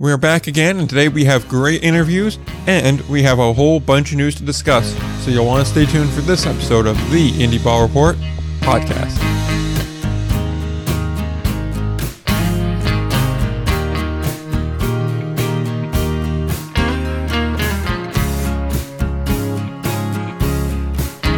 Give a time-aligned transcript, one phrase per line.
[0.00, 4.12] We're back again, and today we have great interviews and we have a whole bunch
[4.12, 4.96] of news to discuss.
[5.24, 8.14] So you'll want to stay tuned for this episode of the Indie Ball Report
[8.60, 9.18] podcast.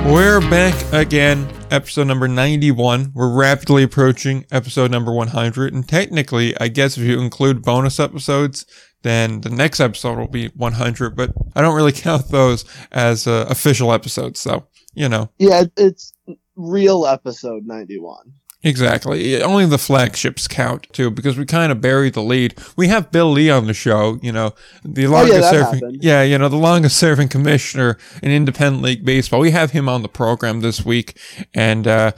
[0.04, 3.12] We're back again, episode number 91.
[3.14, 5.73] We're rapidly approaching episode number 100.
[5.73, 8.66] And technically, I guess if you include bonus episodes,
[9.03, 11.17] then the next episode will be 100.
[11.17, 14.41] But I don't really count those as uh, official episodes.
[14.41, 15.30] So, you know.
[15.39, 16.13] Yeah, it's
[16.57, 18.32] real episode 91.
[18.63, 19.43] Exactly.
[19.43, 22.55] Only the flagships count too, because we kind of buried the lead.
[22.77, 26.23] We have Bill Lee on the show, you know, the longest oh, yeah, serving, yeah,
[26.23, 29.41] you know, the longest serving commissioner in independent league baseball.
[29.41, 31.19] We have him on the program this week.
[31.55, 32.12] And, uh,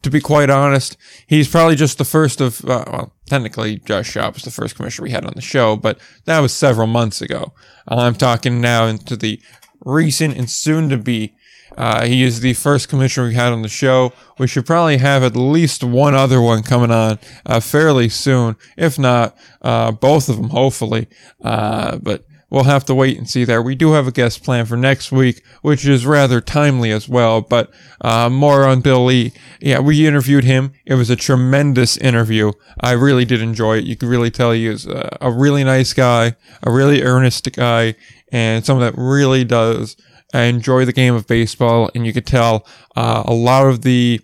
[0.00, 0.96] to be quite honest,
[1.26, 5.04] he's probably just the first of, uh, well, technically Josh Schaub was the first commissioner
[5.04, 7.52] we had on the show, but that was several months ago.
[7.86, 9.42] I'm talking now into the
[9.84, 11.34] recent and soon to be
[11.76, 14.12] uh, he is the first commissioner we had on the show.
[14.38, 18.98] We should probably have at least one other one coming on uh, fairly soon, if
[18.98, 21.08] not uh, both of them, hopefully.
[21.42, 23.62] Uh, but we'll have to wait and see there.
[23.62, 27.40] We do have a guest plan for next week, which is rather timely as well.
[27.40, 29.32] But uh, more on Bill Lee.
[29.60, 30.72] Yeah, we interviewed him.
[30.84, 32.52] It was a tremendous interview.
[32.80, 33.84] I really did enjoy it.
[33.84, 37.94] You could really tell he is a, a really nice guy, a really earnest guy,
[38.30, 39.96] and someone that really does
[40.40, 42.66] enjoy the game of baseball, and you could tell
[42.96, 44.20] uh, a lot of the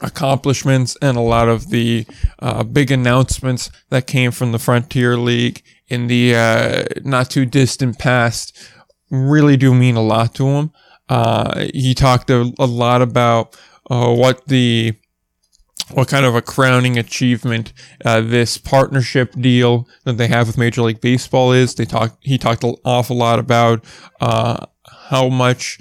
[0.00, 2.06] accomplishments and a lot of the
[2.38, 7.98] uh, big announcements that came from the Frontier League in the uh, not too distant
[7.98, 8.56] past
[9.10, 10.70] really do mean a lot to him.
[11.08, 13.56] Uh, he talked a, a lot about
[13.90, 14.94] uh, what the
[15.92, 17.72] what kind of a crowning achievement
[18.04, 21.74] uh, this partnership deal that they have with Major League Baseball is.
[21.74, 22.16] They talked.
[22.20, 23.84] He talked an awful lot about
[24.20, 24.66] uh,
[25.10, 25.78] how much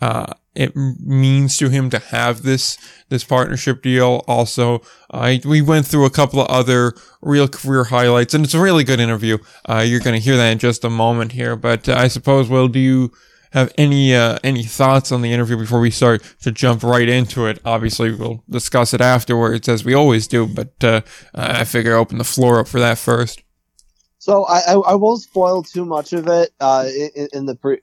[0.00, 2.78] uh, it means to him to have this
[3.08, 4.24] this partnership deal.
[4.26, 8.60] Also, uh, we went through a couple of other real career highlights, and it's a
[8.60, 9.38] really good interview.
[9.68, 11.56] Uh, you're going to hear that in just a moment here.
[11.56, 13.12] But I suppose, Will, do you
[13.52, 17.46] have any uh, any thoughts on the interview before we start to jump right into
[17.46, 17.60] it?
[17.64, 20.46] Obviously, we'll discuss it afterwards, as we always do.
[20.46, 21.00] But uh,
[21.34, 23.42] I figure I open the floor up for that first.
[24.18, 27.80] So I, I, I won't spoil too much of it uh, in, in the pre-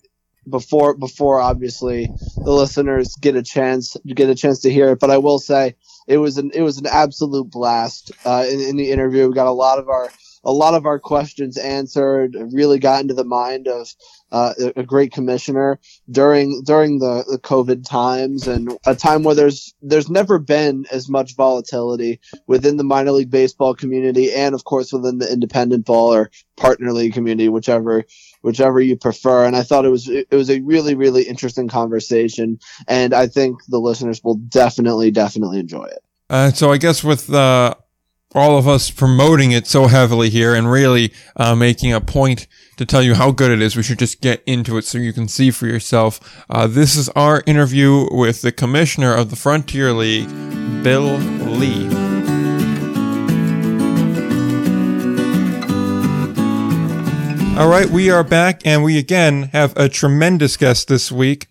[0.50, 2.10] before before obviously
[2.44, 5.00] the listeners get a chance get a chance to hear it.
[5.00, 5.76] But I will say
[6.08, 9.28] it was an it was an absolute blast uh, in, in the interview.
[9.28, 10.10] We got a lot of our
[10.46, 12.36] a lot of our questions answered.
[12.52, 13.94] Really got into the mind of
[14.32, 15.80] uh, a great commissioner
[16.10, 21.10] during during the, the COVID times and a time where there's there's never been as
[21.10, 26.14] much volatility within the minor league baseball community and of course within the independent ball
[26.14, 28.06] or partner league community, whichever
[28.46, 29.46] whichever you prefer.
[29.46, 33.58] And I thought it was it was a really really interesting conversation, and I think
[33.68, 36.00] the listeners will definitely definitely enjoy it.
[36.30, 37.74] Uh, so I guess with uh,
[38.34, 42.48] all of us promoting it so heavily here and really uh, making a point
[42.78, 45.14] to tell you how good it is, we should just get into it so you
[45.14, 46.44] can see for yourself.
[46.50, 50.30] Uh, this is our interview with the commissioner of the Frontier League,
[50.84, 52.05] Bill Lee.
[57.56, 61.48] All right, we are back, and we again have a tremendous guest this week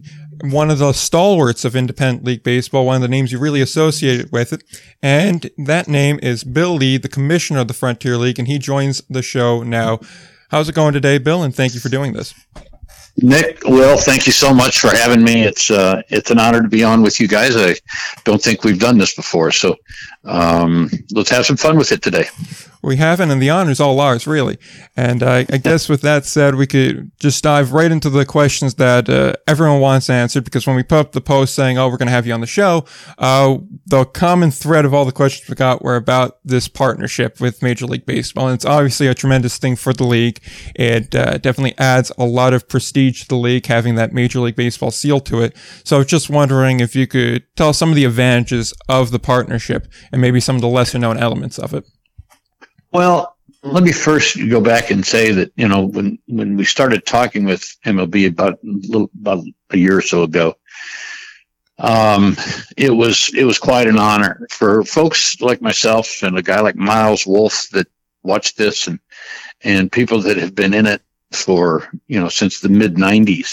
[0.51, 4.31] one of the stalwarts of independent league baseball, one of the names you really associated
[4.33, 4.63] with it.
[5.03, 9.03] And that name is Bill Lee, the commissioner of the Frontier League, and he joins
[9.09, 10.01] the show now.
[10.51, 11.43] How's it going today, Bill?
[11.43, 12.35] And thank you for doing this.
[13.17, 15.43] Nick, Will, thank you so much for having me.
[15.43, 17.57] It's uh, it's an honor to be on with you guys.
[17.57, 17.77] I
[18.25, 19.77] don't think we've done this before, so
[20.25, 22.27] um, let's have some fun with it today
[22.85, 24.59] we haven't, and the honor's all ours, really.
[24.97, 28.75] And I, I guess with that said, we could just dive right into the questions
[28.75, 30.45] that uh, everyone wants answered.
[30.45, 32.41] Because when we put up the post saying, "Oh, we're going to have you on
[32.41, 32.85] the show,"
[33.19, 37.63] uh, the common thread of all the questions we got were about this partnership with
[37.63, 40.41] Major League Baseball, and it's obviously a tremendous thing for the league.
[40.77, 44.57] It uh, definitely adds a lot of prestige to the league having that Major League
[44.57, 45.57] Baseball seal to it.
[45.85, 49.11] So, I was just wondering if you could tell us some of the advantages of
[49.11, 51.85] the partnership and maybe some of the lesser known elements of it.
[52.93, 53.35] Well,
[53.65, 57.45] let me first go back and say that you know when when we started talking
[57.45, 60.55] with MLB about a little about a year or so ago,
[61.79, 62.37] um,
[62.77, 66.77] it was it was quite an honor for folks like myself and a guy like
[66.77, 67.89] Miles Wolff that
[68.23, 69.01] watched this and
[69.63, 71.03] and people that have been in it
[71.35, 73.53] for you know since the mid '90s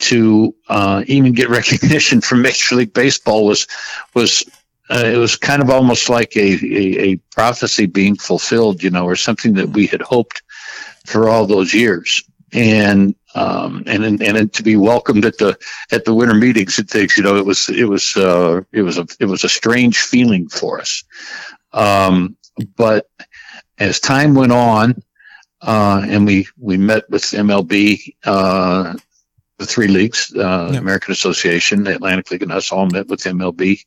[0.00, 3.66] to uh, even get recognition from Major League Baseball was
[4.14, 4.44] was
[4.90, 9.06] uh, it was kind of almost like a, a, a, prophecy being fulfilled, you know,
[9.06, 10.42] or something that we had hoped
[11.06, 12.22] for all those years.
[12.52, 15.58] And um, and and to be welcomed at the
[15.90, 18.98] at the winter meetings it takes you know it was it was uh, it was
[18.98, 21.02] a it was a strange feeling for us
[21.72, 22.36] um,
[22.76, 23.10] but
[23.78, 25.02] as time went on
[25.64, 28.94] uh, and we we met with MLB uh,
[29.58, 30.78] the three leagues uh, yeah.
[30.78, 33.84] American Association the Atlantic League and us all met with MLB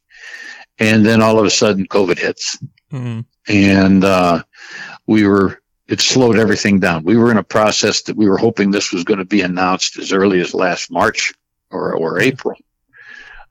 [0.79, 2.57] and then all of a sudden COVID hits
[2.91, 3.21] mm-hmm.
[3.47, 4.44] and uh,
[5.06, 7.03] we were it slowed everything down.
[7.03, 9.97] We were in a process that we were hoping this was going to be announced
[9.97, 11.33] as early as last March
[11.71, 12.57] or, or April.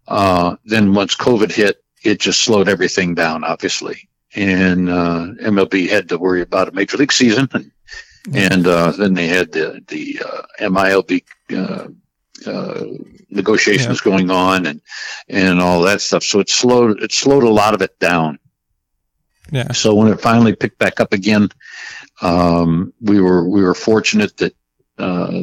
[0.06, 4.08] Uh, then once COVID hit, it just slowed everything down, obviously.
[4.34, 7.72] And uh, MLB had to worry about a major league season, and,
[8.34, 11.88] and uh, then they had the the uh, MILB uh,
[12.46, 12.84] uh,
[13.30, 14.10] negotiations yeah.
[14.10, 14.80] going on, and
[15.28, 16.22] and all that stuff.
[16.22, 18.38] So it slowed it slowed a lot of it down.
[19.52, 19.72] Yeah.
[19.72, 21.48] So when it finally picked back up again,
[22.20, 24.56] um, we were we were fortunate that
[24.98, 25.42] uh,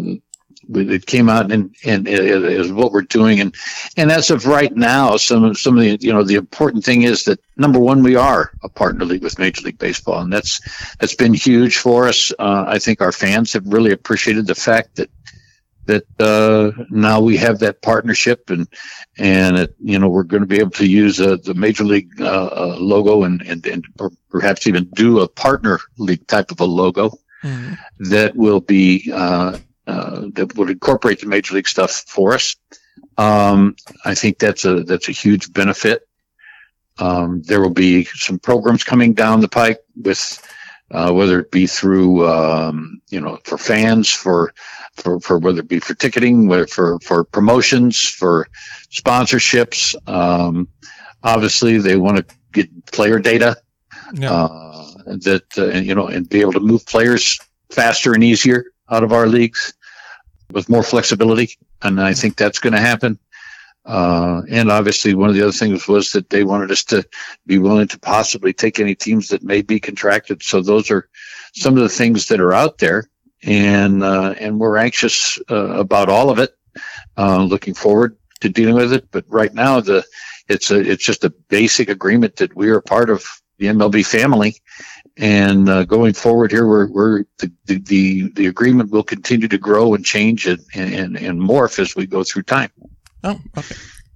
[0.69, 3.39] it came out and and is what we're doing.
[3.39, 3.55] And
[3.97, 7.03] and as of right now some of some of the you know the important thing
[7.03, 10.21] is that number one we are a partner league with major league baseball.
[10.21, 10.59] And that's
[10.97, 12.31] that's been huge for us.
[12.39, 15.09] Uh, i think our fans have really appreciated the fact that
[15.85, 18.67] that uh, now we have that partnership and
[19.17, 22.09] and it, you know we're going to be able to use uh, the major league
[22.21, 23.85] uh, uh, logo and, and and
[24.29, 27.09] perhaps even do a partner league type of a logo
[27.43, 27.73] mm-hmm.
[27.99, 29.11] that will be
[29.87, 32.55] uh, uh, that would incorporate the major league stuff for us.
[33.17, 33.75] Um,
[34.05, 36.07] I think that's a that's a huge benefit.
[36.99, 40.41] Um, there will be some programs coming down the pike with
[40.89, 44.53] whether it be through um, you know for fans for
[44.95, 48.47] for, for whether it be for ticketing, for, for promotions, for
[48.91, 49.95] sponsorships.
[50.07, 50.67] Um,
[51.23, 53.57] obviously they want to get player data,
[54.13, 54.31] yeah.
[54.31, 57.39] uh, that, uh, you know, and be able to move players
[57.71, 59.73] faster and easier out of our leagues
[60.51, 61.57] with more flexibility.
[61.81, 63.19] And I think that's going to happen.
[63.85, 67.05] Uh, and obviously one of the other things was that they wanted us to
[67.45, 70.41] be willing to possibly take any teams that may be contracted.
[70.41, 71.09] So those are
[71.53, 73.09] some of the things that are out there
[73.43, 76.57] and uh, and we're anxious uh, about all of it.
[77.17, 80.03] Uh, looking forward to dealing with it, but right now the
[80.47, 83.25] it's a it's just a basic agreement that we are part of
[83.57, 84.55] the MLB family,
[85.17, 89.93] and uh, going forward here, we're we're the, the the agreement will continue to grow
[89.93, 92.71] and change and and, and morph as we go through time.
[93.23, 93.75] Oh, okay.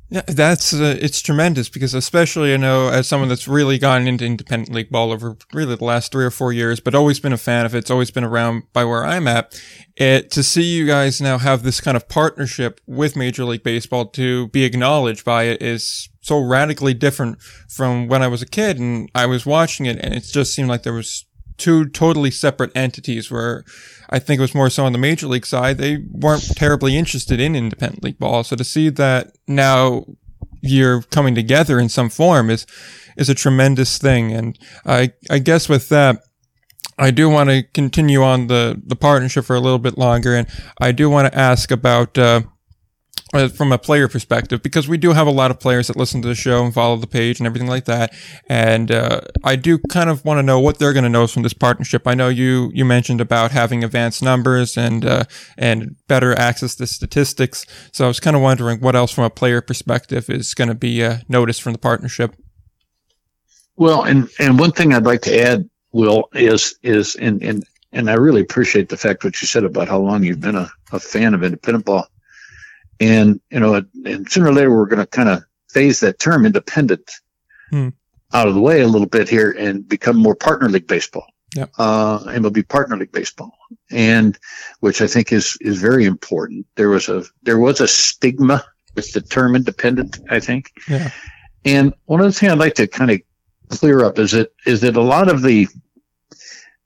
[0.09, 4.25] Yeah, that's uh, it's tremendous because especially you know as someone that's really gotten into
[4.25, 7.37] independent league ball over really the last three or four years, but always been a
[7.37, 7.79] fan of it.
[7.79, 9.61] It's always been around by where I'm at.
[9.97, 14.05] It to see you guys now have this kind of partnership with Major League Baseball
[14.11, 18.79] to be acknowledged by it is so radically different from when I was a kid
[18.79, 21.25] and I was watching it, and it just seemed like there was
[21.57, 23.63] two totally separate entities where
[24.09, 25.77] I think it was more so on the major league side.
[25.77, 28.43] They weren't terribly interested in independent league ball.
[28.43, 30.05] So to see that now
[30.61, 32.65] you're coming together in some form is,
[33.17, 34.31] is a tremendous thing.
[34.31, 36.21] And I, I guess with that,
[36.99, 40.35] I do want to continue on the, the partnership for a little bit longer.
[40.35, 40.47] And
[40.81, 42.41] I do want to ask about, uh,
[43.33, 46.21] uh, from a player perspective, because we do have a lot of players that listen
[46.21, 48.13] to the show and follow the page and everything like that.
[48.47, 51.43] And uh, I do kind of want to know what they're going to know from
[51.43, 52.07] this partnership.
[52.07, 55.25] I know you you mentioned about having advanced numbers and uh,
[55.57, 57.65] and better access to statistics.
[57.91, 60.75] So I was kind of wondering what else from a player perspective is going to
[60.75, 62.35] be uh, noticed from the partnership.
[63.75, 68.09] Well, and and one thing I'd like to add, Will, is is and and and
[68.09, 70.99] I really appreciate the fact what you said about how long you've been a, a
[70.99, 72.07] fan of independent ball
[72.99, 76.45] and, you know, and sooner or later, we're going to kind of phase that term
[76.45, 77.11] independent
[77.69, 77.89] hmm.
[78.33, 81.27] out of the way a little bit here and become more partner league baseball.
[81.55, 81.71] Yep.
[81.77, 83.51] Uh, MLB partner league baseball.
[83.91, 84.37] And
[84.79, 86.65] which I think is, is very important.
[86.75, 88.63] There was a, there was a stigma
[88.95, 90.71] with the term independent, I think.
[90.89, 91.11] Yeah.
[91.65, 93.21] And one of the things I'd like to kind of
[93.69, 95.67] clear up is that, is that a lot of the,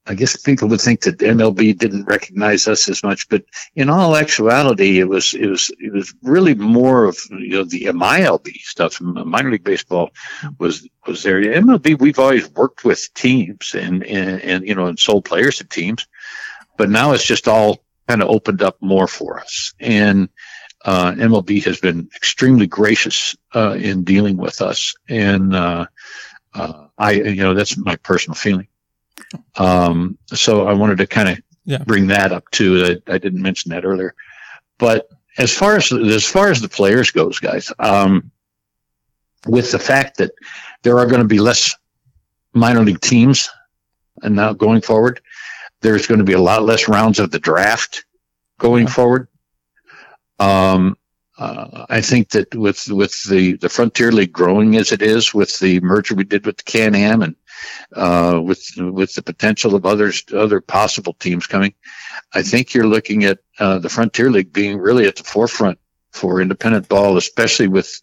[0.08, 3.44] I guess people would think that MLB didn't recognize us as much, but
[3.76, 7.86] in all actuality, it was it was it was really more of you know the
[7.86, 9.00] MILB stuff.
[9.00, 10.10] Minor league baseball
[10.58, 11.40] was was there.
[11.42, 15.66] MLB, we've always worked with teams and and, and you know and sold players to
[15.66, 16.08] teams,
[16.78, 19.74] but now it's just all kind of opened up more for us.
[19.80, 20.30] And
[20.84, 25.86] uh, MLB has been extremely gracious uh, in dealing with us, and uh,
[26.56, 28.68] uh I you know that's my personal feeling.
[29.58, 31.84] Um, so I wanted to kind of yeah.
[31.86, 33.00] bring that up too.
[33.08, 34.16] I, I, didn't mention that earlier,
[34.78, 38.32] but as far as as far as the players goes, guys, um,
[39.48, 40.32] with the fact that
[40.84, 41.76] there are going to be less
[42.54, 43.50] minor league teams
[44.24, 45.22] and now going forward,
[45.82, 48.06] there's going to be a lot less rounds of the draft
[48.58, 48.94] going yeah.
[48.94, 49.28] forward.
[50.40, 50.98] Um,
[51.38, 55.58] uh, I think that with with the the Frontier League growing as it is, with
[55.60, 57.36] the merger we did with the Can Am, and
[57.94, 61.74] uh, with with the potential of others other possible teams coming,
[62.34, 65.80] I think you're looking at uh, the Frontier League being really at the forefront
[66.12, 68.02] for independent ball, especially with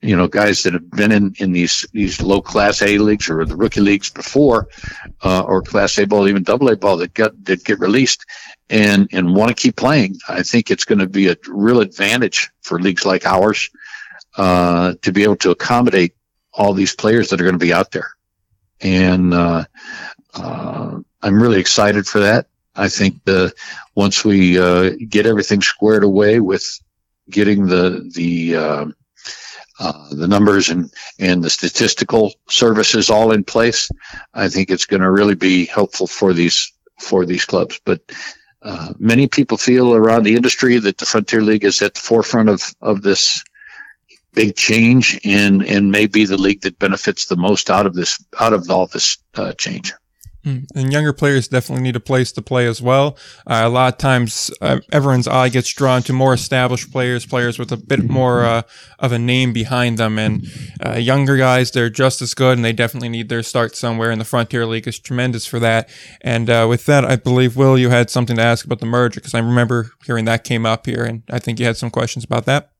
[0.00, 3.44] you know guys that have been in in these these low class A leagues or
[3.44, 4.68] the rookie leagues before,
[5.22, 8.24] uh, or class A ball, even double A ball that got that get released
[8.70, 10.16] and and want to keep playing.
[10.28, 13.70] I think it's going to be a real advantage for leagues like ours
[14.36, 16.14] uh, to be able to accommodate
[16.52, 18.10] all these players that are going to be out there,
[18.84, 19.64] and uh,
[20.34, 22.46] uh, I'm really excited for that.
[22.76, 23.52] I think the
[23.94, 26.64] once we uh, get everything squared away with
[27.30, 28.86] getting the the uh,
[29.80, 33.88] uh, the numbers and and the statistical services all in place,
[34.34, 37.80] I think it's going to really be helpful for these for these clubs.
[37.84, 38.00] But
[38.62, 42.48] uh, many people feel around the industry that the Frontier League is at the forefront
[42.48, 43.42] of of this
[44.34, 48.22] big change and and may be the league that benefits the most out of this
[48.40, 49.92] out of all this uh, change.
[50.44, 50.58] Hmm.
[50.74, 53.16] And younger players definitely need a place to play as well.
[53.46, 57.58] Uh, a lot of times, uh, everyone's eye gets drawn to more established players, players
[57.58, 58.62] with a bit more uh,
[58.98, 60.18] of a name behind them.
[60.18, 60.46] And
[60.84, 64.10] uh, younger guys, they're just as good, and they definitely need their start somewhere.
[64.10, 65.88] And the Frontier League is tremendous for that.
[66.20, 69.20] And uh, with that, I believe Will, you had something to ask about the merger
[69.20, 72.22] because I remember hearing that came up here, and I think you had some questions
[72.22, 72.73] about that.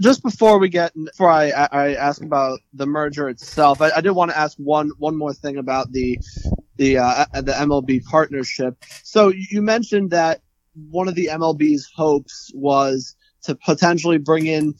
[0.00, 4.12] Just before we get, before I, I ask about the merger itself, I, I did
[4.12, 6.18] want to ask one one more thing about the
[6.76, 8.76] the uh, the MLB partnership.
[9.02, 10.40] So you mentioned that
[10.90, 14.74] one of the MLB's hopes was to potentially bring in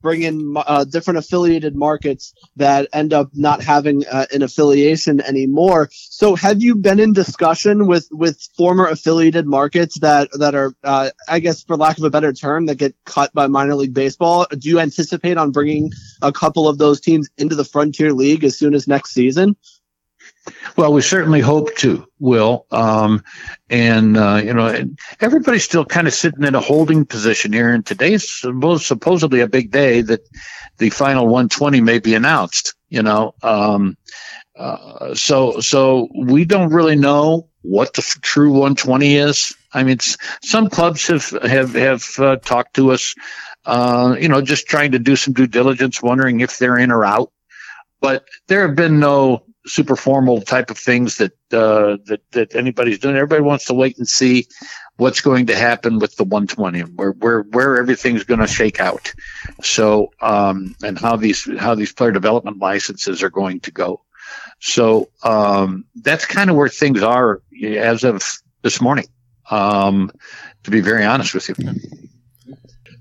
[0.00, 5.88] bring in uh, different affiliated markets that end up not having uh, an affiliation anymore.
[5.92, 11.10] So, have you been in discussion with with former affiliated markets that that are, uh,
[11.28, 14.46] I guess, for lack of a better term, that get cut by minor league baseball?
[14.50, 18.58] Do you anticipate on bringing a couple of those teams into the Frontier League as
[18.58, 19.56] soon as next season?
[20.76, 22.66] Well, we certainly hope to, Will.
[22.70, 23.22] Um,
[23.70, 24.84] and, uh, you know,
[25.20, 27.72] everybody's still kind of sitting in a holding position here.
[27.72, 30.20] And today's supposedly a big day that
[30.78, 33.34] the final 120 may be announced, you know.
[33.42, 33.96] Um,
[34.56, 39.54] uh, so, so we don't really know what the true 120 is.
[39.72, 39.98] I mean,
[40.42, 43.14] some clubs have, have, have uh, talked to us,
[43.64, 47.04] uh, you know, just trying to do some due diligence, wondering if they're in or
[47.04, 47.32] out.
[48.00, 52.98] But there have been no super formal type of things that uh, that that anybody's
[52.98, 53.16] doing.
[53.16, 54.46] Everybody wants to wait and see
[54.96, 59.12] what's going to happen with the 120, where where where everything's going to shake out.
[59.62, 64.02] So um, and how these how these player development licenses are going to go.
[64.60, 68.22] So um, that's kind of where things are as of
[68.62, 69.06] this morning.
[69.50, 70.10] Um,
[70.64, 71.54] to be very honest with you.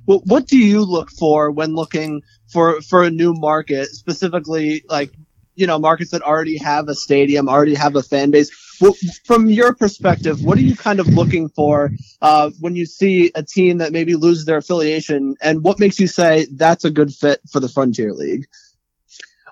[0.05, 5.12] Well, what do you look for when looking for for a new market, specifically like
[5.55, 8.50] you know markets that already have a stadium, already have a fan base.
[9.24, 13.43] from your perspective, what are you kind of looking for uh, when you see a
[13.43, 17.39] team that maybe loses their affiliation, and what makes you say that's a good fit
[17.51, 18.45] for the Frontier League?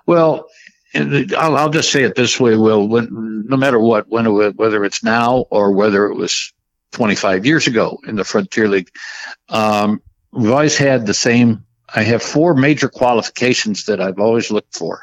[0.06, 0.48] Well,
[0.94, 2.86] I'll, I'll just say it this way, Will.
[2.86, 6.52] When, no matter what, when whether it's now or whether it was
[6.92, 8.90] 25 years ago in the Frontier League,
[9.48, 11.64] um, we've always had the same.
[11.92, 15.00] I have four major qualifications that I've always looked for.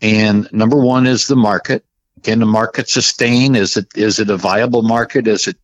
[0.00, 1.84] And number one is the market.
[2.22, 3.54] Can the market sustain?
[3.54, 5.26] Is it is it a viable market?
[5.26, 5.56] Is it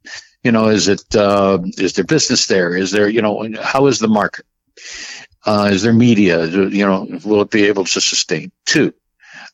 [0.42, 2.76] you know is it uh, is there business there?
[2.76, 4.46] Is there you know how is the market?
[5.46, 6.46] Uh, is there media?
[6.46, 8.52] You know will it be able to sustain?
[8.66, 8.94] Two,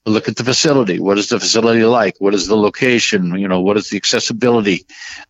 [0.07, 0.99] look at the facility.
[0.99, 2.17] What is the facility like?
[2.19, 3.39] What is the location?
[3.39, 4.87] You know, what is the accessibility?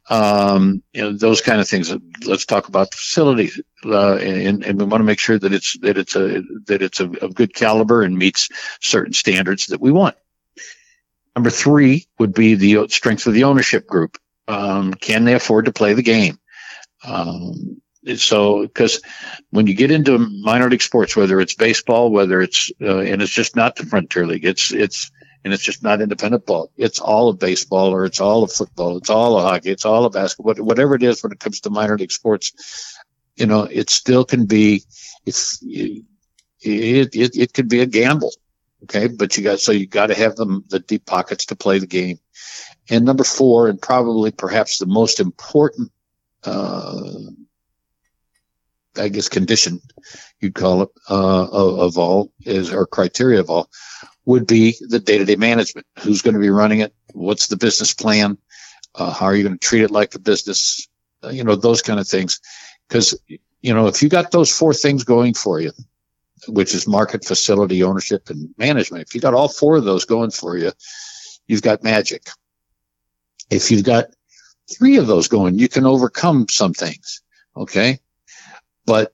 [0.09, 1.93] Um, you know, those kind of things.
[2.25, 3.51] Let's talk about the facility,
[3.85, 7.01] uh, and, and, we want to make sure that it's that it's a that it's
[7.01, 8.49] of, good caliber and meets
[8.81, 10.17] certain standards that we want.
[11.35, 14.19] Number three would be the strength of the ownership group.
[14.49, 16.39] Um, can they afford to play the game?
[17.05, 17.81] Um,
[18.17, 19.01] so because
[19.51, 23.33] when you get into minor league sports, whether it's baseball, whether it's uh, and it's
[23.33, 25.11] just not the frontier league, it's it's
[25.45, 26.71] and it's just not independent ball.
[26.77, 28.97] It's all of baseball or it's all of football.
[28.97, 29.71] It's all of hockey.
[29.71, 30.55] It's all of basketball.
[30.55, 32.53] Whatever it is when it comes to minor league sports,
[33.37, 34.83] you know, it still can be.
[35.27, 36.05] It's it
[36.63, 38.33] it, it could be a gamble.
[38.85, 41.79] Okay, but you got so you got to have them the deep pockets to play
[41.79, 42.19] the game.
[42.89, 45.93] And number four, and probably perhaps the most important
[46.45, 47.13] uh,
[48.97, 49.81] I guess condition
[50.41, 53.71] you'd call it uh, of, of, all is or criteria of all
[54.25, 55.87] would be the day-to-day management.
[56.01, 56.95] Who's going to be running it?
[57.13, 58.39] What's the business plan?
[58.95, 60.89] Uh, how are you going to treat it like a business?
[61.23, 62.41] Uh, you know, those kind of things.
[62.89, 63.19] Because,
[63.61, 65.73] you know, if you got those four things going for you,
[66.49, 70.31] which is market, facility, ownership, and management, if you got all four of those going
[70.31, 70.73] for you,
[71.47, 72.29] you've got magic.
[73.51, 74.07] If you've got
[74.73, 77.23] three of those going, you can overcome some things.
[77.57, 78.01] Okay.
[78.91, 79.13] But,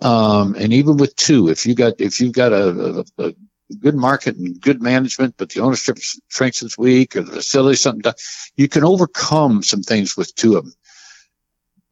[0.00, 3.34] um, and even with two, if you got, if you've got a, a, a
[3.78, 8.12] good market and good management, but the ownership strength is weak or the facility something,
[8.56, 10.74] you can overcome some things with two of them.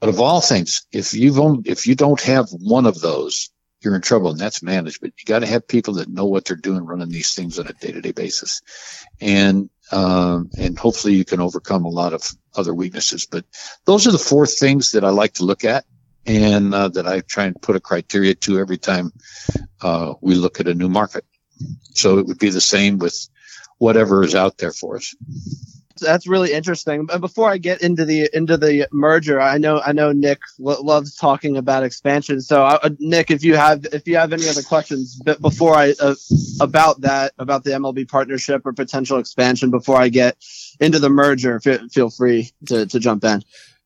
[0.00, 3.50] But of all things, if you've only, if you don't have one of those,
[3.82, 5.14] you're in trouble, and that's management.
[5.18, 7.72] You got to have people that know what they're doing, running these things on a
[7.72, 8.60] day-to-day basis,
[9.20, 12.22] and um, and hopefully you can overcome a lot of
[12.54, 13.26] other weaknesses.
[13.26, 13.44] But
[13.84, 15.84] those are the four things that I like to look at,
[16.26, 19.12] and uh, that I try and put a criteria to every time
[19.80, 21.24] uh, we look at a new market.
[21.94, 23.28] So it would be the same with
[23.78, 25.14] whatever is out there for us
[26.00, 27.06] that's really interesting.
[27.06, 30.80] But before I get into the into the merger, I know I know Nick lo-
[30.82, 32.40] loves talking about expansion.
[32.40, 35.94] So uh, Nick, if you have if you have any other questions but before I
[36.00, 36.14] uh,
[36.60, 40.36] about that about the MLB partnership or potential expansion before I get
[40.80, 43.42] into the merger, f- feel free to to jump in.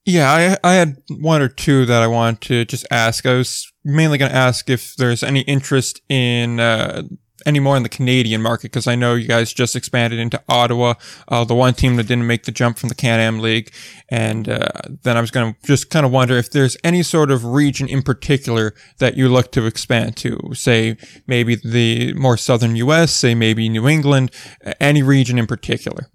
[0.07, 0.31] Yeah,
[0.63, 3.25] I I had one or two that I wanted to just ask.
[3.25, 7.05] I was mainly going to ask if there's any interest in uh,
[7.47, 10.95] anymore in the Canadian market because I know you guys just expanded into Ottawa,
[11.29, 13.73] uh, the one team that didn't make the jump from the Can Am League.
[14.09, 14.69] And uh,
[15.03, 17.89] then I was going to just kind of wonder if there's any sort of region
[17.89, 20.97] in particular that you look to expand to, say
[21.27, 24.31] maybe the more southern U.S., say maybe New England,
[24.81, 26.11] any region in particular.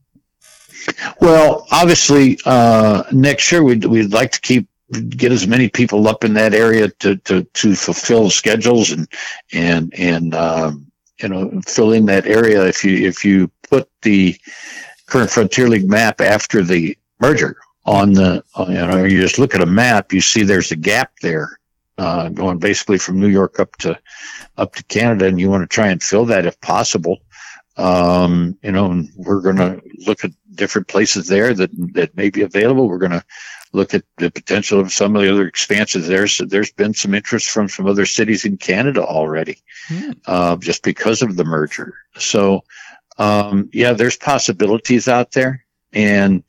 [1.21, 4.67] Well, obviously, uh, next year we'd, we'd like to keep
[5.09, 9.07] get as many people up in that area to, to, to fulfill schedules and,
[9.53, 10.89] and, and, um,
[11.21, 14.35] you know fill in that area if you if you put the
[15.05, 19.55] current frontier league map after the merger on the uh, you know you just look
[19.55, 21.59] at a map you see there's a gap there
[21.97, 23.97] uh, going basically from new york up to
[24.57, 27.19] up to canada and you want to try and fill that if possible.
[27.77, 32.43] Um, you know we're going to look at different places there that that may be
[32.43, 33.23] available we're going to
[33.73, 36.27] look at the potential of some of the other expansions there.
[36.27, 40.17] So there's been some interest from some other cities in Canada already, mm.
[40.25, 41.93] uh, just because of the merger.
[42.17, 42.63] So,
[43.17, 45.65] um, yeah, there's possibilities out there.
[45.93, 46.43] And,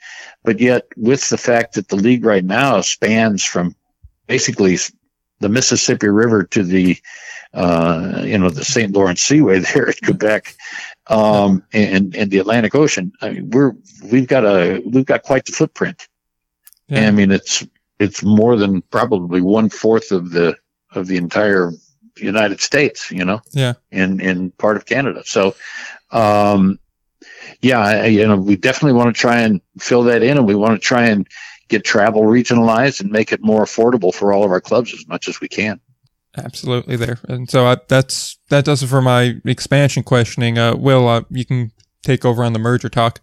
[0.45, 3.75] but yet with the fact that the league right now spans from
[4.27, 4.79] basically
[5.41, 6.99] the Mississippi River to the,
[7.53, 8.93] uh, you know, the St.
[8.93, 10.55] Lawrence Seaway there at Quebec,
[11.11, 13.13] um, and, and the Atlantic Ocean.
[13.21, 13.73] I mean, we're,
[14.11, 16.09] we've got a, we've got quite the footprint.
[16.89, 17.07] Yeah.
[17.07, 17.67] I mean, it's
[17.99, 20.57] it's more than probably one fourth of the
[20.93, 21.71] of the entire
[22.17, 25.23] United States, you know, yeah, in in part of Canada.
[25.25, 25.55] So,
[26.11, 26.81] um,
[27.61, 30.57] yeah, I, you know, we definitely want to try and fill that in, and we
[30.57, 31.29] want to try and
[31.69, 35.29] get travel regionalized and make it more affordable for all of our clubs as much
[35.29, 35.81] as we can.
[36.37, 40.59] Absolutely, there, and so I, that's that does it for my expansion questioning.
[40.59, 43.21] Uh, Will, uh, you can take over on the merger talk.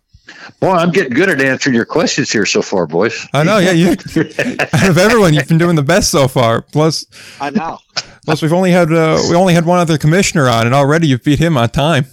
[0.59, 3.27] Boy, I'm getting good at answering your questions here so far, boys.
[3.33, 3.71] I know, yeah.
[3.71, 3.91] You,
[4.73, 6.61] out of everyone, you've been doing the best so far.
[6.61, 7.05] Plus,
[7.39, 7.77] I know.
[8.25, 11.23] Plus, we've only had uh, we only had one other commissioner on, and already you've
[11.23, 12.05] beat him on time.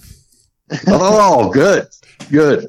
[0.87, 1.87] oh, good,
[2.31, 2.67] good.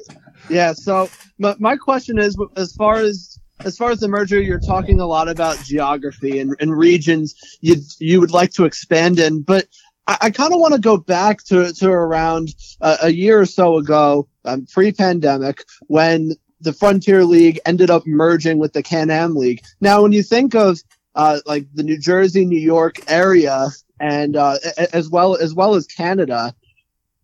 [0.49, 0.73] Yeah.
[0.73, 4.99] So, my, my question is, as far as as far as the merger, you're talking
[4.99, 9.67] a lot about geography and, and regions you you would like to expand in, but
[10.05, 12.49] I, I kind of want to go back to to around
[12.81, 18.57] uh, a year or so ago um, pre-pandemic when the Frontier League ended up merging
[18.57, 19.63] with the Can-Am League.
[19.79, 20.79] Now, when you think of
[21.13, 23.67] uh, like the New Jersey, New York area,
[23.99, 24.57] and uh,
[24.93, 26.53] as well as well as Canada,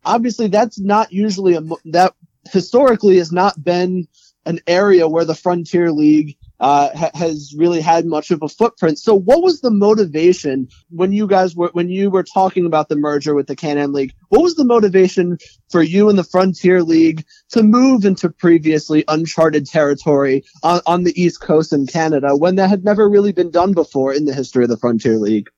[0.04, 2.13] obviously that's not usually a that
[2.52, 4.08] historically has not been
[4.46, 8.98] an area where the Frontier League uh, ha- has really had much of a footprint.
[8.98, 12.96] So, what was the motivation when you guys were when you were talking about the
[12.96, 14.14] merger with the Can-Am League?
[14.30, 15.38] What was the motivation
[15.70, 21.22] for you and the Frontier League to move into previously uncharted territory on, on the
[21.22, 24.64] East Coast in Canada when that had never really been done before in the history
[24.64, 25.50] of the Frontier League?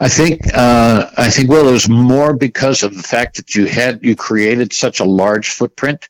[0.00, 3.64] I think uh, I think well, it was more because of the fact that you
[3.64, 6.09] had you created such a large footprint,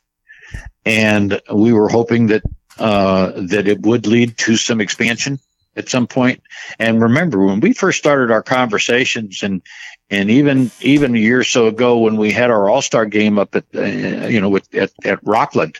[0.85, 2.43] and we were hoping that
[2.79, 5.39] uh, that it would lead to some expansion
[5.75, 6.41] at some point.
[6.79, 9.61] And remember, when we first started our conversations, and
[10.09, 13.39] and even even a year or so ago, when we had our All Star game
[13.39, 15.79] up at uh, you know with, at at Rockland,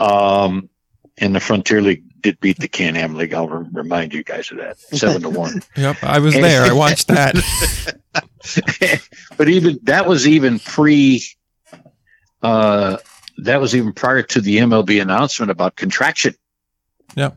[0.00, 0.68] um,
[1.18, 3.34] and the Frontier League did beat the Can Am League.
[3.34, 5.62] I'll re- remind you guys of that, seven to one.
[5.76, 6.62] Yep, I was there.
[6.62, 7.34] I watched that.
[9.36, 11.22] but even that was even pre.
[12.40, 12.98] Uh,
[13.38, 16.34] that was even prior to the MLB announcement about contraction.
[17.16, 17.30] Yeah.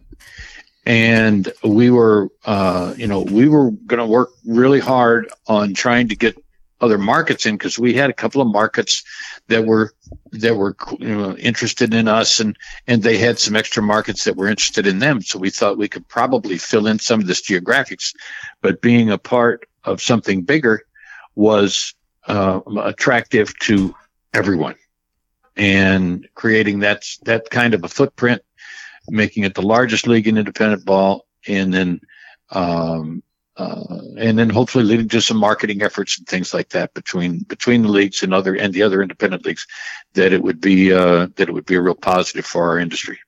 [0.86, 6.08] And we were, uh, you know, we were going to work really hard on trying
[6.10, 6.36] to get
[6.82, 9.04] other markets in because we had a couple of markets
[9.48, 9.94] that were
[10.32, 14.36] that were you know, interested in us and and they had some extra markets that
[14.36, 17.44] were interested in them so we thought we could probably fill in some of this
[17.44, 18.16] geographics
[18.62, 20.82] but being a part of something bigger
[21.36, 21.94] was
[22.26, 23.94] uh, attractive to
[24.34, 24.76] everyone
[25.56, 28.42] and creating that that kind of a footprint
[29.10, 32.00] making it the largest league in independent ball and then
[32.52, 33.24] um,
[33.58, 37.82] uh, and then hopefully leading to some marketing efforts and things like that between between
[37.82, 39.68] the leagues and other and the other independent leagues
[40.14, 43.20] that it would be uh, that it would be a real positive for our industry.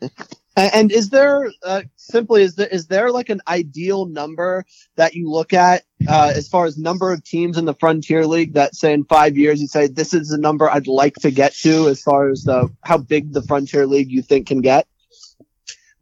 [0.72, 4.64] And is there uh, simply is there is there like an ideal number
[4.96, 8.54] that you look at uh, as far as number of teams in the Frontier League
[8.54, 11.54] that say in five years you say this is the number I'd like to get
[11.56, 14.86] to as far as the how big the Frontier League you think can get?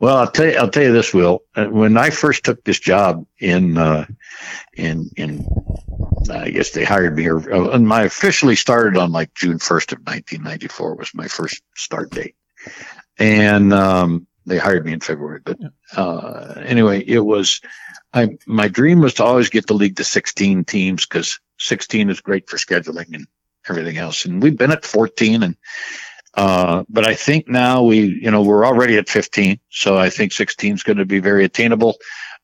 [0.01, 1.43] Well, I'll tell you, I'll tell you this, Will.
[1.57, 4.07] Uh, when I first took this job in, uh,
[4.75, 5.45] in, in,
[6.31, 9.93] I guess they hired me here, uh, and my officially started on like June 1st
[9.93, 12.37] of 1994 was my first start date.
[13.19, 15.59] And, um, they hired me in February, but,
[15.97, 17.61] uh, anyway, it was,
[18.13, 22.21] I, my dream was to always get the league to 16 teams because 16 is
[22.21, 23.27] great for scheduling and
[23.69, 24.25] everything else.
[24.25, 25.57] And we've been at 14 and,
[26.35, 29.59] uh, but I think now we, you know, we're already at 15.
[29.71, 31.97] So I think 16 is going to be very attainable.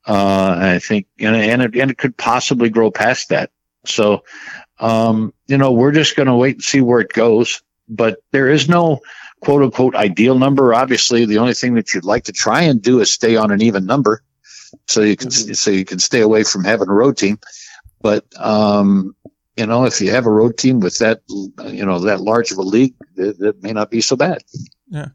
[0.06, 3.50] Uh, I think, and, and, it, and it could possibly grow past that.
[3.86, 4.24] So,
[4.80, 7.62] um, you know, we're just going to wait and see where it goes.
[7.88, 9.00] But there is no
[9.44, 10.74] quote unquote ideal number.
[10.74, 13.62] Obviously, the only thing that you'd like to try and do is stay on an
[13.62, 14.22] even number.
[14.86, 15.52] So you can, mm-hmm.
[15.52, 17.38] so you can stay away from having a road team.
[18.02, 19.14] But, um,
[19.56, 22.58] you know, if you have a road team with that, you know, that large of
[22.58, 24.42] a league, that, that may not be so bad.
[24.88, 25.08] Yeah.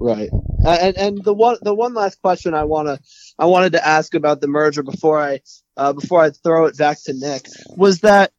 [0.00, 0.30] Right.
[0.64, 3.00] And and the one the one last question I wanna
[3.38, 5.40] I wanted to ask about the merger before I
[5.76, 8.32] uh, before I throw it back to Nick was that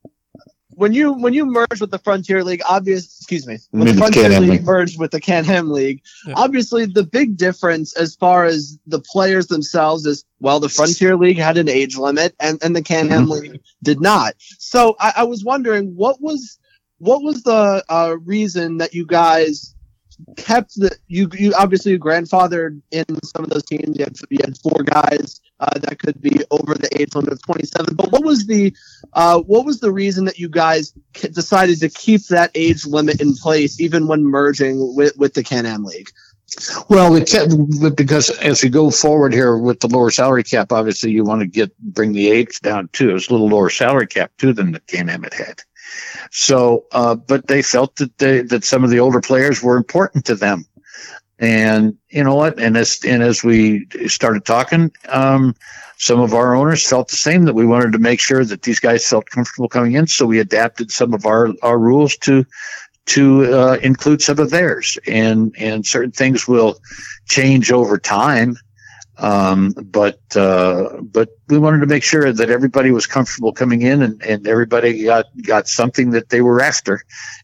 [0.80, 4.30] when you when you merged with the Frontier League, obvious excuse me, when the Frontier
[4.30, 6.36] League, League merged with the Can-Am League, yeah.
[6.38, 11.38] obviously the big difference as far as the players themselves is well, the Frontier League
[11.38, 13.32] had an age limit and, and the Can-Am mm-hmm.
[13.32, 14.36] League did not.
[14.58, 16.58] So I, I, was wondering what was
[17.00, 19.76] what was the uh, reason that you guys
[20.38, 23.98] kept the you you obviously grandfathered in some of those teams.
[23.98, 27.42] You had, you had four guys uh, that could be over the age limit of
[27.42, 27.96] 27.
[27.96, 28.76] But what was the
[29.14, 33.36] uh, what was the reason that you guys decided to keep that age limit in
[33.36, 36.10] place even when merging with with the Can-Am League?
[36.90, 37.54] Well, we kept
[37.96, 41.48] because as we go forward here with the lower salary cap, obviously you want to
[41.48, 43.16] get bring the age down too.
[43.16, 45.62] It's a little lower salary cap too than the Can-Am had had.
[46.32, 50.26] So, uh, but they felt that they, that some of the older players were important
[50.26, 50.66] to them.
[51.40, 52.60] And you know what?
[52.60, 55.56] And as, and as we started talking, um,
[55.98, 58.80] some of our owners felt the same that we wanted to make sure that these
[58.80, 60.08] guys felt comfortable coming in.
[60.08, 62.46] So we adapted some of our, our rules to,
[63.08, 66.80] to uh, include some of theirs and, and certain things will
[67.28, 68.56] change over time.
[69.22, 74.02] Um, but, uh, but we wanted to make sure that everybody was comfortable coming in
[74.02, 77.02] and, and everybody got, got something that they were after.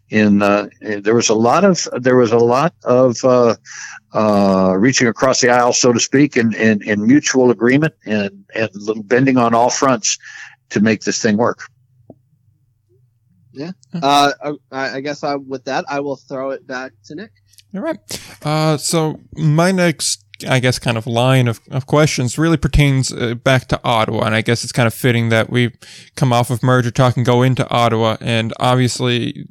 [0.09, 3.55] In, uh, there was a lot of, there was a lot of, uh,
[4.13, 8.69] uh, reaching across the aisle, so to speak, and, and, and mutual agreement and, and
[8.73, 10.17] a little bending on all fronts
[10.69, 11.67] to make this thing work.
[13.51, 13.71] Yeah.
[13.93, 14.31] Uh,
[14.71, 17.31] I, I guess I, with that, I will throw it back to Nick.
[17.73, 17.97] All right.
[18.41, 23.35] Uh, so my next I guess, kind of line of, of questions really pertains uh,
[23.35, 24.25] back to Ottawa.
[24.25, 25.71] And I guess it's kind of fitting that we
[26.15, 28.17] come off of merger talk and go into Ottawa.
[28.19, 29.47] And obviously,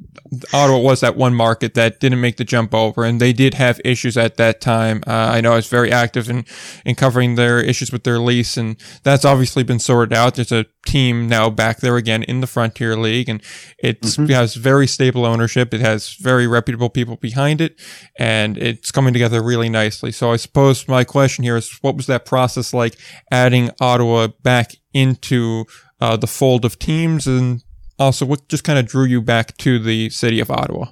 [0.53, 3.79] Ottawa was that one market that didn't make the jump over, and they did have
[3.85, 5.03] issues at that time.
[5.07, 6.45] Uh, I know I was very active in,
[6.85, 10.35] in covering their issues with their lease, and that's obviously been sorted out.
[10.35, 13.41] There's a team now back there again in the Frontier League, and
[13.79, 14.27] it mm-hmm.
[14.27, 15.73] has very stable ownership.
[15.73, 17.79] It has very reputable people behind it,
[18.17, 20.11] and it's coming together really nicely.
[20.11, 22.95] So I suppose my question here is, what was that process like
[23.31, 25.65] adding Ottawa back into
[25.99, 27.63] uh, the fold of teams, and
[27.99, 30.87] also what just kind of drew you back to the city of Ottawa?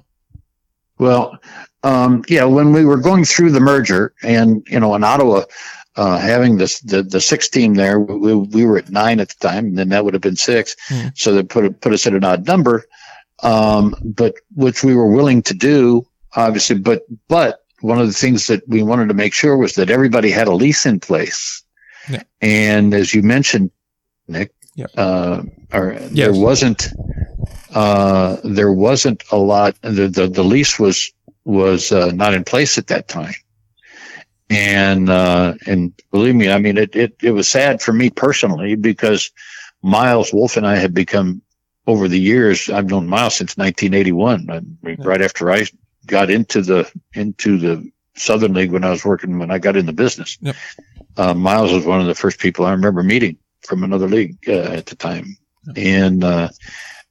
[0.98, 1.38] Well,
[1.82, 5.42] um, yeah, when we were going through the merger, and you know, in Ottawa,
[5.96, 9.48] uh, having this the the six team there, we, we were at nine at the
[9.48, 11.18] time, and then that would have been 6 mm.
[11.18, 12.84] So they put put us at an odd number,
[13.42, 16.78] um, but which we were willing to do, obviously.
[16.78, 20.30] But but one of the things that we wanted to make sure was that everybody
[20.30, 21.62] had a lease in place.
[22.08, 22.22] Yeah.
[22.40, 23.70] And as you mentioned,
[24.26, 24.86] Nick, yeah.
[24.96, 26.10] uh, or yes.
[26.12, 26.88] there wasn't
[27.74, 29.80] uh, there wasn't a lot.
[29.82, 31.12] The, the the lease was
[31.44, 33.34] was uh, not in place at that time.
[34.54, 38.74] And uh, and believe me, I mean it, it it was sad for me personally
[38.74, 39.30] because
[39.82, 41.42] Miles Wolff and I had become
[41.86, 42.70] over the years.
[42.70, 45.66] I've known Miles since 1981, right after I
[46.06, 49.86] got into the into the Southern League when I was working when I got in
[49.86, 50.38] the business.
[50.40, 50.56] Yep.
[51.16, 54.52] Uh, Miles was one of the first people I remember meeting from another league uh,
[54.52, 55.36] at the time,
[55.66, 55.78] yep.
[55.78, 56.48] and uh,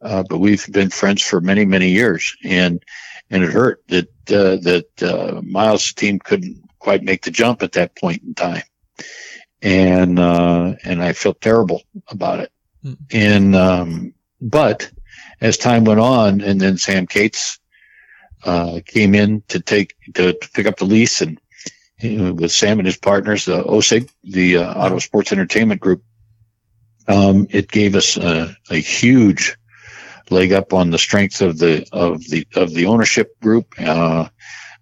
[0.02, 2.84] uh, but we've been friends for many many years, and
[3.30, 7.72] and it hurt that uh, that uh, Miles' team couldn't quite make the jump at
[7.74, 8.64] that point in time,
[9.62, 12.52] and and I felt terrible about it,
[12.84, 12.98] mm.
[13.12, 14.92] and um, but
[15.40, 17.60] as time went on, and then Sam Katz
[18.44, 21.40] uh, came in to take to, to, pick up the lease, and
[22.02, 26.04] with Sam and his partners, the OSIG, the uh, Ottawa Sports Entertainment Group,
[27.08, 29.56] um, it gave us a, a, huge
[30.30, 33.74] leg up on the strength of the of the of the ownership group.
[33.80, 34.28] Uh,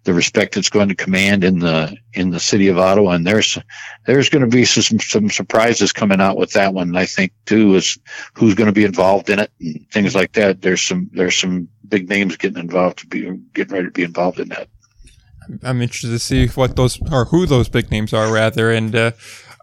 [0.04, 3.12] the respect it's going to command in the in the city of Ottawa.
[3.12, 3.58] And there's
[4.06, 6.96] there's going to be some some surprises coming out with that one.
[6.96, 7.98] I think too is
[8.34, 10.62] who's going to be involved in it and things like that.
[10.62, 14.40] There's some there's some big names getting involved to be getting ready to be involved
[14.40, 14.68] in that.
[15.62, 19.10] I'm interested to see what those or who those big names are rather, and uh,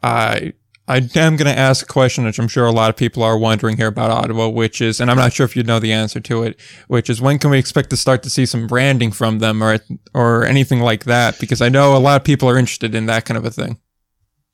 [0.03, 0.53] I
[0.89, 3.37] I am going to ask a question which I'm sure a lot of people are
[3.37, 6.19] wondering here about Ottawa, which is, and I'm not sure if you know the answer
[6.21, 9.37] to it, which is when can we expect to start to see some branding from
[9.37, 9.77] them or
[10.15, 11.39] or anything like that?
[11.39, 13.79] Because I know a lot of people are interested in that kind of a thing.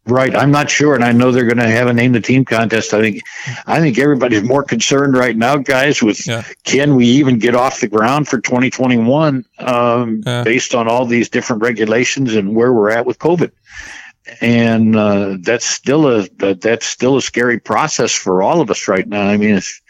[0.08, 2.46] Right, I'm not sure, and I know they're going to have a name the team
[2.46, 2.94] contest.
[2.94, 3.24] I think,
[3.66, 6.44] I think everybody's more concerned right now, guys, with yeah.
[6.64, 10.44] can we even get off the ground for 2021 um, yeah.
[10.44, 13.52] based on all these different regulations and where we're at with COVID
[14.42, 19.08] and uh, that's still a that's still a scary process for all of us right
[19.08, 19.28] now.
[19.28, 19.82] I mean, it's,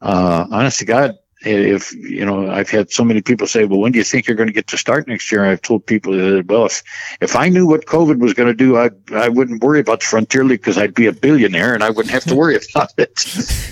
[0.00, 3.92] uh, honest to God, if you know, I've had so many people say, "Well, when
[3.92, 6.46] do you think you're going to get to start next year?" I've told people that,
[6.46, 6.82] well, if
[7.20, 10.06] if I knew what COVID was going to do, I I wouldn't worry about the
[10.06, 13.24] Frontier League because I'd be a billionaire and I wouldn't have to worry about it.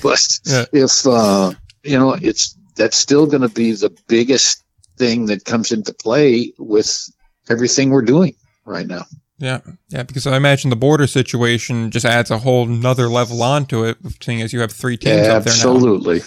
[0.02, 0.64] but yeah.
[0.72, 1.52] if uh,
[1.82, 4.62] you know, it's that's still going to be the biggest
[4.96, 7.10] thing that comes into play with
[7.50, 9.04] everything we're doing right now.
[9.38, 13.84] Yeah, yeah, because I imagine the border situation just adds a whole another level onto
[13.84, 15.52] it, seeing as you have three teams out there.
[15.52, 16.22] Absolutely.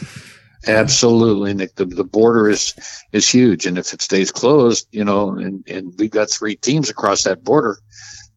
[0.68, 1.76] Absolutely, Nick.
[1.76, 2.76] The, the border is
[3.14, 6.90] is huge, and if it stays closed, you know, and, and we've got three teams
[6.90, 7.80] across that border.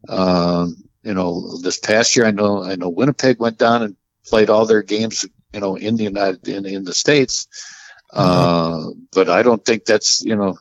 [0.09, 4.51] Um, you know, this past year, I know I know Winnipeg went down and played
[4.51, 7.49] all their games, you know, in the United in in the states.
[8.15, 8.21] Mm-hmm.
[8.21, 10.57] Uh, but I don't think that's you know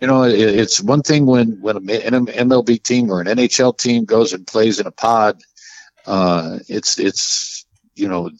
[0.00, 4.04] you know, it, it's one thing when when an MLB team or an NHL team
[4.04, 5.40] goes and plays in a pod.
[6.06, 8.30] Uh, it's it's you know,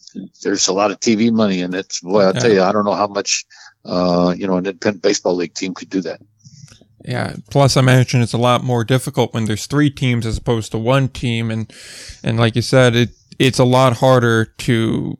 [0.43, 1.97] there's a lot of TV money in it.
[2.03, 2.41] Boy, I'll yeah.
[2.41, 3.45] tell you, I don't know how much
[3.85, 6.21] uh, you know an independent baseball league team could do that.
[7.05, 7.37] Yeah.
[7.51, 10.79] Plus, I imagine it's a lot more difficult when there's three teams as opposed to
[10.79, 11.73] one team, and
[12.23, 15.19] and like you said, it it's a lot harder to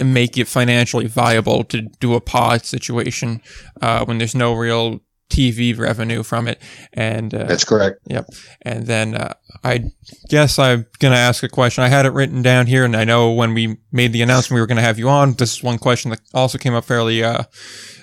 [0.00, 3.42] make it financially viable to do a pod situation
[3.82, 6.60] uh, when there's no real TV revenue from it.
[6.92, 8.00] And uh, that's correct.
[8.06, 8.28] Yep.
[8.62, 9.90] And then uh, I
[10.28, 11.84] guess I'm going to ask a question.
[11.84, 14.60] I had it written down here, and I know when we made the announcement we
[14.60, 17.22] were going to have you on, this is one question that also came up fairly,
[17.22, 17.44] uh,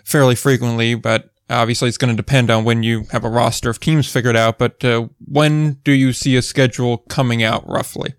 [0.04, 3.80] fairly frequently, but obviously it's going to depend on when you have a roster of
[3.80, 4.58] teams figured out.
[4.58, 8.14] But uh, when do you see a schedule coming out roughly?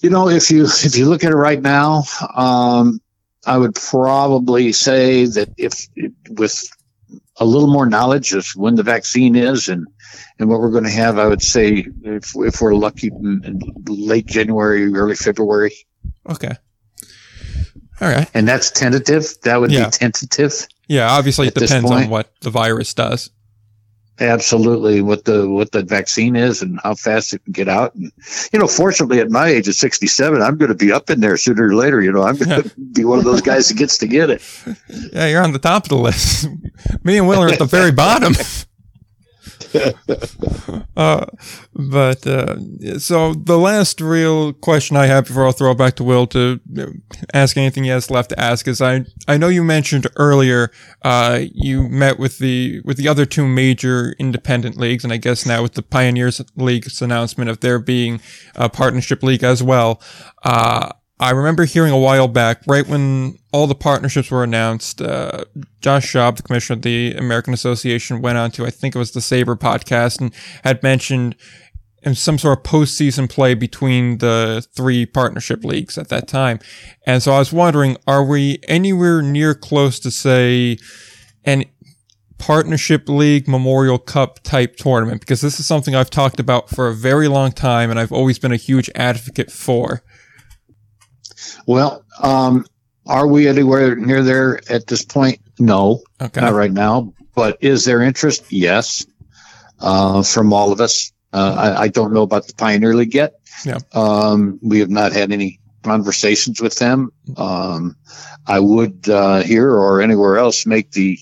[0.00, 2.02] You know, if you if you look at it right now,
[2.34, 3.00] um,
[3.46, 5.88] I would probably say that if
[6.28, 6.68] with
[7.38, 9.86] a little more knowledge of when the vaccine is and
[10.38, 11.18] and what we're going to have.
[11.18, 13.10] I would say if if we're lucky,
[13.86, 15.74] late January, early February.
[16.28, 16.52] Okay.
[18.00, 18.28] All right.
[18.34, 19.34] And that's tentative.
[19.42, 19.86] That would yeah.
[19.86, 20.66] be tentative.
[20.88, 23.30] Yeah, obviously it depends on what the virus does.
[24.20, 27.94] Absolutely, what the what the vaccine is and how fast it can get out.
[27.94, 28.12] And
[28.52, 31.20] you know, fortunately, at my age of sixty seven, I'm going to be up in
[31.20, 32.00] there sooner or later.
[32.00, 34.42] You know, I'm going to be one of those guys that gets to get it.
[35.12, 36.46] Yeah, you're on the top of the list.
[37.02, 38.34] Me and Will are at the very bottom.
[40.96, 41.26] uh,
[41.74, 42.56] but uh,
[42.98, 46.60] so the last real question I have before I'll throw it back to Will to
[47.32, 50.70] ask anything he has left to ask is I I know you mentioned earlier
[51.02, 55.44] uh, you met with the with the other two major independent leagues and I guess
[55.44, 58.20] now with the Pioneers League's announcement of there being
[58.54, 60.00] a partnership league as well.
[61.20, 65.44] I remember hearing a while back, right when all the partnerships were announced, uh,
[65.80, 69.12] Josh Schaub, the commissioner of the American Association, went on to, I think it was
[69.12, 71.36] the Saber podcast and had mentioned
[72.12, 76.58] some sort of postseason play between the three partnership leagues at that time.
[77.06, 80.76] And so I was wondering, are we anywhere near close to say,
[81.44, 81.64] and
[82.38, 86.94] partnership league memorial cup type tournament because this is something I've talked about for a
[86.94, 90.02] very long time and I've always been a huge advocate for.
[91.66, 92.66] Well, um,
[93.06, 95.40] are we anywhere near there at this point?
[95.58, 96.40] No, Okay.
[96.40, 97.12] not right now.
[97.34, 98.44] But is there interest?
[98.50, 99.04] Yes,
[99.80, 101.12] uh, from all of us.
[101.32, 103.34] Uh, I, I don't know about the Pioneer League yet.
[103.64, 103.78] Yeah.
[103.92, 107.10] Um, we have not had any conversations with them.
[107.36, 107.96] Um,
[108.46, 111.18] I would uh, here or anywhere else make the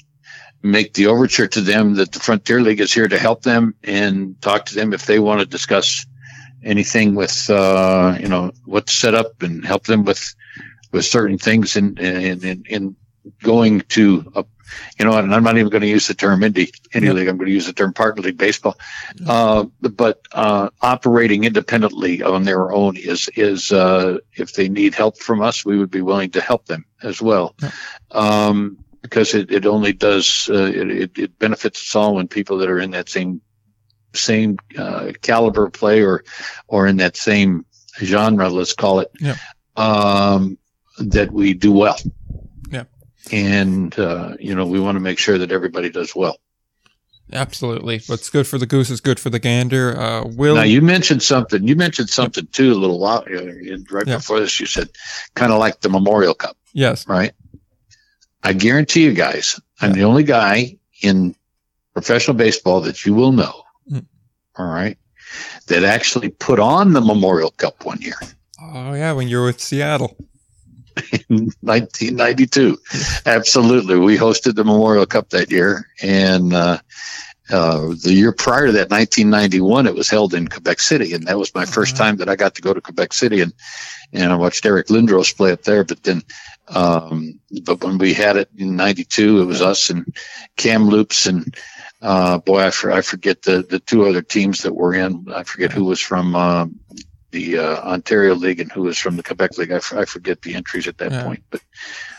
[0.63, 4.41] make the overture to them that the Frontier League is here to help them and
[4.43, 6.07] talk to them if they want to discuss
[6.65, 10.35] anything with uh, you know what's set up and help them with
[10.93, 12.97] with certain things in in in, in
[13.43, 14.45] going to a,
[14.99, 17.29] you know and I'm not even going to use the term indie indie league.
[17.29, 18.79] I'm going to use the term partner league baseball.
[19.27, 25.19] Uh, but uh, operating independently on their own is is uh, if they need help
[25.19, 27.55] from us we would be willing to help them as well.
[27.61, 27.71] Yeah.
[28.11, 32.59] um, because it, it only does uh, it, it, it benefits us all when people
[32.59, 33.41] that are in that same
[34.15, 36.25] same uh, caliber play or
[36.69, 37.65] or in that same
[37.99, 39.37] genre let's call it Yeah.
[39.77, 40.59] um,
[40.99, 41.97] that we do well
[42.71, 42.85] Yeah.
[43.31, 46.37] and uh, you know we want to make sure that everybody does well
[47.35, 48.03] Absolutely.
[48.09, 49.99] What's good for the goose is good for the gander.
[49.99, 54.05] Uh, Will, now you mentioned something you mentioned something too a little while uh, right
[54.05, 54.91] before this you said
[55.35, 57.09] kind of like the memorial cup yes.
[57.09, 57.33] right
[58.43, 61.35] i guarantee you guys i'm the only guy in
[61.95, 63.63] professional baseball that you will know.
[64.57, 64.97] All right
[65.69, 68.17] that actually put on the memorial cup one year
[68.61, 70.17] Oh, yeah, when you were with Seattle.
[71.29, 72.79] in 1992.
[73.27, 73.97] Absolutely.
[73.99, 75.87] We hosted the Memorial Cup that year.
[76.03, 76.79] And uh,
[77.51, 81.13] uh, the year prior to that, 1991, it was held in Quebec City.
[81.13, 82.05] And that was my first Uh-huh.
[82.05, 83.41] time that I got to go to Quebec City.
[83.41, 83.53] And,
[84.13, 85.83] and I watched Eric Lindros play up there.
[85.85, 86.23] But then,
[86.69, 90.15] um, but when we had it in 92, it was us and
[90.57, 91.55] Kamloops and
[92.03, 95.27] uh, boy, I, for, I forget the, the two other teams that were in.
[95.35, 96.81] I forget who was from um,
[97.31, 99.73] the uh, Ontario League and who was from the Quebec League.
[99.73, 101.25] I, f- I forget the entries at that Yeah.
[101.25, 101.61] point, but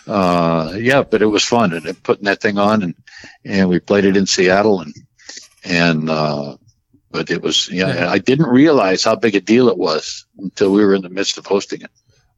[0.08, 2.96] uh, yeah, but it was fun and, and putting that thing on and
[3.46, 4.94] and we played it in Seattle and
[5.64, 6.58] and uh,
[7.12, 8.10] but it was yeah, Yeah.
[8.10, 11.38] I didn't realize how big a deal it was until we were in the midst
[11.38, 11.92] of hosting it.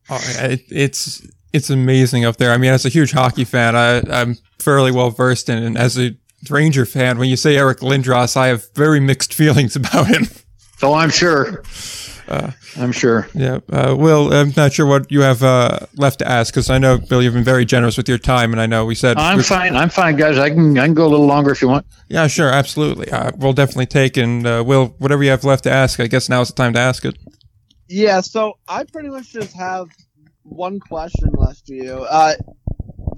[0.10, 2.52] Oh, it, it's it's amazing up there.
[2.52, 5.98] I mean, as a huge hockey fan, I, I'm fairly well versed in, and as
[5.98, 6.16] a
[6.50, 10.28] Ranger fan, when you say Eric Lindros, I have very mixed feelings about him.
[10.78, 11.64] So I'm sure,
[12.28, 13.28] Uh, I'm sure.
[13.34, 16.78] yeah, uh, Will, I'm not sure what you have uh, left to ask because I
[16.80, 19.42] know Bill, you've been very generous with your time, and I know we said I'm
[19.44, 19.76] fine.
[19.76, 20.38] I'm fine, guys.
[20.38, 21.86] I can I can go a little longer if you want.
[22.10, 23.10] Yeah, sure, absolutely.
[23.12, 26.28] Uh, we'll definitely take and uh, Will, whatever you have left to ask, I guess
[26.28, 27.16] now's the time to ask it.
[27.88, 29.88] Yeah, so I pretty much just have
[30.42, 32.06] one question left to you.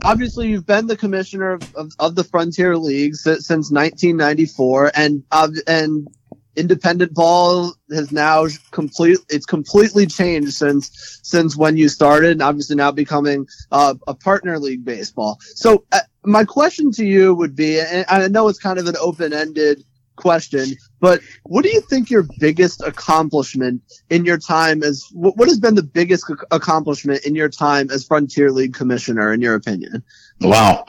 [0.08, 5.22] Obviously, you've been the commissioner of, of, of the Frontier League si- since 1994, and
[5.34, 6.08] uh, and
[6.56, 9.20] independent ball has now complete.
[9.28, 14.58] It's completely changed since since when you started, and obviously now becoming uh, a partner
[14.60, 15.39] league baseball.
[15.41, 18.96] So, uh, my question to you would be, and I know it's kind of an
[19.02, 19.84] open ended
[20.17, 20.67] question,
[20.99, 25.75] but what do you think your biggest accomplishment in your time as what has been
[25.75, 30.03] the biggest ac- accomplishment in your time as Frontier League commissioner in your opinion?
[30.41, 30.86] Wow.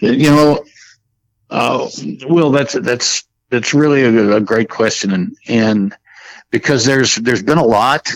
[0.00, 0.64] You know,
[1.50, 1.88] uh,
[2.24, 5.94] Will, that's that's that's really a, a great question, and and
[6.50, 8.10] because there's there's been a lot,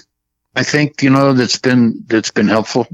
[0.57, 2.88] I think you know that's been that's been helpful.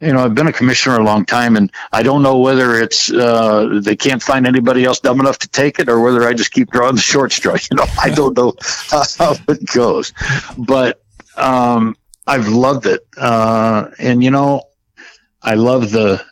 [0.00, 3.10] You know, I've been a commissioner a long time, and I don't know whether it's
[3.10, 6.52] uh, they can't find anybody else dumb enough to take it, or whether I just
[6.52, 7.56] keep drawing the short straw.
[7.70, 8.54] You know, I don't know
[9.18, 10.12] how it goes,
[10.58, 11.02] but
[11.36, 14.64] um, I've loved it, uh, and you know,
[15.42, 16.22] I love the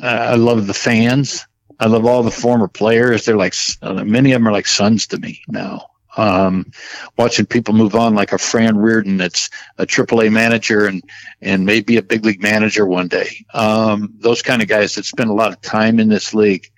[0.00, 1.46] I love the fans.
[1.80, 3.24] I love all the former players.
[3.24, 5.86] They're like many of them are like sons to me now.
[6.16, 6.70] Um,
[7.18, 11.02] watching people move on, like a Fran Riordan, that's a AAA manager and
[11.42, 13.44] and maybe a big league manager one day.
[13.52, 16.70] Um, those kind of guys that spend a lot of time in this league,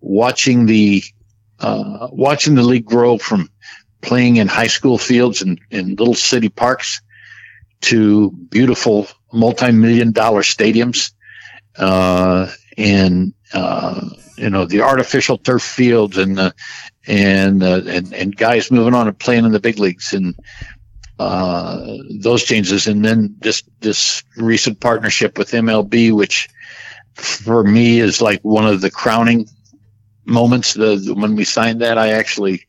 [0.00, 1.02] watching the
[1.60, 3.50] uh, watching the league grow from
[4.00, 7.02] playing in high school fields and in little city parks
[7.82, 11.12] to beautiful multi-million dollar stadiums
[11.76, 16.54] uh, and uh, you know the artificial turf fields and the
[17.10, 20.36] and uh, and and guys moving on and playing in the big leagues and
[21.18, 26.48] uh, those changes, and then this this recent partnership with MLB, which
[27.14, 29.48] for me is like one of the crowning
[30.24, 30.74] moments.
[30.74, 32.64] The, when we signed that, I actually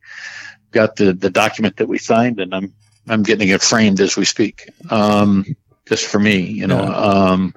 [0.71, 2.73] got the the document that we signed, and I'm
[3.07, 4.67] I'm getting it framed as we speak.
[4.89, 5.45] Um,
[5.87, 6.81] just for me, you know.
[6.81, 6.95] Yeah.
[6.95, 7.53] Um,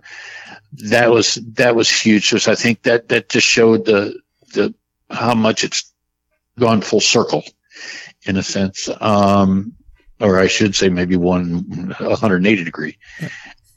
[0.91, 2.31] that was that was huge.
[2.31, 4.21] Because I think that that just showed the
[4.53, 4.75] the
[5.11, 5.94] how much it's
[6.59, 7.45] gone full circle
[8.27, 8.89] in a sense.
[9.01, 9.75] Um,
[10.21, 12.99] or I should say maybe one 180 degree.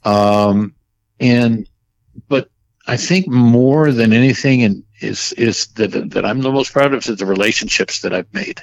[0.04, 0.74] Um,
[1.20, 1.68] and,
[2.28, 2.48] but
[2.86, 7.06] I think more than anything and is, is that, that I'm the most proud of
[7.06, 8.62] is the relationships that I've made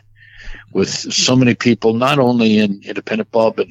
[0.72, 3.68] with so many people, not only in independent ball, but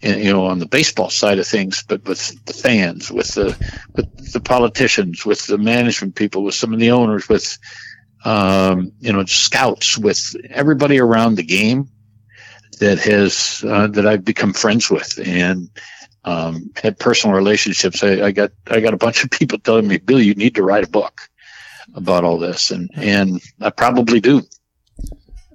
[0.00, 3.56] in, you know, on the baseball side of things, but with the fans, with the,
[3.94, 7.58] with the politicians, with the management people, with some of the owners, with,
[8.24, 11.88] um, you know, scouts, with everybody around the game
[12.80, 15.68] that has uh, that I've become friends with and
[16.24, 18.02] um, had personal relationships.
[18.02, 20.62] I, I, got I got a bunch of people telling me, "Bill, you need to
[20.62, 21.28] write a book
[21.94, 24.42] about all this," and and I probably do.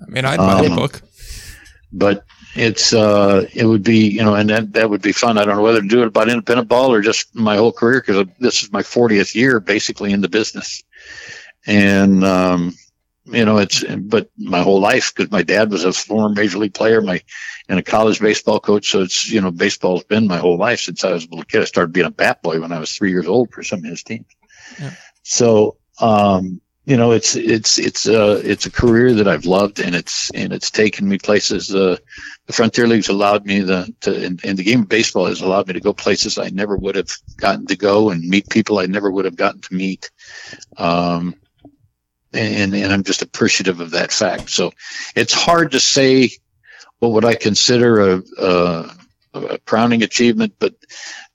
[0.02, 1.02] I mean, I'd write um, a book,
[1.92, 5.38] but it's uh, it would be you know, and that that would be fun.
[5.38, 8.04] I don't know whether to do it about independent ball or just my whole career
[8.06, 10.84] because this is my 40th year basically in the business,
[11.66, 12.74] and um,
[13.26, 16.74] you know, it's, but my whole life, because my dad was a former major league
[16.74, 17.22] player, my,
[17.70, 18.92] and a college baseball coach.
[18.92, 21.62] So it's, you know, baseball's been my whole life since I was a little kid.
[21.62, 23.86] I started being a bat boy when I was three years old for some of
[23.86, 24.26] his teams.
[24.80, 24.92] Yeah.
[25.24, 29.96] So, um, you know, it's, it's, it's, uh, it's a career that I've loved and
[29.96, 31.96] it's, and it's taken me places, uh,
[32.46, 35.68] the Frontier League's allowed me the, to, and, and the game of baseball has allowed
[35.68, 38.86] me to go places I never would have gotten to go and meet people I
[38.88, 40.12] never would have gotten to meet.
[40.78, 41.36] Um,
[42.34, 44.50] and, and I'm just appreciative of that fact.
[44.50, 44.72] So
[45.16, 46.32] it's hard to say
[47.00, 48.90] what would I consider a, a,
[49.34, 50.76] a crowning achievement, but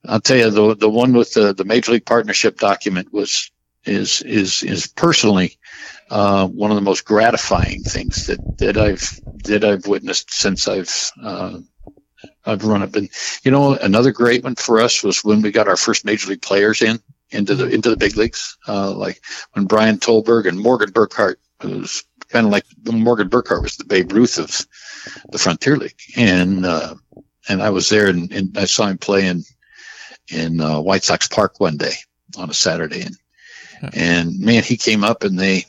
[0.07, 3.51] I'll tell you the the one with the, the Major League Partnership document was
[3.85, 5.59] is is is personally
[6.11, 11.13] uh, one of the most gratifying things that that I've that I've witnessed since I've
[11.23, 11.59] uh,
[12.47, 12.97] I've run it.
[12.97, 13.11] And
[13.43, 16.43] you know, another great one for us was when we got our first major league
[16.43, 17.01] players in
[17.31, 18.57] into the into the big leagues.
[18.67, 19.23] Uh, like
[19.53, 24.13] when Brian Tollberg and Morgan Burkhart was kind of like Morgan Burkhart was the Babe
[24.13, 24.67] Ruth of
[25.31, 26.95] the Frontier League, and uh,
[27.49, 29.43] and I was there and, and, I saw him play in
[30.29, 31.95] in uh, White Sox Park one day
[32.37, 33.17] on a Saturday, and
[33.95, 35.65] and man, he came up and they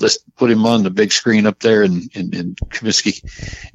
[0.00, 3.22] let's put him on the big screen up there in in, in Comiskey,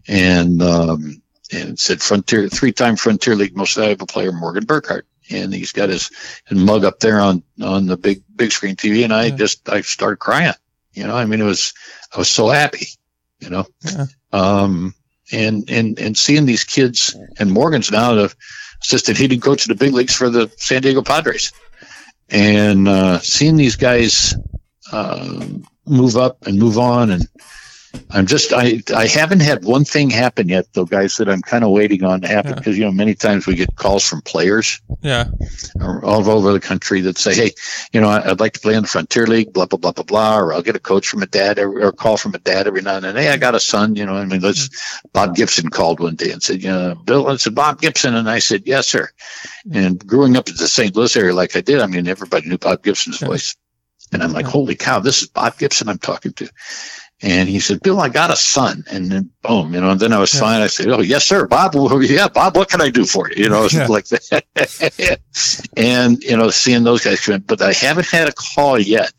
[0.07, 1.21] and um,
[1.51, 5.89] and said Frontier three time Frontier League most valuable player Morgan Burkhart and he's got
[5.89, 6.11] his,
[6.45, 9.35] his mug up there on on the big big screen TV, and I yeah.
[9.35, 10.53] just I started crying.
[10.93, 11.73] You know, I mean, it was
[12.13, 12.87] I was so happy.
[13.39, 14.05] You know, yeah.
[14.31, 14.93] um,
[15.31, 18.33] and and and seeing these kids and Morgan's now the
[18.81, 21.51] assistant hitting coach of the big leagues for the San Diego Padres,
[22.29, 24.35] and uh, seeing these guys
[24.91, 25.45] uh,
[25.85, 27.27] move up and move on and
[28.11, 31.63] I'm just I I haven't had one thing happen yet though, guys, that I'm kind
[31.63, 32.85] of waiting on to happen because yeah.
[32.85, 35.25] you know many times we get calls from players, yeah,
[35.81, 37.51] all over the country that say, hey,
[37.91, 40.39] you know, I'd like to play in the Frontier League, blah blah blah blah blah,
[40.39, 42.67] or I'll get a coach from a dad or, or a call from a dad
[42.67, 43.15] every now and then.
[43.15, 44.15] Hey, I got a son, you know.
[44.15, 44.67] I mean, let's.
[44.67, 45.07] Mm-hmm.
[45.13, 48.29] Bob Gibson called one day and said, you know, Bill, I said Bob Gibson, and
[48.29, 49.09] I said, yes, sir.
[49.71, 50.95] And growing up in the St.
[50.95, 53.27] Louis area like I did, I mean, everybody knew Bob Gibson's yeah.
[53.27, 53.55] voice.
[54.13, 56.49] And I'm like, holy cow, this is Bob Gibson I'm talking to.
[57.21, 58.83] And he said, Bill, I got a son.
[58.91, 60.39] And then boom, you know, and then I was yeah.
[60.39, 60.61] fine.
[60.61, 61.73] I said, Oh, yes, sir, Bob.
[62.01, 63.45] Yeah, Bob, what can I do for you?
[63.45, 63.87] You know, yeah.
[63.87, 65.19] like that.
[65.77, 69.13] and, you know, seeing those guys come in, but I haven't had a call yet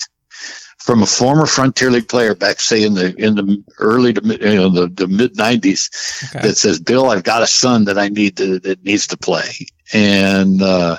[0.79, 4.55] from a former Frontier League player back, say in the, in the early to you
[4.55, 5.91] know, the, the mid nineties
[6.31, 6.47] okay.
[6.47, 9.51] that says, Bill, I've got a son that I need to, that needs to play.
[9.93, 10.99] And, uh,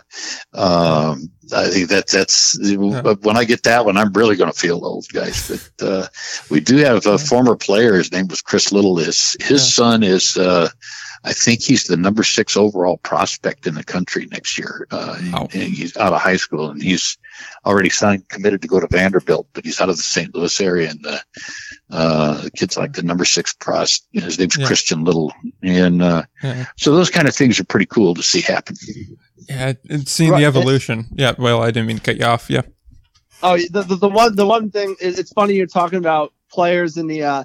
[0.53, 3.01] um, I think that that's yeah.
[3.21, 5.71] when I get that one, I'm really going to feel old, guys.
[5.77, 6.07] But uh,
[6.49, 7.95] we do have a former player.
[7.95, 8.97] His name was Chris Little.
[8.97, 9.83] His his yeah.
[9.83, 10.69] son is, uh,
[11.23, 14.87] I think he's the number six overall prospect in the country next year.
[14.91, 15.47] Uh, wow.
[15.51, 17.17] He's out of high school and he's
[17.65, 20.33] already signed, committed to go to Vanderbilt, but he's out of the St.
[20.33, 20.89] Louis area.
[20.91, 21.21] And the,
[21.91, 24.01] uh, the kid's like the number six pros.
[24.13, 24.65] His name's yeah.
[24.65, 25.33] Christian Little,
[25.63, 26.23] and uh,
[26.77, 28.75] so those kind of things are pretty cool to see happen.
[29.47, 30.39] Yeah, it's seeing right.
[30.39, 31.07] the evolution.
[31.11, 32.49] Yeah, well, I didn't mean to cut you off.
[32.49, 32.61] Yeah.
[33.41, 36.97] Oh, the, the, the one the one thing is it's funny you're talking about players
[36.97, 37.43] in the uh,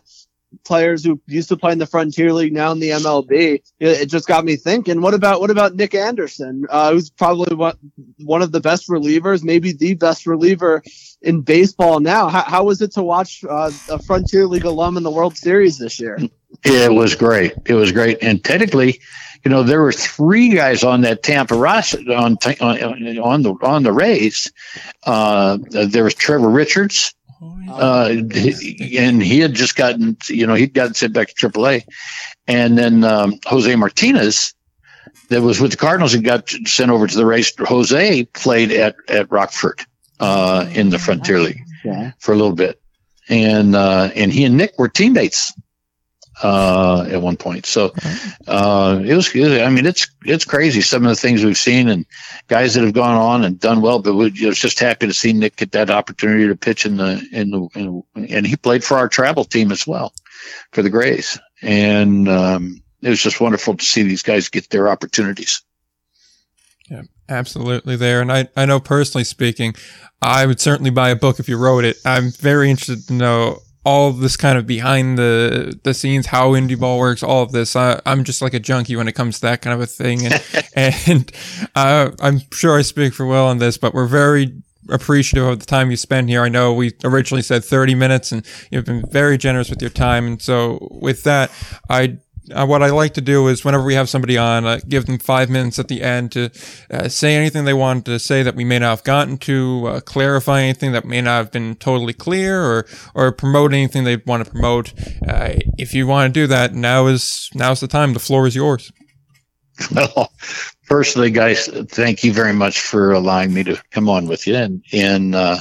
[0.65, 3.31] players who used to play in the Frontier League now in the MLB.
[3.31, 5.01] It, it just got me thinking.
[5.01, 7.77] What about what about Nick Anderson, uh, who's probably one
[8.19, 10.83] one of the best relievers, maybe the best reliever
[11.23, 12.29] in baseball now?
[12.29, 15.79] How, how was it to watch uh, a Frontier League alum in the World Series
[15.79, 16.19] this year?
[16.63, 17.55] It was great.
[17.67, 19.01] It was great, and technically
[19.45, 23.83] you know, there were three guys on that Tampa roster on on, on the on
[23.83, 24.51] the Rays.
[25.05, 27.15] Uh, there was Trevor Richards,
[27.71, 28.33] uh, and
[29.23, 31.85] he had just gotten, you know, he'd gotten sent back to AAA,
[32.47, 34.55] and then um, Jose Martinez,
[35.29, 37.53] that was with the Cardinals and got sent over to the Rays.
[37.59, 39.83] Jose played at at Rockford
[40.21, 41.61] uh, in the Frontier League
[42.19, 42.81] for a little bit,
[43.29, 45.53] and uh, and he and Nick were teammates
[46.43, 47.67] uh, at one point.
[47.67, 47.93] So
[48.47, 49.31] uh, it was.
[49.35, 52.07] I mean, it's it's crazy some of the things we've seen and
[52.49, 54.01] guys that have gone on and done well.
[54.01, 56.97] But we I was just happy to see Nick get that opportunity to pitch in
[56.97, 60.13] the in the in, and he played for our travel team as well
[60.73, 64.89] for the Grays, and um, it was just wonderful to see these guys get their
[64.89, 65.63] opportunities.
[66.91, 68.21] Yeah, absolutely there.
[68.21, 69.75] And I, I know personally speaking,
[70.21, 71.97] I would certainly buy a book if you wrote it.
[72.05, 76.79] I'm very interested to know all this kind of behind the the scenes, how indie
[76.79, 77.77] ball works, all of this.
[77.77, 80.27] I, am just like a junkie when it comes to that kind of a thing,
[80.27, 80.43] and
[81.07, 81.33] and
[81.75, 84.55] uh, I'm sure I speak for Will on this, but we're very
[84.91, 86.43] appreciative of the time you spend here.
[86.43, 90.27] I know we originally said 30 minutes, and you've been very generous with your time,
[90.27, 91.51] and so with that,
[91.89, 92.19] I
[92.53, 95.19] uh, what I like to do is whenever we have somebody on, uh, give them
[95.19, 96.51] five minutes at the end to
[96.91, 100.01] uh, say anything they want to say that we may not have gotten to, uh,
[100.01, 104.45] clarify anything that may not have been totally clear, or or promote anything they want
[104.45, 104.93] to promote.
[105.27, 108.13] Uh, if you want to do that, now is now's the time.
[108.13, 108.93] The floor is yours.
[109.91, 110.31] Well,
[110.87, 114.85] personally, guys, thank you very much for allowing me to come on with you and
[114.93, 115.59] and uh,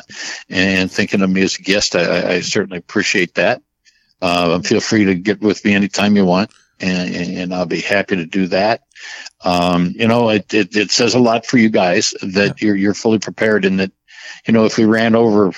[0.50, 1.96] and thinking of me as a guest.
[1.96, 3.64] I, I certainly appreciate that.
[4.22, 6.52] feel free to get with me anytime you want
[6.84, 8.82] and, and I'll be happy to do that.
[9.44, 12.68] Um, you know, it, it, it, says a lot for you guys that yeah.
[12.68, 13.92] you're, you're fully prepared and that,
[14.48, 15.54] you know, if we ran over,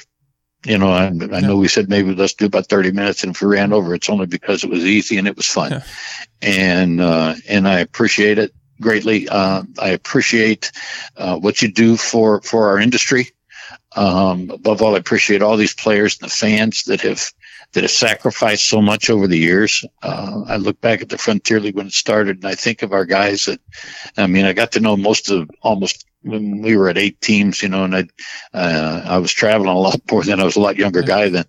[0.65, 3.23] you know, I, I know we said maybe let's do about 30 minutes.
[3.23, 5.71] And if we ran over, it's only because it was easy and it was fun.
[5.71, 5.84] Yeah.
[6.41, 9.30] And, uh, and I appreciate it greatly.
[9.30, 10.71] Uh, I appreciate,
[11.17, 13.30] uh, what you do for, for our industry.
[13.95, 17.32] Um, above all, I appreciate all these players and the fans that have,
[17.76, 19.86] that have sacrificed so much over the years.
[20.01, 22.93] Uh, I look back at the Frontier League when it started, and I think of
[22.93, 23.59] our guys that,
[24.17, 27.61] I mean, I got to know most of almost when we were at eight teams,
[27.61, 28.07] you know, and I,
[28.53, 31.45] uh, I was traveling a lot more than I was a lot younger guy then.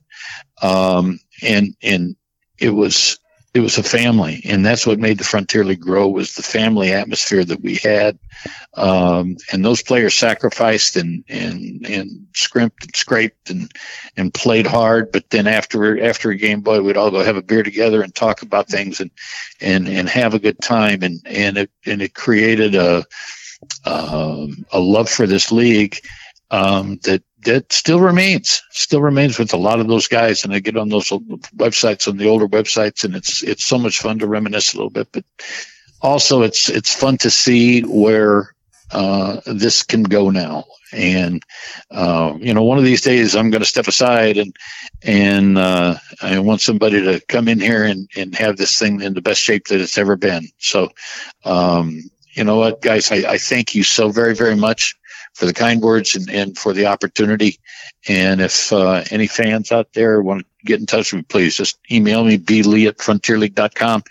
[0.60, 2.16] Um, and, and
[2.58, 3.20] it was,
[3.56, 6.92] it was a family and that's what made the frontier league grow was the family
[6.92, 8.18] atmosphere that we had.
[8.74, 13.72] Um, and those players sacrificed and and and scrimped and scraped and
[14.18, 15.10] and played hard.
[15.10, 18.14] But then after after a game boy we'd all go have a beer together and
[18.14, 19.10] talk about things and
[19.62, 21.02] and and have a good time.
[21.02, 23.06] And and it and it created a
[23.86, 25.96] um, a love for this league
[26.50, 30.44] um, that that still remains, still remains with a lot of those guys.
[30.44, 31.10] And I get on those
[31.56, 34.90] websites, on the older websites, and it's it's so much fun to reminisce a little
[34.90, 35.08] bit.
[35.12, 35.24] But
[36.00, 38.54] also, it's it's fun to see where
[38.90, 40.64] uh, this can go now.
[40.92, 41.42] And
[41.90, 44.54] uh, you know, one of these days, I'm going to step aside and
[45.02, 49.14] and uh, I want somebody to come in here and and have this thing in
[49.14, 50.48] the best shape that it's ever been.
[50.58, 50.90] So.
[51.44, 54.94] Um, you know what, guys, I, I thank you so very, very much
[55.36, 57.60] for the kind words and, and for the opportunity.
[58.08, 61.54] And if uh, any fans out there want to get in touch with me, please
[61.54, 64.02] just email me, blee at frontierleague.com,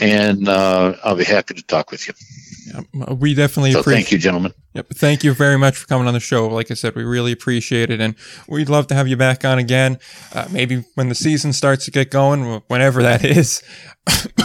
[0.00, 2.14] and uh, I'll be happy to talk with you.
[2.66, 4.02] Yeah, we definitely so appreciate.
[4.04, 4.54] Thank you, gentlemen.
[4.72, 4.88] Yep.
[4.94, 6.48] Thank you very much for coming on the show.
[6.48, 8.14] Like I said, we really appreciate it, and
[8.48, 9.98] we'd love to have you back on again.
[10.32, 13.62] Uh, maybe when the season starts to get going, whenever that is.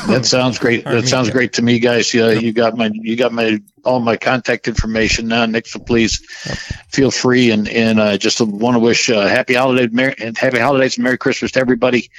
[0.07, 0.83] that sounds great.
[0.83, 2.13] that sounds great to me, guys.
[2.13, 5.65] Yeah, you got my you got my all my contact information now, Nick.
[5.65, 6.19] So please
[6.89, 10.59] feel free and and uh, just want to wish uh, happy holiday Merry, and happy
[10.59, 12.11] holidays and Merry Christmas to everybody.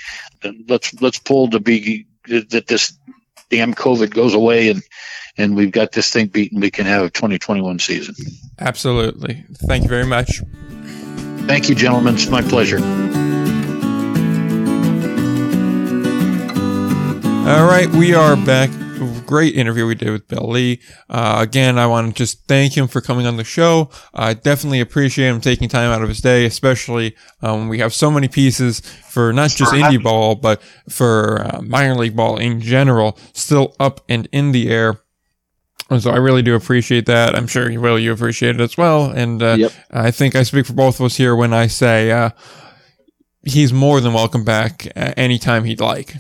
[0.67, 2.99] Let's let's pull to be that this
[3.51, 4.83] damn COVID goes away and
[5.37, 6.61] and we've got this thing beaten.
[6.61, 8.15] We can have a 2021 season.
[8.59, 9.45] Absolutely.
[9.67, 10.43] Thank you very much.
[11.47, 12.15] Thank you, gentlemen.
[12.15, 12.79] It's my pleasure.
[17.49, 18.71] All right, we are back.
[19.29, 20.81] Great interview we did with Bill Lee.
[21.11, 23.91] Uh, again, I want to just thank him for coming on the show.
[24.15, 28.11] I definitely appreciate him taking time out of his day, especially um, we have so
[28.11, 33.19] many pieces for not just indie ball, but for uh, minor league ball in general,
[33.35, 35.03] still up and in the air.
[35.91, 37.37] And so I really do appreciate that.
[37.37, 37.99] I'm sure you will.
[37.99, 39.11] You appreciate it as well.
[39.11, 39.73] And uh, yep.
[39.91, 42.31] I think I speak for both of us here when I say uh,
[43.43, 46.15] he's more than welcome back anytime he'd like.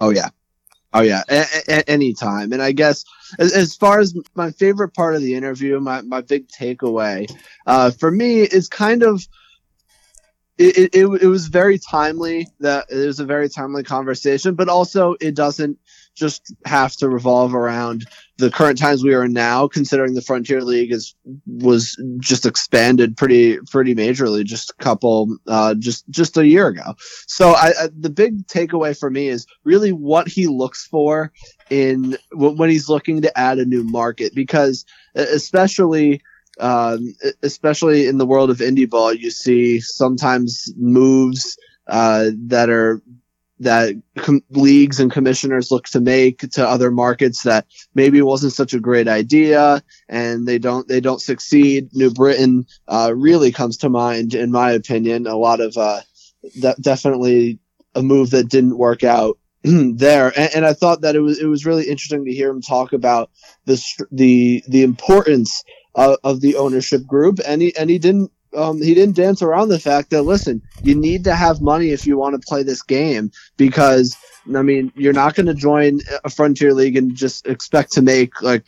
[0.00, 0.30] Oh yeah,
[0.92, 2.52] oh yeah, a- a- anytime.
[2.52, 3.04] And I guess
[3.38, 7.30] as, as, far as my favorite part of the interview, my my big takeaway
[7.66, 9.26] uh, for me is kind of.
[10.60, 15.14] It, it, it was very timely that it was a very timely conversation, but also
[15.20, 15.78] it doesn't
[16.16, 18.06] just have to revolve around
[18.38, 21.14] the current times we are now, considering the Frontier League is
[21.46, 26.94] was just expanded pretty pretty majorly just a couple uh, just just a year ago.
[27.26, 31.32] So I, I, the big takeaway for me is really what he looks for
[31.68, 34.84] in when he's looking to add a new market because
[35.16, 36.22] especially
[36.60, 41.56] um, especially in the world of indie ball, you see sometimes moves
[41.88, 43.02] uh, that are
[43.60, 48.74] that com- leagues and commissioners look to make to other markets that maybe wasn't such
[48.74, 51.88] a great idea and they don't they don't succeed.
[51.92, 55.26] New Britain uh, really comes to mind, in my opinion.
[55.26, 56.00] A lot of uh,
[56.80, 57.58] definitely
[57.94, 60.32] a move that didn't work out there.
[60.38, 62.92] And, and, I thought that it was it was really interesting to hear him talk
[62.92, 63.30] about
[63.64, 63.82] the
[64.12, 68.94] the the importance of, of the ownership group, and he and he didn't um, he
[68.94, 72.40] didn't dance around the fact that listen, you need to have money if you want
[72.40, 74.16] to play this game because
[74.54, 78.40] I mean you're not going to join a frontier league and just expect to make
[78.42, 78.64] like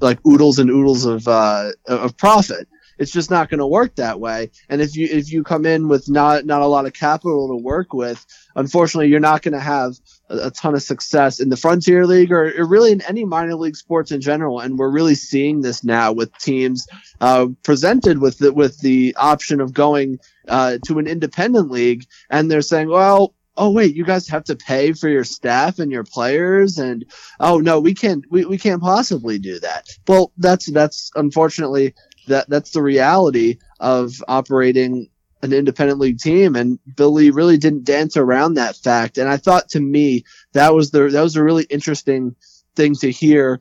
[0.00, 2.68] like oodles and oodles of uh, of profit.
[2.98, 4.50] It's just not going to work that way.
[4.68, 7.62] And if you if you come in with not not a lot of capital to
[7.62, 9.94] work with, unfortunately, you're not going to have
[10.32, 13.76] a, ton of success in the Frontier League or, or, really in any minor league
[13.76, 14.60] sports in general.
[14.60, 16.86] And we're really seeing this now with teams
[17.20, 20.18] uh, presented with the, with the option of going
[20.48, 24.56] uh, to an independent league, and they're saying, well oh wait you guys have to
[24.56, 26.78] pay for your staff and your players.
[26.78, 27.04] And
[27.40, 29.88] oh no we can't we, we can't possibly do that.
[30.08, 31.94] Well that's that's unfortunately
[32.28, 35.08] that that's the reality of operating
[35.42, 39.18] an independent league team and Billy really didn't dance around that fact.
[39.18, 42.36] And I thought to me that was the that was a really interesting
[42.76, 43.60] thing to hear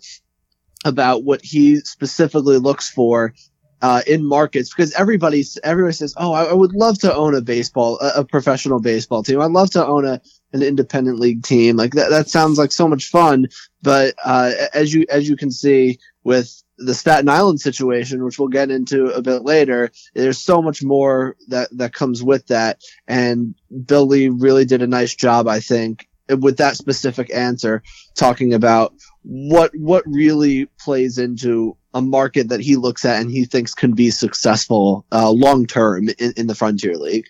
[0.85, 3.33] about what he specifically looks for
[3.81, 7.41] uh, in markets because everybody everybody says oh I, I, would love to own a
[7.41, 9.41] baseball a, a, professional baseball team.
[9.41, 10.21] I'd love to own a
[10.53, 11.77] an independent league team.
[11.77, 13.47] Like that that sounds like so much fun
[13.81, 18.47] but uh, as you as you can see with the Staten Island situation, which we'll
[18.47, 22.81] get into a bit later, there's so much more that, that comes with that.
[23.07, 23.55] And
[23.85, 27.83] Billy really did a nice job, I think, with that specific answer,
[28.15, 33.45] talking about what, what really plays into a market that he looks at and he
[33.45, 37.27] thinks can be successful, uh, long term in, in the Frontier League.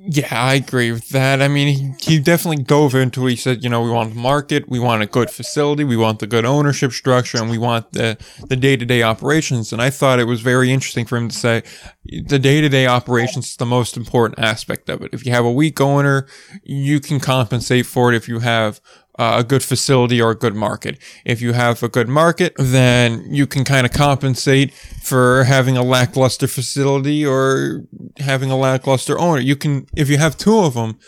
[0.00, 1.42] Yeah, I agree with that.
[1.42, 3.30] I mean, he, he definitely dove into it.
[3.30, 6.20] He said, you know, we want the market, we want a good facility, we want
[6.20, 8.16] the good ownership structure, and we want the,
[8.48, 9.72] the day-to-day operations.
[9.72, 11.62] And I thought it was very interesting for him to say
[12.04, 15.10] the day-to-day operations is the most important aspect of it.
[15.12, 16.26] If you have a weak owner,
[16.62, 18.80] you can compensate for it if you have
[19.18, 20.98] uh, a good facility or a good market.
[21.24, 25.82] If you have a good market, then you can kind of compensate for having a
[25.82, 27.82] lackluster facility or
[28.18, 29.40] having a lackluster owner.
[29.40, 30.98] You can, if you have two of them,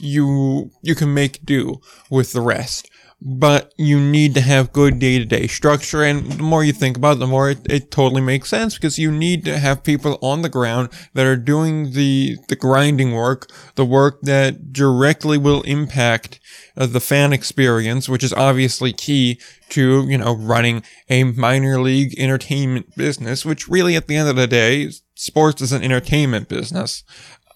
[0.00, 2.90] you, you can make do with the rest
[3.20, 6.04] but you need to have good day to day structure.
[6.04, 8.98] And the more you think about it, the more it, it, totally makes sense because
[8.98, 13.50] you need to have people on the ground that are doing the, the grinding work,
[13.74, 16.38] the work that directly will impact
[16.76, 19.40] uh, the fan experience, which is obviously key
[19.70, 24.36] to, you know, running a minor league entertainment business, which really at the end of
[24.36, 27.02] the day, sports is an entertainment business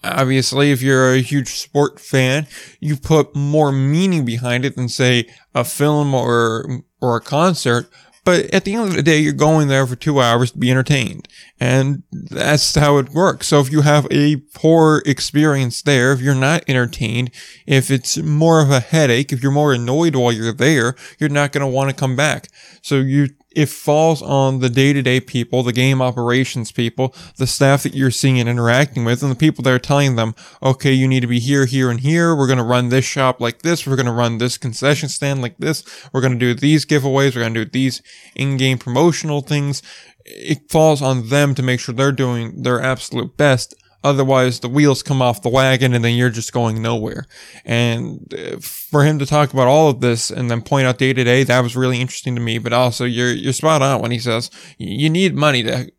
[0.03, 2.47] obviously, if you're a huge sport fan,
[2.79, 7.89] you put more meaning behind it than say a film or, or a concert.
[8.25, 10.71] But at the end of the day, you're going there for two hours to be
[10.71, 11.27] entertained.
[11.59, 13.47] And that's how it works.
[13.47, 17.31] So if you have a poor experience there, if you're not entertained,
[17.67, 21.51] if it's more of a headache, if you're more annoyed while you're there, you're not
[21.51, 22.47] going to want to come back.
[22.81, 27.93] So you it falls on the day-to-day people, the game operations people, the staff that
[27.93, 31.19] you're seeing and interacting with, and the people that are telling them, okay, you need
[31.21, 32.35] to be here, here, and here.
[32.35, 33.85] We're going to run this shop like this.
[33.85, 35.83] We're going to run this concession stand like this.
[36.11, 37.35] We're going to do these giveaways.
[37.35, 38.01] We're going to do these
[38.35, 39.81] in-game promotional things.
[40.25, 45.01] It falls on them to make sure they're doing their absolute best Otherwise, the wheels
[45.01, 47.25] come off the wagon and then you're just going nowhere.
[47.63, 51.13] And uh, for him to talk about all of this and then point out day
[51.13, 52.57] to day, that was really interesting to me.
[52.57, 55.91] But also, you're you're spot on when he says you need money to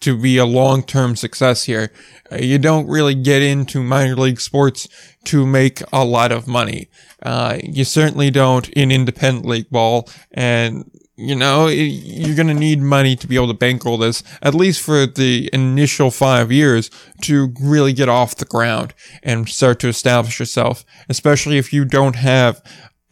[0.00, 1.92] to be a long term success here.
[2.32, 4.88] Uh, you don't really get into minor league sports
[5.24, 6.88] to make a lot of money.
[7.22, 10.90] Uh, you certainly don't in independent league ball, and
[11.20, 14.80] you know, you're going to need money to be able to bankroll this, at least
[14.80, 16.90] for the initial five years
[17.22, 22.16] to really get off the ground and start to establish yourself, especially if you don't
[22.16, 22.62] have,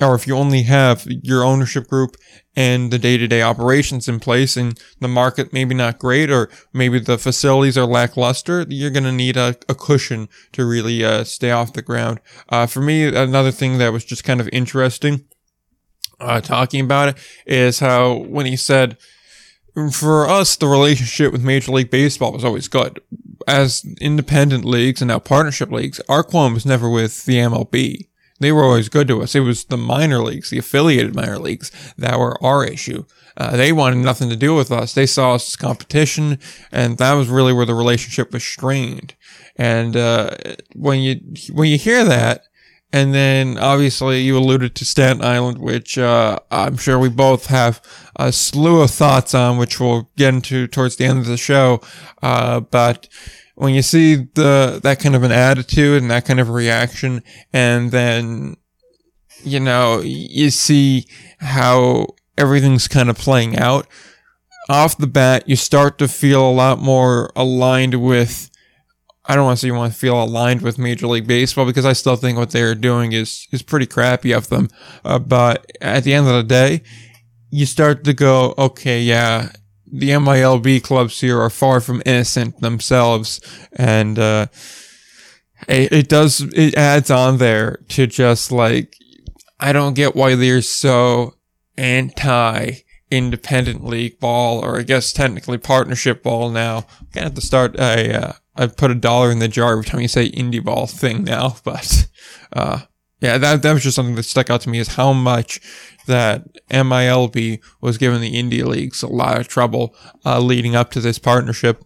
[0.00, 2.16] or if you only have your ownership group
[2.56, 7.18] and the day-to-day operations in place and the market maybe not great or maybe the
[7.18, 11.74] facilities are lackluster, you're going to need a, a, cushion to really uh, stay off
[11.74, 12.20] the ground.
[12.48, 15.26] Uh, for me, another thing that was just kind of interesting
[16.20, 17.16] uh, talking about it
[17.46, 18.96] is how when he said,
[19.92, 23.00] for us, the relationship with Major League Baseball was always good.
[23.46, 28.08] As independent leagues and now partnership leagues, our qualm was never with the MLB.
[28.40, 29.34] They were always good to us.
[29.34, 33.04] It was the minor leagues, the affiliated minor leagues that were our issue.
[33.36, 34.94] Uh, they wanted nothing to do with us.
[34.94, 36.38] They saw us as competition,
[36.72, 39.14] and that was really where the relationship was strained.
[39.56, 40.36] And uh,
[40.74, 41.20] when you
[41.52, 42.44] when you hear that,
[42.92, 47.82] and then obviously you alluded to Staten Island, which uh, I'm sure we both have
[48.16, 51.80] a slew of thoughts on, which we'll get into towards the end of the show.
[52.22, 53.08] Uh, but
[53.56, 57.22] when you see the that kind of an attitude and that kind of reaction,
[57.52, 58.56] and then
[59.42, 61.06] you know you see
[61.40, 62.06] how
[62.38, 63.86] everything's kind of playing out
[64.70, 68.50] off the bat, you start to feel a lot more aligned with
[69.28, 71.84] I don't want to say you want to feel aligned with Major League Baseball because
[71.84, 74.68] I still think what they're doing is is pretty crappy of them.
[75.04, 76.82] Uh, but at the end of the day,
[77.50, 79.52] you start to go, okay, yeah,
[79.86, 83.40] the MILB clubs here are far from innocent themselves,
[83.72, 84.46] and uh,
[85.68, 88.96] it, it does it adds on there to just like
[89.60, 91.34] I don't get why they're so
[91.76, 92.76] anti
[93.10, 96.86] independent league ball, or I guess technically partnership ball now.
[97.00, 100.00] I'm gonna to start a uh, I put a dollar in the jar every time
[100.00, 102.08] you say indie ball thing now, but
[102.52, 102.80] uh,
[103.20, 105.60] yeah, that that was just something that stuck out to me is how much
[106.06, 109.94] that MILB was giving the indie leagues a lot of trouble
[110.24, 111.84] uh, leading up to this partnership.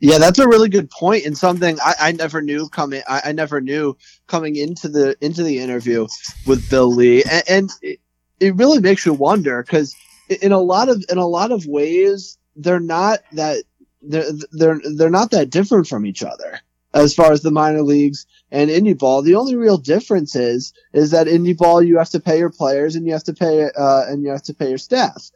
[0.00, 3.02] Yeah, that's a really good point, and something I, I never knew coming.
[3.08, 3.96] I, I, never knew
[4.28, 6.06] coming into the into the interview
[6.46, 7.98] with Bill Lee, and, and it,
[8.38, 9.96] it really makes you wonder because
[10.40, 13.64] in a lot of in a lot of ways they're not that
[14.02, 16.60] they're they're they're not that different from each other
[16.94, 19.22] as far as the minor leagues and indie ball.
[19.22, 22.96] The only real difference is is that indie ball you have to pay your players
[22.96, 25.30] and you have to pay uh, and you have to pay your staff.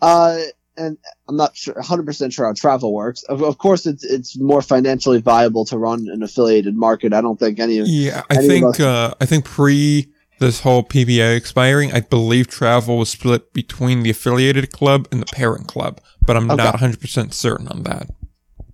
[0.00, 0.38] Uh,
[0.78, 3.22] and I'm not sure 100% sure how travel works.
[3.22, 7.14] Of, of, course, it's it's more financially viable to run an affiliated market.
[7.14, 7.76] I don't think any.
[7.76, 10.08] Yeah, I think uh, I think pre
[10.38, 15.26] this whole PBA expiring, I believe travel was split between the affiliated club and the
[15.26, 16.62] parent club, but I'm okay.
[16.62, 18.10] not 100% certain on that.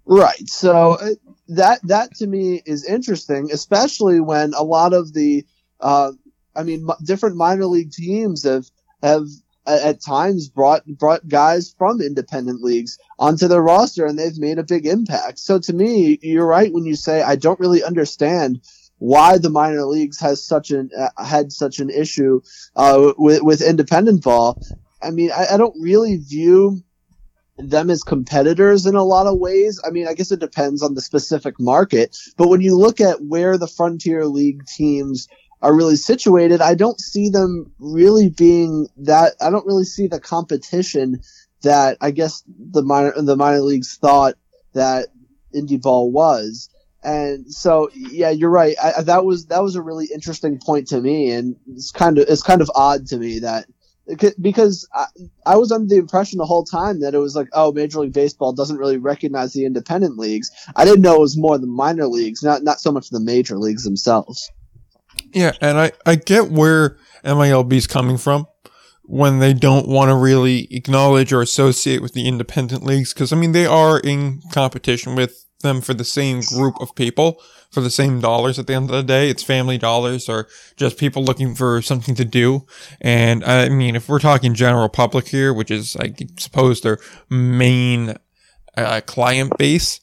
[0.04, 0.48] Right.
[0.48, 1.10] So uh,
[1.48, 5.44] that that to me is interesting, especially when a lot of the
[5.80, 6.12] uh,
[6.56, 8.66] I mean different minor league teams have
[9.02, 9.26] have
[9.64, 14.64] at times brought brought guys from independent leagues onto their roster and they've made a
[14.64, 15.38] big impact.
[15.38, 18.60] So to me, you're right when you say I don't really understand
[19.03, 22.40] why the minor leagues has such an uh, had such an issue
[22.76, 24.62] uh, with with independent ball.
[25.03, 26.80] I mean, I, I, don't really view
[27.59, 29.80] them as competitors in a lot of ways.
[29.84, 33.20] I mean, I guess it depends on the specific market, but when you look at
[33.20, 35.26] where the Frontier League teams
[35.61, 39.34] are really situated, I don't see them really being that.
[39.40, 41.22] I don't really see the competition
[41.62, 44.34] that I guess the minor the minor leagues thought
[44.74, 45.09] that
[45.53, 46.68] indie ball was.
[47.05, 48.76] And so, yeah, you're right.
[48.82, 52.26] I, that was that was a really interesting point to me, and it's kind of
[52.28, 53.66] it's kind of odd to me that
[54.40, 55.07] because I,
[55.46, 58.12] I, was under the impression the whole time that it was like, oh, Major League
[58.12, 60.50] Baseball doesn't really recognize the independent leagues.
[60.74, 63.59] I didn't know it was more the minor leagues, not not so much the major
[63.59, 64.50] leagues themselves.
[65.32, 68.46] Yeah, and I I get where MILB is coming from
[69.05, 73.36] when they don't want to really acknowledge or associate with the independent leagues because I
[73.36, 77.40] mean they are in competition with them for the same group of people
[77.72, 79.30] for the same dollars at the end of the day.
[79.30, 80.46] It's family dollars or
[80.76, 82.66] just people looking for something to do.
[83.00, 86.98] And I mean, if we're talking general public here, which is, I suppose, their
[87.30, 88.16] main
[88.76, 90.00] uh, client base,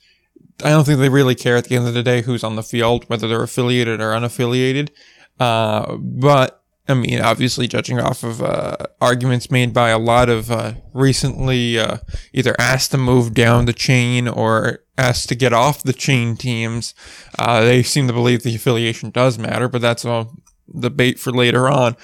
[0.63, 2.63] I don't think they really care at the end of the day who's on the
[2.63, 4.89] field, whether they're affiliated or unaffiliated.
[5.39, 10.49] Uh, but I mean, obviously, judging off of uh, arguments made by a lot of
[10.49, 11.97] uh, recently uh,
[12.33, 16.93] either asked to move down the chain or asked to get off the chain teams,
[17.37, 20.27] uh, they seem to believe the affiliation does matter, but that's a
[20.77, 21.95] debate for later on.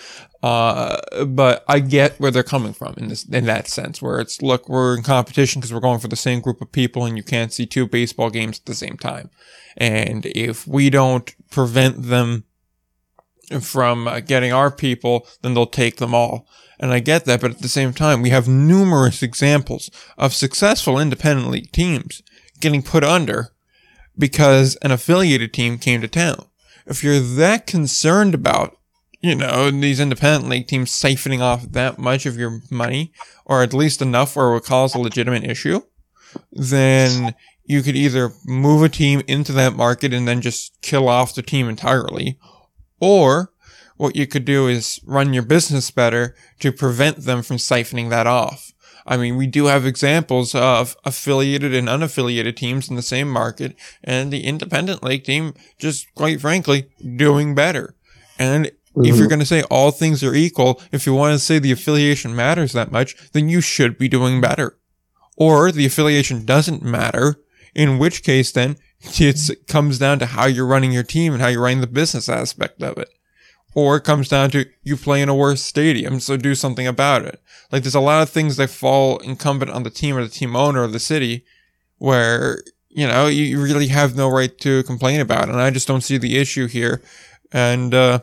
[0.41, 4.41] Uh, but I get where they're coming from in this, in that sense, where it's
[4.41, 7.23] look, we're in competition because we're going for the same group of people, and you
[7.23, 9.31] can't see two baseball games at the same time.
[9.75, 12.43] And if we don't prevent them
[13.59, 16.47] from uh, getting our people, then they'll take them all.
[16.79, 20.99] And I get that, but at the same time, we have numerous examples of successful
[20.99, 22.21] independent league teams
[22.59, 23.49] getting put under
[24.17, 26.45] because an affiliated team came to town.
[26.85, 28.77] If you're that concerned about,
[29.19, 33.11] you know, these independent league teams siphoning off that much of your money,
[33.45, 35.81] or at least enough where it would cause a legitimate issue,
[36.51, 37.33] then
[37.63, 41.41] you could either move a team into that market and then just kill off the
[41.41, 42.39] team entirely,
[42.99, 43.51] or
[43.97, 48.27] what you could do is run your business better to prevent them from siphoning that
[48.27, 48.73] off.
[49.05, 53.75] I mean, we do have examples of affiliated and unaffiliated teams in the same market
[54.03, 57.95] and the independent league team just quite frankly doing better.
[58.39, 59.27] And if you're mm-hmm.
[59.27, 62.73] going to say all things are equal, if you want to say the affiliation matters
[62.73, 64.77] that much, then you should be doing better.
[65.37, 67.35] Or the affiliation doesn't matter,
[67.75, 71.49] in which case then it comes down to how you're running your team and how
[71.49, 73.09] you're running the business aspect of it.
[73.75, 77.25] Or it comes down to you play in a worse stadium, so do something about
[77.25, 77.41] it.
[77.71, 80.55] Like there's a lot of things that fall incumbent on the team or the team
[80.55, 81.45] owner of the city
[81.97, 85.49] where, you know, you really have no right to complain about.
[85.49, 87.01] And I just don't see the issue here.
[87.51, 88.21] And, uh,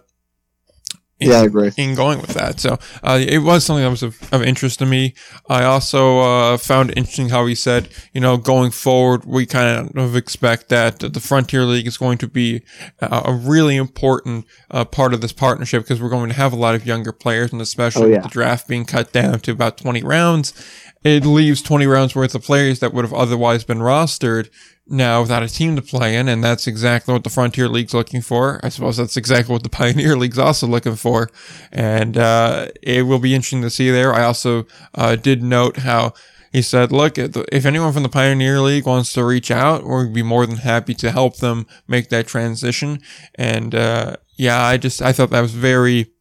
[1.23, 1.71] in, Yeah, I agree.
[1.77, 2.61] in going with that.
[2.61, 5.15] So uh, it was something that was of, of interest to me.
[5.49, 9.97] I also uh, found it interesting how he said, you know, going forward, we kind
[9.97, 12.63] of expect that the Frontier League is going to be
[13.01, 16.57] uh, a really important uh, part of this partnership because we're going to have a
[16.57, 18.15] lot of younger players, and especially Oh, yeah.
[18.17, 20.53] with the draft being cut down to about 20 rounds,
[21.05, 24.51] it leaves 20 rounds worth of players that would have otherwise been rostered
[24.87, 28.21] now without a team to play in, and that's exactly what the Frontier League's looking
[28.21, 28.61] for.
[28.63, 31.31] I suppose that's exactly what the Pioneer League's also looking for,
[31.71, 34.13] and uh, it will be interesting to see there.
[34.13, 36.15] I also uh, did note how
[36.53, 40.23] he said, "Look, if anyone from the Pioneer League wants to reach out, we'd be
[40.23, 43.01] more than happy to help them make that transition."
[43.35, 46.12] And uh, yeah, I just I thought that was very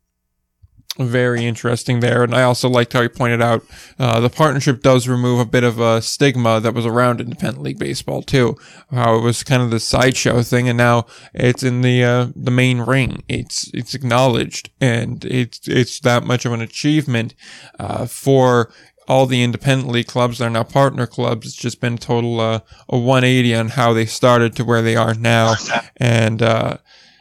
[1.00, 2.24] very interesting there.
[2.24, 3.66] And I also liked how he pointed out
[3.98, 7.80] uh, the partnership does remove a bit of a stigma that was around independent league
[7.80, 8.58] baseball too.
[8.92, 12.52] How it was kind of the sideshow thing, and now it's in the uh, the
[12.52, 13.24] main ring.
[13.28, 17.34] It's it's acknowledged, and it's it's that much of an achievement
[17.80, 18.72] uh, for.
[19.08, 21.48] All the independent league clubs that are now partner clubs.
[21.48, 24.96] It's just been a total uh, a 180 on how they started to where they
[24.96, 25.56] are now,
[25.98, 26.78] and uh,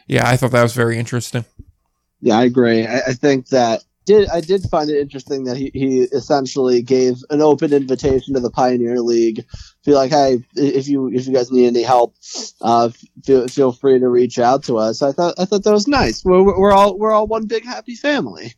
[0.07, 1.43] yeah, I thought that was very interesting.
[2.21, 2.85] Yeah, I agree.
[2.85, 7.17] I, I think that did I did find it interesting that he, he essentially gave
[7.29, 9.45] an open invitation to the Pioneer League.
[9.83, 12.15] Feel like, hey, if you if you guys need any help,
[12.61, 12.89] uh,
[13.23, 15.01] feel feel free to reach out to us.
[15.01, 16.23] I thought I thought that was nice.
[16.25, 18.53] We're, we're all we're all one big happy family.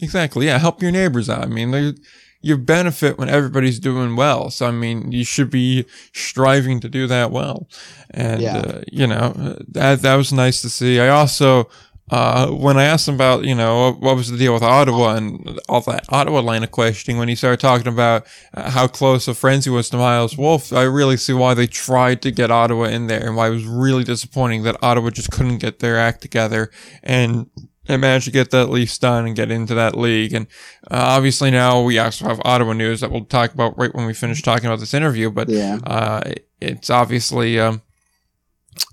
[0.00, 0.46] Exactly.
[0.46, 0.58] Yeah.
[0.58, 1.42] Help your neighbors out.
[1.42, 1.96] I mean,
[2.42, 4.50] you benefit when everybody's doing well.
[4.50, 7.68] So, I mean, you should be striving to do that well.
[8.10, 8.58] And, Yeah.
[8.58, 11.00] uh, you know, that, that was nice to see.
[11.00, 11.68] I also,
[12.10, 15.60] uh, when I asked him about, you know, what was the deal with Ottawa and
[15.68, 19.38] all that Ottawa line of questioning, when he started talking about uh, how close of
[19.38, 22.84] friends he was to Miles Wolff, I really see why they tried to get Ottawa
[22.84, 26.20] in there and why it was really disappointing that Ottawa just couldn't get their act
[26.22, 26.70] together
[27.02, 27.48] and
[27.86, 30.32] they managed to get that Leafs done and get into that league.
[30.32, 30.46] And
[30.90, 34.14] uh, obviously now we also have Ottawa news that we'll talk about right when we
[34.14, 35.28] finish talking about this interview.
[35.30, 35.78] But Yeah.
[35.84, 37.82] uh, it's obviously um,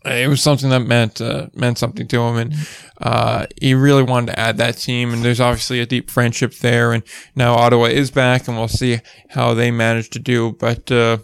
[0.05, 2.53] it was something that meant uh, meant something to him, and
[3.01, 5.11] uh, he really wanted to add that team.
[5.11, 6.93] And there's obviously a deep friendship there.
[6.93, 7.03] And
[7.35, 10.53] now Ottawa is back, and we'll see how they manage to do.
[10.53, 11.17] But uh,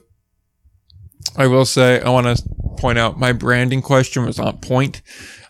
[1.38, 2.44] I will say I want to
[2.78, 5.02] point out my branding question was on point.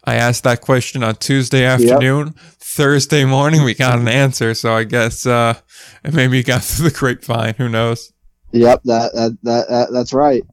[0.05, 2.36] I asked that question on Tuesday afternoon.
[2.59, 4.53] Thursday morning, we got an answer.
[4.53, 5.55] So I guess uh,
[6.11, 7.55] maybe it got through the grapevine.
[7.55, 8.11] Who knows?
[8.51, 10.43] Yep, that that, that, that that's right.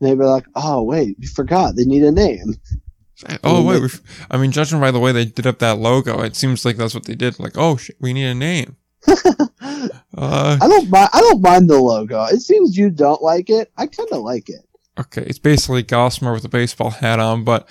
[0.00, 2.54] Maybe like, oh wait, we forgot they need a name.
[3.44, 6.34] Oh wait, we've, I mean, judging by the way they did up that logo, it
[6.34, 7.38] seems like that's what they did.
[7.38, 8.76] Like, oh shit, we need a name.
[9.06, 9.18] Uh,
[10.16, 11.10] I don't mind.
[11.12, 12.24] I don't mind the logo.
[12.24, 13.70] It seems you don't like it.
[13.76, 14.64] I kind of like it.
[14.98, 17.68] okay, it's basically Gossamer with a baseball hat on, but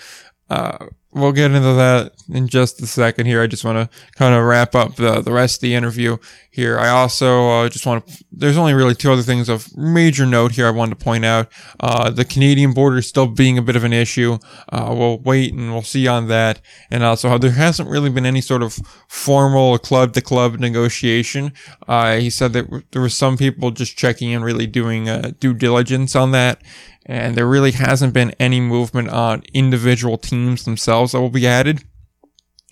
[0.51, 3.25] uh, we'll get into that in just a second.
[3.25, 6.17] Here, I just want to kind of wrap up the the rest of the interview.
[6.51, 8.23] Here, I also uh, just want to.
[8.31, 10.67] There's only really two other things of major note here.
[10.67, 13.93] I wanted to point out uh, the Canadian border still being a bit of an
[13.93, 14.37] issue.
[14.69, 18.25] Uh, we'll wait and we'll see on that, and also how there hasn't really been
[18.25, 21.53] any sort of formal club to club negotiation.
[21.87, 25.53] Uh, he said that there were some people just checking in, really doing uh, due
[25.53, 26.61] diligence on that
[27.09, 31.83] and there really hasn't been any movement on individual teams themselves that will be added.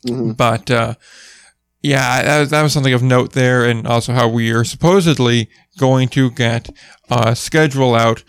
[0.05, 0.38] Mhm.
[0.38, 0.93] But uh,
[1.81, 5.49] yeah, that was, that was something of note there, and also how we are supposedly
[5.79, 6.69] going to get
[7.09, 8.23] a schedule out,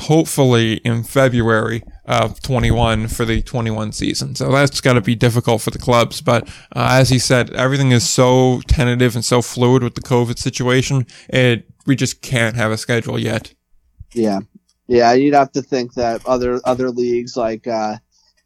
[0.00, 4.34] hopefully in February of 21 for the 21 season.
[4.34, 6.22] So that's got to be difficult for the clubs.
[6.22, 10.38] But uh, as he said, everything is so tentative and so fluid with the COVID
[10.38, 11.06] situation.
[11.28, 13.52] It we just can't have a schedule yet.
[14.14, 14.40] Yeah,
[14.86, 15.12] yeah.
[15.12, 17.96] You'd have to think that other other leagues like uh,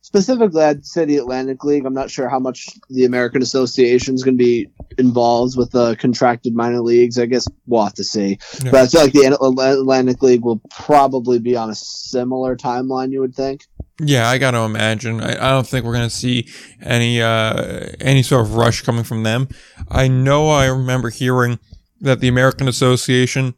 [0.06, 1.84] specifically I'd say the Atlantic League.
[1.84, 4.68] I'm not sure how much the American Association is going to be
[4.98, 7.18] involved with the contracted minor leagues.
[7.18, 8.38] I guess we'll have to see.
[8.62, 8.70] Yeah.
[8.70, 13.10] But I feel like the Atlantic League will probably be on a similar timeline.
[13.10, 13.66] You would think.
[14.00, 15.20] Yeah, I got to imagine.
[15.20, 16.48] I, I don't think we're gonna see
[16.82, 19.48] any uh, any sort of rush coming from them.
[19.88, 21.58] I know I remember hearing
[22.00, 23.54] that the American Association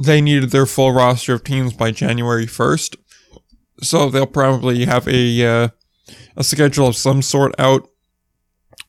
[0.00, 2.96] they needed their full roster of teams by January first,
[3.82, 5.68] so they'll probably have a uh,
[6.36, 7.88] a schedule of some sort out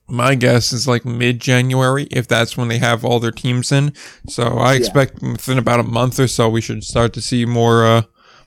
[0.07, 3.93] My guess is like mid January, if that's when they have all their teams in.
[4.27, 7.85] So I expect within about a month or so, we should start to see more,
[7.85, 8.01] uh,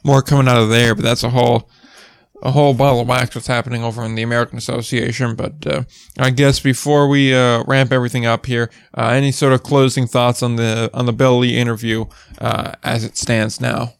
[0.04, 0.94] more coming out of there.
[0.94, 1.70] But that's a whole,
[2.42, 5.34] a whole bottle of wax what's happening over in the American Association.
[5.34, 5.84] But uh,
[6.18, 10.42] I guess before we uh, ramp everything up here, uh, any sort of closing thoughts
[10.42, 12.06] on the on the Bill Lee interview
[12.38, 13.94] uh, as it stands now?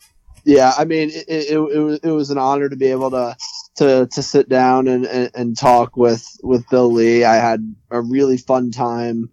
[0.44, 3.36] Yeah, I mean, it, it, it, was, it was an honor to be able to
[3.76, 7.24] to, to sit down and, and, and talk with, with Bill Lee.
[7.24, 9.30] I had a really fun time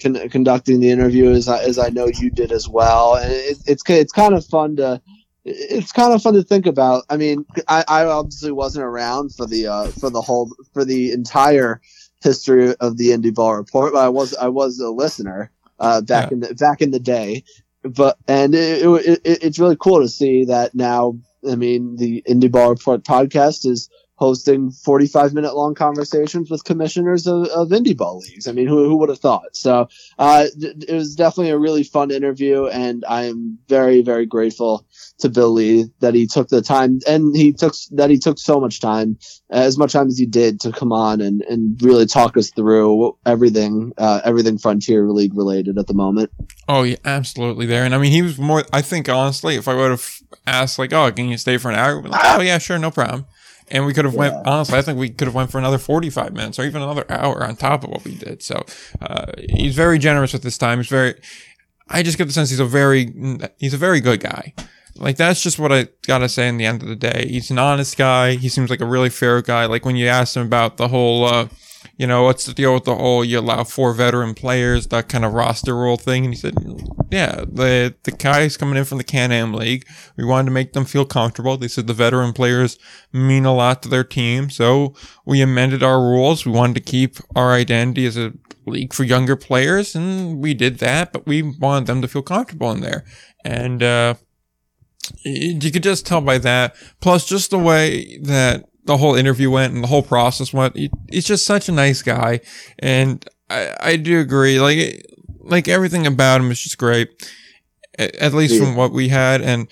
[0.00, 3.16] con- conducting the interview as I, as I know you did as well.
[3.16, 5.02] And it, it's, it's kind of fun to,
[5.46, 7.04] it's kind of fun to think about.
[7.08, 11.12] I mean, I, I obviously wasn't around for the, uh, for the whole, for the
[11.12, 11.80] entire
[12.22, 16.30] history of the Indie Ball Report, but I was, I was a listener, uh, back
[16.30, 16.34] yeah.
[16.34, 17.44] in the, back in the day
[17.88, 21.18] but and it, it, it, it's really cool to see that now.
[21.48, 27.26] I mean, the Indie Ball Report podcast is hosting 45 minute long conversations with commissioners
[27.26, 28.48] of, of indie ball leagues.
[28.48, 29.54] I mean, who, who would have thought?
[29.54, 29.88] So,
[30.18, 34.86] uh, it was definitely a really fun interview and I am very, very grateful
[35.18, 38.80] to Billy that he took the time and he took, that he took so much
[38.80, 39.18] time,
[39.50, 43.16] as much time as he did to come on and, and really talk us through
[43.26, 46.30] everything, uh, everything Frontier League related at the moment.
[46.68, 47.84] Oh, yeah, absolutely there.
[47.84, 50.94] And I mean, he was more, I think honestly, if I would have asked like,
[50.94, 52.02] oh, can you stay for an hour?
[52.02, 52.78] Like, oh yeah, sure.
[52.78, 53.26] No problem
[53.68, 54.20] and we could have yeah.
[54.20, 57.04] went honestly i think we could have went for another 45 minutes or even another
[57.10, 58.42] hour on top of what we did.
[58.42, 58.64] So
[59.00, 60.78] uh, he's very generous with his time.
[60.78, 61.14] He's very
[61.88, 63.12] i just get the sense he's a very
[63.58, 64.54] he's a very good guy.
[64.96, 67.26] Like that's just what i gotta say in the end of the day.
[67.28, 68.36] He's an honest guy.
[68.36, 69.66] He seems like a really fair guy.
[69.66, 71.48] Like when you asked him about the whole uh,
[71.96, 75.24] you know, what's the deal with the whole you allow four veteran players, that kind
[75.24, 76.24] of roster rule thing?
[76.24, 76.54] And he said,
[77.10, 79.86] yeah, the the guys coming in from the Can-Am League,
[80.16, 81.56] we wanted to make them feel comfortable.
[81.56, 82.78] They said the veteran players
[83.12, 84.94] mean a lot to their team, so
[85.24, 86.44] we amended our rules.
[86.44, 88.32] We wanted to keep our identity as a
[88.66, 92.70] league for younger players, and we did that, but we wanted them to feel comfortable
[92.72, 93.04] in there.
[93.44, 94.14] And, uh,
[95.24, 96.74] you could just tell by that.
[97.00, 100.76] Plus, just the way that the whole interview went and the whole process went.
[100.76, 102.40] He, he's just such a nice guy,
[102.78, 104.60] and I, I do agree.
[104.60, 105.04] Like
[105.40, 107.30] like everything about him is just great,
[107.98, 108.64] at, least yeah.
[108.64, 109.68] from what we had, and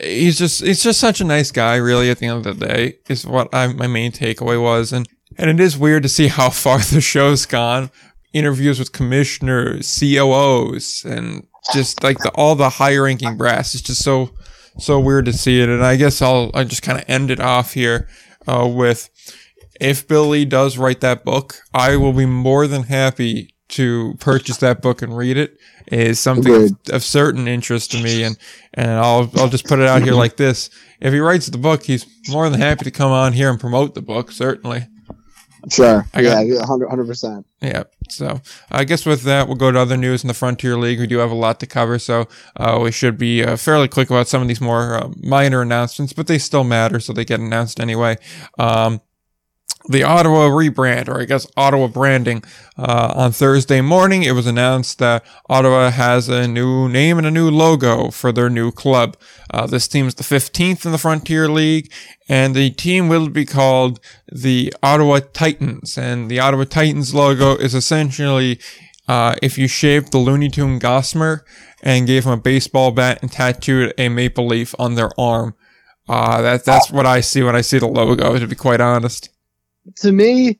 [0.00, 1.76] he's just he's just such a nice guy.
[1.76, 5.08] Really, at the end of the day, is what I, my main takeaway was, and
[5.36, 7.90] and it is weird to see how far the show's gone.
[8.32, 13.74] Interviews with commissioners, COOs, and just like the all the high ranking brass.
[13.74, 14.30] It's just so
[14.78, 15.68] so weird to see it.
[15.68, 18.08] And I guess I'll I just kind of end it off here
[18.46, 19.10] uh, with
[19.80, 24.82] if Billy does write that book, I will be more than happy to purchase that
[24.82, 25.58] book and read it.
[25.86, 28.36] it is something of, of, certain interest to me, and
[28.74, 30.70] and I'll I'll just put it out here like this:
[31.00, 33.94] if he writes the book, he's more than happy to come on here and promote
[33.94, 34.30] the book.
[34.30, 34.86] Certainly.
[35.70, 36.06] Sure.
[36.14, 37.46] I got, yeah, 100 percent.
[37.60, 37.84] Yeah.
[38.08, 38.40] So
[38.70, 41.00] I guess with that, we'll go to other news in the Frontier League.
[41.00, 44.10] We do have a lot to cover, so uh, we should be uh, fairly quick
[44.10, 47.40] about some of these more uh, minor announcements, but they still matter, so they get
[47.40, 48.16] announced anyway.
[48.58, 49.00] Um,
[49.86, 52.42] the Ottawa rebrand, or I guess Ottawa branding,
[52.78, 57.30] uh, on Thursday morning, it was announced that Ottawa has a new name and a
[57.30, 59.16] new logo for their new club.
[59.50, 61.92] Uh, this is the 15th in the Frontier League,
[62.28, 64.00] and the team will be called
[64.32, 65.98] the Ottawa Titans.
[65.98, 68.58] And the Ottawa Titans logo is essentially,
[69.06, 71.44] uh, if you shaved the Looney Tune Gossamer
[71.82, 75.54] and gave him a baseball bat and tattooed a maple leaf on their arm.
[76.08, 79.28] Uh, that, that's what I see when I see the logo, to be quite honest
[79.96, 80.58] to me,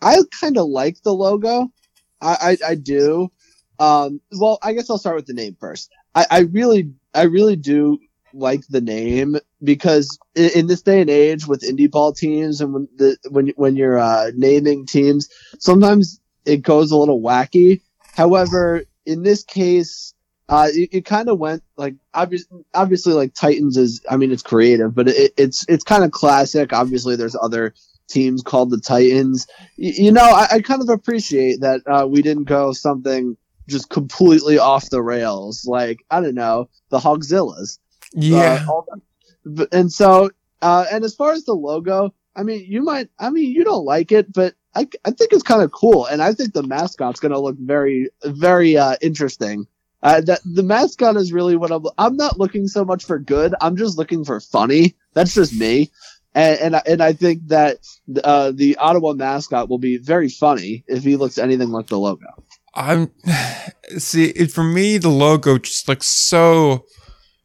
[0.00, 1.72] I kind of like the logo.
[2.20, 3.30] I, I, I do.
[3.78, 5.90] Um, well, I guess I'll start with the name first.
[6.14, 7.98] I, I really, I really do
[8.32, 12.74] like the name because in, in, this day and age with indie ball teams and
[12.74, 17.80] when the when when you're uh, naming teams, sometimes it goes a little wacky.
[18.16, 20.14] However, in this case,
[20.48, 24.00] uh, it, it kind of went like obviously, obviously like Titans is.
[24.10, 26.72] I mean, it's creative, but it, it's it's kind of classic.
[26.72, 27.74] Obviously, there's other
[28.08, 29.46] teams called the Titans.
[29.78, 33.36] Y- you know, I, I, kind of appreciate that uh, we didn't go something
[33.68, 37.78] just completely off the rails, like I don't know, the Hogzillas.
[38.12, 38.64] Yeah.
[38.68, 40.30] Uh, and so,
[40.62, 43.84] uh, and as far as the logo, I mean, you might, I mean, you don't
[43.84, 47.20] like it, but I, I think it's kind of cool, and I think the mascot's
[47.20, 49.66] going to look very, very uh, interesting.
[50.02, 51.86] Uh, that the mascot is really what I'm.
[51.96, 53.54] I'm not looking so much for good.
[53.62, 54.96] I'm just looking for funny.
[55.14, 55.90] That's just me
[56.34, 57.78] and and, and I think that
[58.22, 62.26] uh, the Ottawa mascot will be very funny if he looks anything like the logo.
[62.74, 63.10] I'm
[63.98, 64.98] see it for me.
[64.98, 66.86] The logo just looks so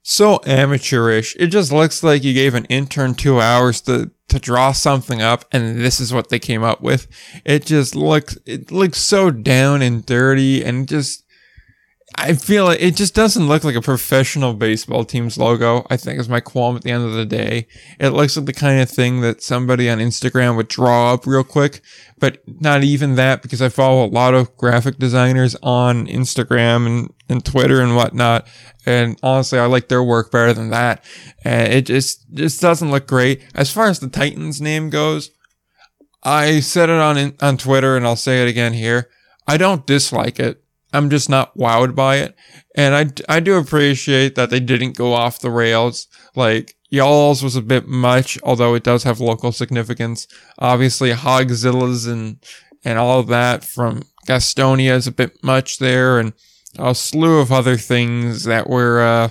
[0.02, 1.36] so amateurish.
[1.40, 5.46] It just looks like you gave an intern two hours to to draw something up,
[5.52, 7.08] and this is what they came up with.
[7.46, 11.24] It just looks it looks so down and dirty, and just
[12.16, 15.86] I feel like it just doesn't look like a professional baseball team's logo.
[15.90, 17.68] I think is my qualm at the end of the day.
[18.00, 21.44] It looks like the kind of thing that somebody on Instagram would draw up real
[21.44, 21.82] quick,
[22.18, 27.14] but not even that because I follow a lot of graphic designers on Instagram and,
[27.30, 28.48] and Twitter and whatnot.
[28.86, 31.04] And honestly, I like their work better than that.
[31.46, 33.44] And it just, just doesn't look great.
[33.54, 35.32] As far as the Titans name goes,
[36.24, 39.10] I said it on, on Twitter and I'll say it again here.
[39.48, 40.64] I don't dislike it.
[40.94, 42.36] I'm just not wowed by it.
[42.76, 46.08] And I, I do appreciate that they didn't go off the rails.
[46.36, 50.28] Like, Y'all's was a bit much, although it does have local significance.
[50.58, 52.44] Obviously, Hogzillas and,
[52.84, 56.34] and all that from Gastonia is a bit much there, and
[56.80, 59.30] a slew of other things that were, uh,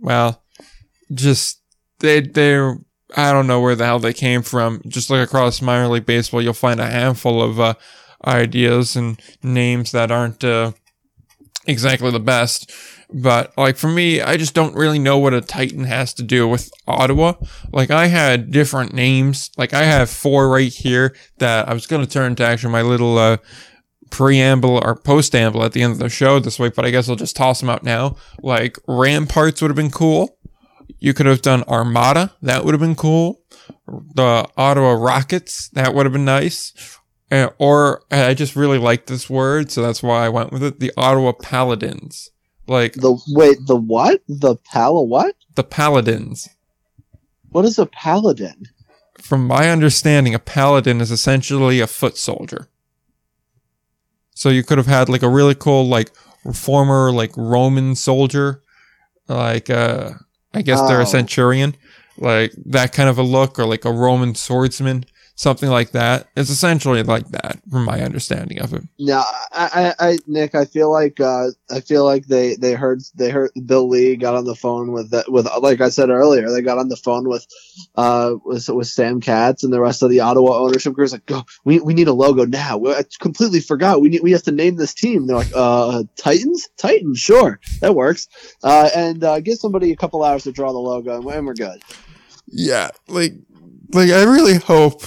[0.00, 0.42] well,
[1.12, 1.60] just,
[1.98, 2.78] they, they're,
[3.14, 4.80] I don't know where the hell they came from.
[4.86, 7.74] Just look across minor league baseball, you'll find a handful of, uh,
[8.26, 10.72] ideas and names that aren't, uh,
[11.66, 12.70] exactly the best.
[13.12, 16.48] But like for me, I just don't really know what a Titan has to do
[16.48, 17.34] with Ottawa.
[17.72, 19.50] Like I had different names.
[19.56, 22.82] Like I have four right here that I was going to turn to actually my
[22.82, 23.36] little, uh,
[24.10, 27.16] preamble or postamble at the end of the show this week, but I guess I'll
[27.16, 28.16] just toss them out now.
[28.42, 30.38] Like Ramparts would have been cool.
[30.98, 32.32] You could have done Armada.
[32.40, 33.40] That would have been cool.
[33.86, 35.68] The Ottawa Rockets.
[35.70, 36.72] That would have been nice.
[37.32, 40.78] Uh, or I just really like this word, so that's why I went with it.
[40.80, 42.30] The Ottawa Paladins.
[42.66, 44.22] Like The wait, the what?
[44.28, 45.34] The pal what?
[45.54, 46.48] the Paladins.
[47.50, 48.64] What is a paladin?
[49.20, 52.68] From my understanding, a paladin is essentially a foot soldier.
[54.34, 56.10] So you could have had like a really cool, like
[56.52, 58.62] former, like Roman soldier,
[59.28, 60.10] like uh,
[60.52, 61.06] I guess they're a Oh.
[61.06, 61.76] centurion,
[62.18, 65.04] like that kind of a look, or like a Roman swordsman,
[65.36, 66.28] something like that.
[66.36, 68.82] It's essentially like that, from my understanding of it.
[68.98, 69.22] No,
[69.52, 73.30] I, I, I, Nick, I feel like, uh, I feel like they, they heard, they
[73.30, 76.62] heard Bill Lee got on the phone with that, with, like I said earlier, they
[76.62, 77.46] got on the phone with,
[77.96, 81.10] uh, with, with Sam Katz and the rest of the Ottawa ownership group.
[81.10, 82.78] Like, go, we, we need a logo now.
[82.78, 84.00] We- I completely forgot.
[84.00, 85.26] We need, we have to name this team.
[85.26, 88.28] They're like, uh, Titans, Titans, sure, that works.
[88.62, 91.54] Uh, and uh, give somebody a couple hours to draw the logo, and, and we're
[91.54, 91.82] good.
[92.46, 93.34] Yeah, like,
[93.92, 95.02] like I really hope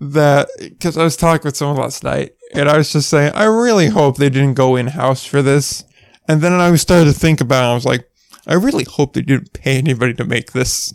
[0.00, 3.44] that because I was talking with someone last night, and I was just saying, I
[3.44, 5.84] really hope they didn't go in house for this.
[6.28, 8.08] And then I started to think about, it, I was like,
[8.46, 10.94] I really hope they didn't pay anybody to make this,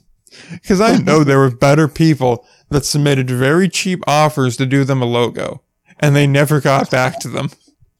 [0.52, 5.02] because I know there were better people that submitted very cheap offers to do them
[5.02, 5.62] a logo,
[6.00, 7.52] and they never got back to them.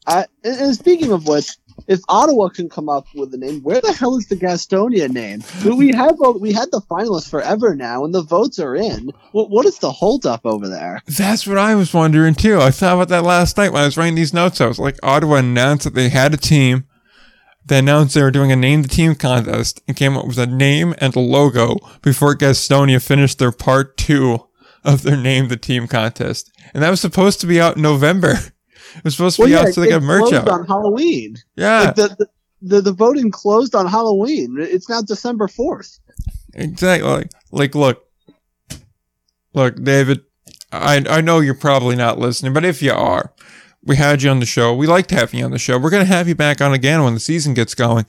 [0.06, 1.56] I, and speaking of which,
[1.88, 5.42] if Ottawa can come up with a name, where the hell is the Gastonia name?
[5.64, 9.10] We- have we had the finalists forever now, and the votes are in.
[9.32, 11.00] What what is the holdup over there?
[11.06, 12.60] That's what I was wondering too.
[12.60, 14.60] I thought about that last night when I was writing these notes.
[14.60, 16.84] I was like, Ottawa announced that they had a team.
[17.64, 20.46] They announced they were doing a name the team contest and came up with a
[20.46, 24.46] name and a logo before Gastonia finished their part two
[24.84, 26.50] of their name the team contest.
[26.72, 28.34] And that was supposed to be out in November.
[28.96, 30.48] It was supposed to be out so they got merch out.
[30.48, 31.36] on Halloween.
[31.56, 32.26] Yeah, Like the, the
[32.62, 34.56] the the voting closed on Halloween.
[34.58, 35.98] It's now December fourth.
[36.54, 37.08] exactly.
[37.10, 38.06] Like, like, look,
[39.54, 40.20] look, David.
[40.72, 43.32] I I know you're probably not listening, but if you are,
[43.82, 44.74] we had you on the show.
[44.74, 45.78] We liked having you on the show.
[45.78, 48.06] We're gonna have you back on again when the season gets going.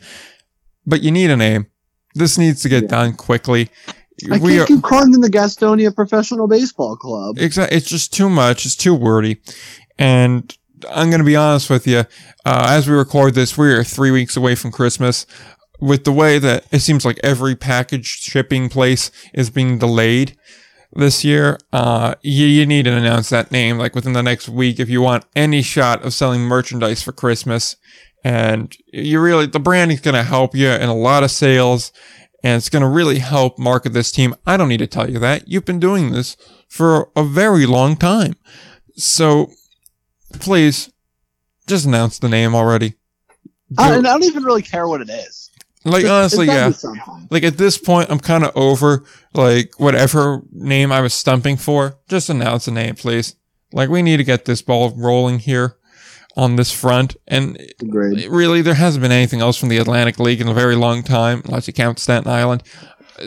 [0.86, 1.68] But you need a name.
[2.16, 2.90] This needs to get Yeah.
[2.90, 3.70] done quickly.
[4.32, 7.38] I we can't are keep calling them the Gastonia Professional Baseball Club.
[7.38, 7.78] exactly.
[7.78, 8.66] It's just too much.
[8.66, 9.40] It's too wordy,
[10.00, 10.56] and
[10.90, 12.00] I'm gonna be honest with you.
[12.46, 15.26] Uh, as we record this, we are three weeks away from Christmas.
[15.80, 20.36] With the way that it seems like every package shipping place is being delayed
[20.92, 24.80] this year, uh, you, you need to announce that name like within the next week
[24.80, 27.76] if you want any shot of selling merchandise for Christmas.
[28.24, 31.92] And you really, the branding's going to help you in a lot of sales
[32.44, 34.36] and it's going to really help market this team.
[34.46, 35.48] I don't need to tell you that.
[35.48, 36.38] You've been doing this
[36.68, 38.36] for a very long time.
[38.96, 39.52] So
[40.34, 40.92] please
[41.68, 42.96] just announce the name already.
[43.78, 45.50] I, Do- I don't even really care what it is.
[45.84, 47.18] like honestly, it's yeah.
[47.30, 51.98] Like at this point, I'm kind of over like whatever name I was stumping for.
[52.08, 53.36] Just announce the name, please.
[53.74, 55.76] Like we need to get this ball rolling here
[56.38, 57.18] on this front.
[57.28, 58.28] And Agreed.
[58.30, 61.42] really, there hasn't been anything else from the Atlantic League in a very long time,
[61.46, 62.64] unless you count Staten Island.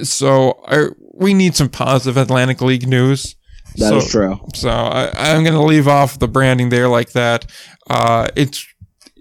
[0.05, 3.37] So I, we need some positive Atlantic League news.
[3.81, 4.41] That is so, true.
[4.55, 7.47] so I, I'm going to leave off the branding there like that.
[7.89, 8.67] Uh, it's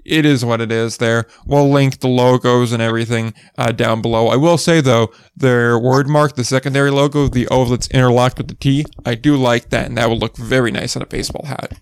[0.05, 1.25] it is what it is there.
[1.45, 4.27] We'll link the logos and everything uh, down below.
[4.27, 8.47] I will say though, their word mark, the secondary logo, the O that's interlocked with
[8.47, 11.45] the T, I do like that, and that will look very nice on a baseball
[11.45, 11.79] hat.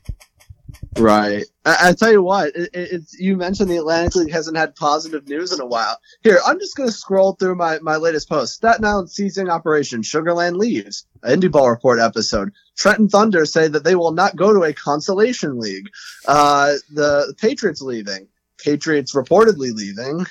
[0.97, 1.45] Right.
[1.65, 5.27] I, I tell you what, it, it's you mentioned the Atlantic League hasn't had positive
[5.27, 5.97] news in a while.
[6.23, 8.55] Here, I'm just going to scroll through my, my latest post.
[8.55, 10.01] Staten Island seizing operation.
[10.01, 11.05] Sugarland leaves.
[11.23, 12.51] Indie Ball Report episode.
[12.77, 15.89] Trenton Thunder say that they will not go to a consolation league.
[16.27, 18.27] Uh, the Patriots leaving.
[18.63, 20.25] Patriots reportedly leaving.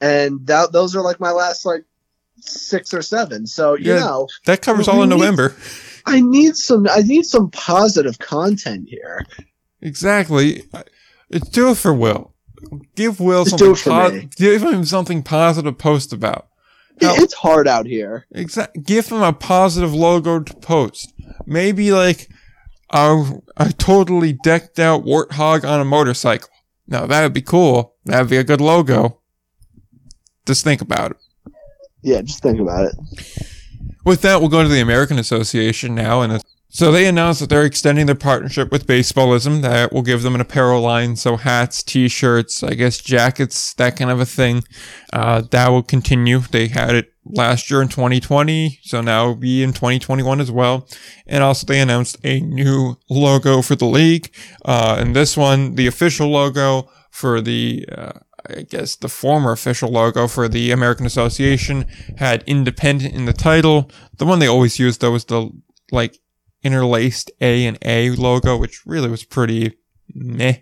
[0.00, 1.84] And that, those are like my last like
[2.40, 3.46] six or seven.
[3.46, 5.54] So, you Yeah, know, That covers all in need- November.
[6.06, 9.26] I need some, I need some positive content here.
[9.82, 10.64] Exactly.
[11.30, 12.32] It's do it for Will.
[12.94, 13.66] Give Will Just something.
[13.66, 16.46] do it for po- give him something positive to post about.
[17.00, 18.26] Hell, It's hard out here.
[18.32, 18.82] Exactly.
[18.82, 21.12] Give him a positive logo to post.
[21.48, 22.28] Maybe like
[22.90, 26.50] a, a totally decked out warthog on a motorcycle.
[26.86, 27.94] Now that would be cool.
[28.04, 29.20] That would be a good logo.
[30.46, 31.16] Just think about it.
[32.02, 32.94] Yeah, just think about it.
[34.04, 37.64] With that, we'll go to the American Association now, and so they announced that they're
[37.64, 39.62] extending their partnership with Baseballism.
[39.62, 44.10] That will give them an apparel line, so hats, T-shirts, I guess jackets, that kind
[44.10, 44.64] of a thing.
[45.12, 46.40] Uh, that will continue.
[46.40, 50.86] They had it last year in 2020, so now it'll be in 2021 as well.
[51.26, 54.30] And also, they announced a new logo for the league,
[54.64, 57.86] uh, and this one, the official logo for the.
[57.90, 58.12] Uh,
[58.50, 61.84] I guess the former official logo for the American Association
[62.16, 63.90] had independent in the title.
[64.16, 65.50] The one they always used though was the
[65.90, 66.18] like
[66.72, 69.78] interlaced A and A logo, which really was pretty
[70.14, 70.58] meh.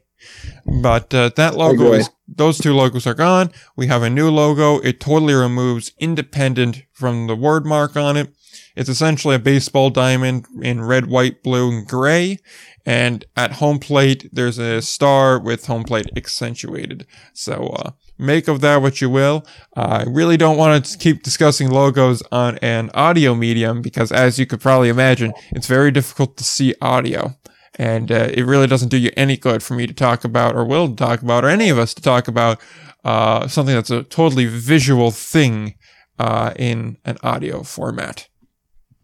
[0.83, 3.53] But uh, that logo is those two logos are gone.
[3.77, 4.79] We have a new logo.
[4.81, 8.35] It totally removes independent from the word mark on it.
[8.75, 12.39] It's essentially a baseball diamond in red, white, blue, and gray.
[12.85, 17.07] And at home plate, there's a star with home plate accentuated.
[17.33, 19.47] So, uh, make of that what you will.
[19.75, 24.47] I really don't want to keep discussing logos on an audio medium because, as you
[24.47, 27.37] could probably imagine, it's very difficult to see audio.
[27.79, 30.65] And uh, it really doesn't do you any good for me to talk about, or
[30.65, 32.59] Will to talk about, or any of us to talk about
[33.05, 35.75] uh, something that's a totally visual thing
[36.19, 38.29] uh, in an audio format.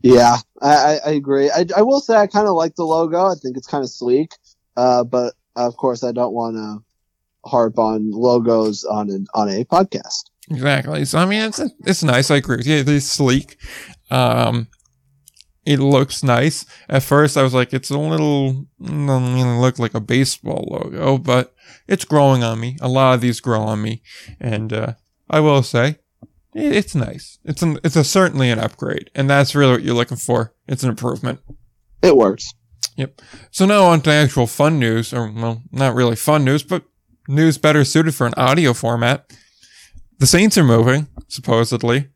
[0.02, 1.50] Yeah, I, I, agree.
[1.50, 3.26] I, I will say I kind of like the logo.
[3.26, 4.32] I think it's kind of sleek.
[4.76, 6.82] Uh, but of course, I don't want to
[7.44, 10.24] harp on logos on an on a podcast.
[10.50, 11.04] Exactly.
[11.04, 12.30] So I mean, it's it's nice.
[12.30, 12.84] I agree with you.
[12.86, 13.56] It's sleek.
[14.10, 14.68] Um,
[15.64, 16.66] it looks nice.
[16.88, 21.18] At first, I was like, it's a little mm, doesn't look like a baseball logo,
[21.18, 21.54] but
[21.86, 22.76] it's growing on me.
[22.80, 24.02] A lot of these grow on me,
[24.40, 24.94] and uh,
[25.30, 25.98] I will say,
[26.54, 27.38] it's nice.
[27.44, 30.52] It's an it's a certainly an upgrade, and that's really what you're looking for.
[30.66, 31.40] It's an improvement.
[32.02, 32.52] It works.
[32.96, 33.22] Yep.
[33.50, 36.84] So now on to actual fun news, or well, not really fun news, but
[37.28, 39.32] news better suited for an audio format.
[40.18, 42.08] The Saints are moving, supposedly.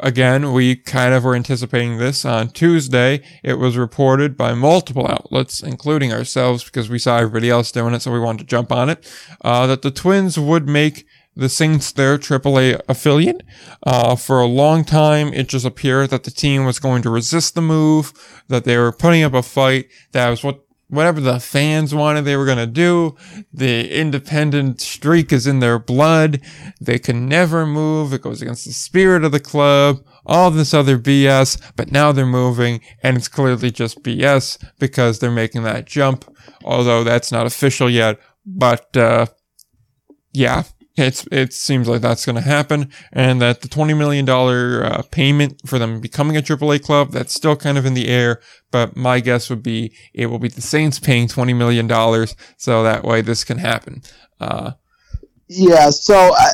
[0.00, 3.20] Again, we kind of were anticipating this on Tuesday.
[3.42, 8.02] It was reported by multiple outlets, including ourselves, because we saw everybody else doing it,
[8.02, 9.10] so we wanted to jump on it,
[9.40, 11.04] uh, that the Twins would make
[11.34, 13.42] the Saints their AAA affiliate.
[13.84, 17.54] Uh, for a long time, it just appeared that the team was going to resist
[17.54, 18.12] the move,
[18.48, 19.86] that they were putting up a fight.
[20.12, 23.16] That was what whatever the fans wanted they were going to do.
[23.52, 26.40] The independent streak is in their blood.
[26.80, 28.12] They can never move.
[28.12, 30.04] It goes against the spirit of the club.
[30.26, 35.30] All this other BS, but now they're moving and it's clearly just BS because they're
[35.30, 36.24] making that jump.
[36.64, 39.26] Although that's not official yet, but, uh,
[40.32, 40.64] yeah,
[40.98, 45.02] it's it seems like that's going to happen, and that the twenty million dollar uh,
[45.10, 48.40] payment for them becoming a AAA club that's still kind of in the air.
[48.70, 52.82] But my guess would be it will be the Saints paying twenty million dollars, so
[52.82, 54.02] that way this can happen.
[54.40, 54.72] Uh,
[55.48, 55.90] Yeah.
[55.90, 56.50] So I,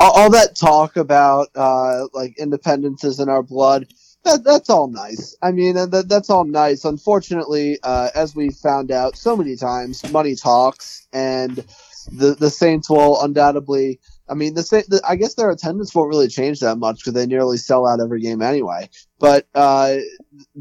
[0.00, 3.86] all, that talk about uh, like independence is in our blood.
[4.24, 5.36] That, that's all nice.
[5.42, 6.84] I mean, that, that's all nice.
[6.84, 11.64] Unfortunately, uh, as we found out so many times, money talks, and
[12.10, 14.00] the the Saints will undoubtedly.
[14.28, 17.26] I mean, the, the I guess their attendance won't really change that much because they
[17.26, 18.90] nearly sell out every game anyway.
[19.18, 19.96] But uh,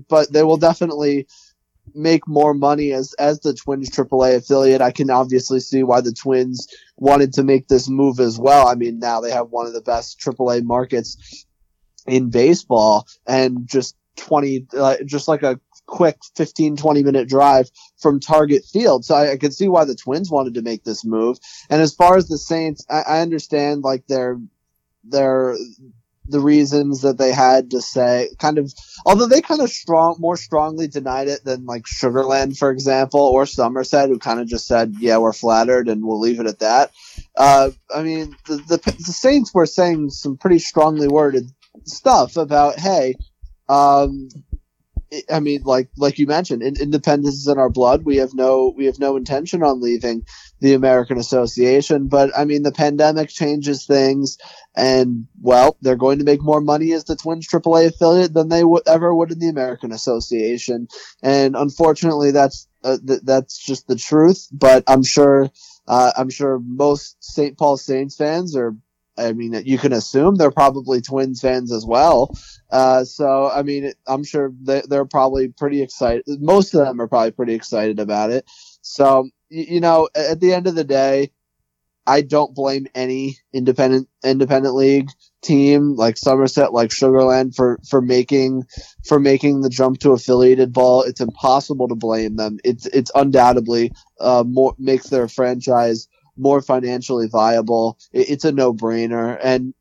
[0.07, 1.27] but they will definitely
[1.93, 4.81] make more money as as the Twins AAA affiliate.
[4.81, 6.67] I can obviously see why the Twins
[6.97, 8.67] wanted to make this move as well.
[8.67, 11.45] I mean, now they have one of the best AAA markets
[12.05, 18.19] in baseball and just 20 uh, just like a quick 15 20 minute drive from
[18.19, 21.37] target field so I, I could see why the twins wanted to make this move
[21.69, 24.39] and as far as the saints i, I understand like their
[25.03, 25.55] their
[26.29, 28.73] the reasons that they had to say kind of
[29.05, 33.45] although they kind of strong more strongly denied it than like Sugarland for example or
[33.45, 36.91] Somerset who kind of just said yeah we're flattered and we'll leave it at that.
[37.35, 41.49] Uh, I mean the, the the Saints were saying some pretty strongly worded
[41.85, 43.15] stuff about hey
[43.69, 44.29] um,
[45.31, 48.03] I mean, like like you mentioned, independence is in our blood.
[48.03, 50.25] We have no we have no intention on leaving
[50.59, 52.07] the American Association.
[52.07, 54.37] But I mean, the pandemic changes things,
[54.75, 58.63] and well, they're going to make more money as the Twins AAA affiliate than they
[58.63, 60.87] would ever would in the American Association.
[61.23, 64.47] And unfortunately, that's uh, th- that's just the truth.
[64.51, 65.49] But I'm sure
[65.87, 67.57] uh, I'm sure most St.
[67.57, 68.75] Paul Saints fans are
[69.17, 72.37] I mean, you can assume they're probably Twins fans as well.
[72.69, 76.23] Uh, so, I mean, I'm sure they, they're probably pretty excited.
[76.27, 78.45] Most of them are probably pretty excited about it.
[78.81, 81.31] So, you know, at the end of the day,
[82.07, 85.09] I don't blame any independent independent league
[85.41, 88.63] team like Somerset, like Sugarland for for making
[89.05, 91.03] for making the jump to affiliated ball.
[91.03, 92.59] It's impossible to blame them.
[92.63, 93.91] It's it's undoubtedly
[94.21, 96.07] uh, more makes their franchise
[96.37, 97.97] more financially viable.
[98.11, 99.73] It's a no-brainer, and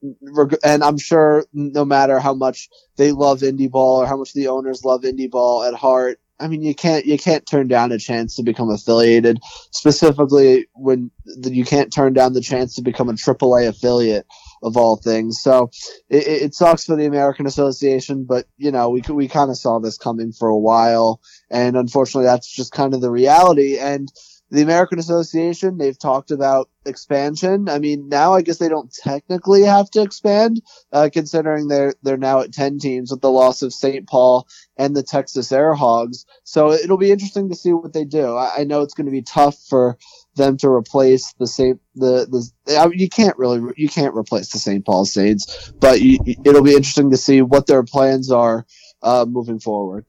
[0.64, 4.48] and I'm sure no matter how much they love indie ball or how much the
[4.48, 7.98] owners love indie ball at heart, I mean you can't you can't turn down a
[7.98, 9.38] chance to become affiliated.
[9.70, 11.10] Specifically, when
[11.42, 14.26] you can't turn down the chance to become a AAA affiliate
[14.62, 15.40] of all things.
[15.40, 15.70] So
[16.08, 19.78] it, it sucks for the American Association, but you know we we kind of saw
[19.78, 21.20] this coming for a while,
[21.50, 24.10] and unfortunately that's just kind of the reality and
[24.50, 27.68] the American Association, they've talked about expansion.
[27.68, 30.60] I mean, now I guess they don't technically have to expand,
[30.92, 34.06] uh, considering they're they're now at ten teams with the loss of St.
[34.08, 34.46] Paul
[34.76, 36.26] and the Texas Air Hogs.
[36.44, 38.36] So it'll be interesting to see what they do.
[38.36, 39.98] I, I know it's going to be tough for
[40.36, 44.50] them to replace the same the the I mean, you can't really you can't replace
[44.50, 44.84] the St.
[44.84, 48.64] Paul Saints, but you, it'll be interesting to see what their plans are
[49.02, 50.06] uh, moving forward.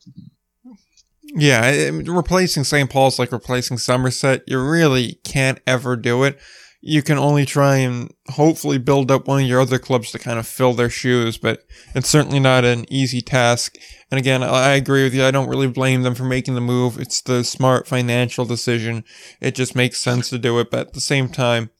[1.35, 2.89] Yeah, replacing St.
[2.89, 4.43] Paul's like replacing Somerset.
[4.47, 6.39] You really can't ever do it.
[6.81, 10.39] You can only try and hopefully build up one of your other clubs to kind
[10.39, 11.63] of fill their shoes, but
[11.95, 13.75] it's certainly not an easy task.
[14.09, 15.25] And again, I agree with you.
[15.25, 16.97] I don't really blame them for making the move.
[16.97, 19.03] It's the smart financial decision.
[19.41, 20.71] It just makes sense to do it.
[20.71, 21.71] But at the same time,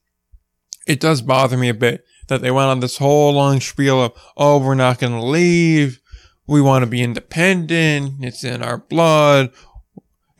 [0.88, 4.14] it does bother me a bit that they went on this whole long spiel of,
[4.36, 6.02] oh, we're not going to leave
[6.48, 8.24] we want to be independent.
[8.24, 9.52] It's in our blood.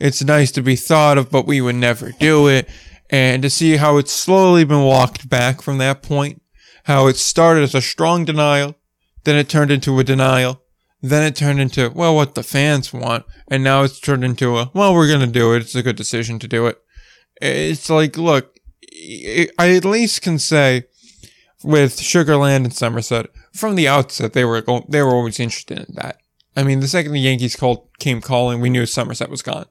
[0.00, 2.68] It's nice to be thought of, but we would never do it.
[3.10, 6.42] And to see how it's slowly been walked back from that point,
[6.84, 8.76] how it started as a strong denial,
[9.24, 10.62] then it turned into a denial,
[11.02, 14.70] then it turned into, well, what the fans want, and now it's turned into a,
[14.74, 15.62] well, we're going to do it.
[15.62, 16.78] It's a good decision to do it.
[17.40, 18.54] It's like, look,
[19.58, 20.84] I at least can say
[21.62, 25.94] with Sugarland and Somerset, from the outset, they were going, they were always interested in
[25.96, 26.18] that.
[26.56, 29.66] I mean, the second the Yankees called came calling, we knew Somerset was gone.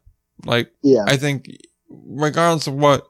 [0.45, 1.03] Like, yeah.
[1.07, 1.49] I think,
[1.89, 3.07] regardless of what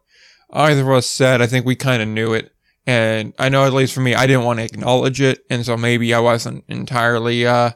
[0.52, 2.52] either of us said, I think we kind of knew it.
[2.86, 5.76] And I know, at least for me, I didn't want to acknowledge it, and so
[5.76, 7.72] maybe I wasn't entirely uh,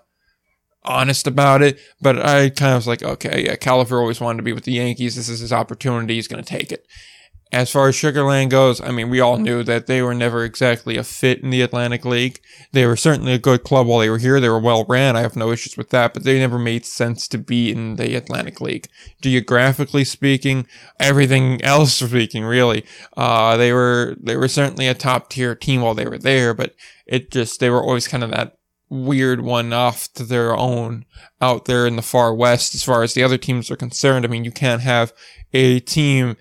[0.84, 1.80] honest about it.
[2.00, 4.72] But I kind of was like, okay, yeah, Kalafer always wanted to be with the
[4.72, 5.18] Yankees.
[5.18, 6.16] This is his opportunity.
[6.16, 6.88] He's going to take it.
[7.54, 10.96] As far as Sugarland goes, I mean, we all knew that they were never exactly
[10.96, 12.40] a fit in the Atlantic League.
[12.72, 14.40] They were certainly a good club while they were here.
[14.40, 15.18] They were well ran.
[15.18, 18.16] I have no issues with that, but they never made sense to be in the
[18.16, 18.88] Atlantic League.
[19.22, 20.66] Geographically speaking,
[20.98, 22.86] everything else speaking, really,
[23.18, 26.74] uh, they were, they were certainly a top tier team while they were there, but
[27.06, 28.58] it just, they were always kind of that
[28.92, 31.06] weird one off to their own
[31.40, 34.26] out there in the far west as far as the other teams are concerned.
[34.26, 35.14] I mean, you can't have
[35.54, 36.36] a team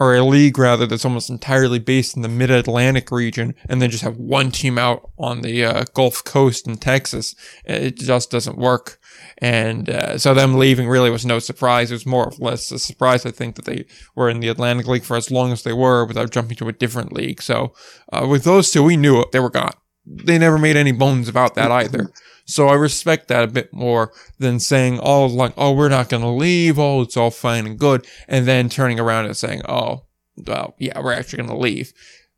[0.00, 4.02] or a league rather that's almost entirely based in the mid-Atlantic region and then just
[4.02, 7.34] have one team out on the uh, Gulf Coast in Texas.
[7.64, 8.98] It just doesn't work.
[9.38, 11.90] And uh, so them leaving really was no surprise.
[11.90, 14.86] It was more or less a surprise, I think, that they were in the Atlantic
[14.86, 17.40] League for as long as they were without jumping to a different league.
[17.40, 17.72] So
[18.12, 19.32] uh, with those two, we knew it.
[19.32, 19.74] They were gone.
[20.06, 22.10] They never made any bones about that either.
[22.46, 26.22] So I respect that a bit more than saying, oh, like, oh, we're not going
[26.22, 26.78] to leave.
[26.78, 28.06] Oh, it's all fine and good.
[28.28, 30.04] And then turning around and saying, oh,
[30.36, 31.92] well, yeah, we're actually going to leave.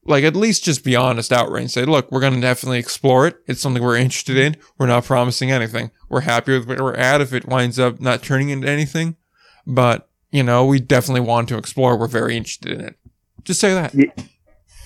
[0.05, 3.27] Like, at least just be honest outright and say, look, we're going to definitely explore
[3.27, 3.39] it.
[3.49, 4.57] It's something we're interested in.
[4.79, 5.91] We're not promising anything.
[6.09, 9.17] We're happy with where we're at if it winds up not turning into anything.
[9.67, 11.99] But, you know, we definitely want to explore.
[11.99, 12.97] We're very interested in it.
[13.43, 13.93] Just say that.
[13.93, 14.13] Yeah,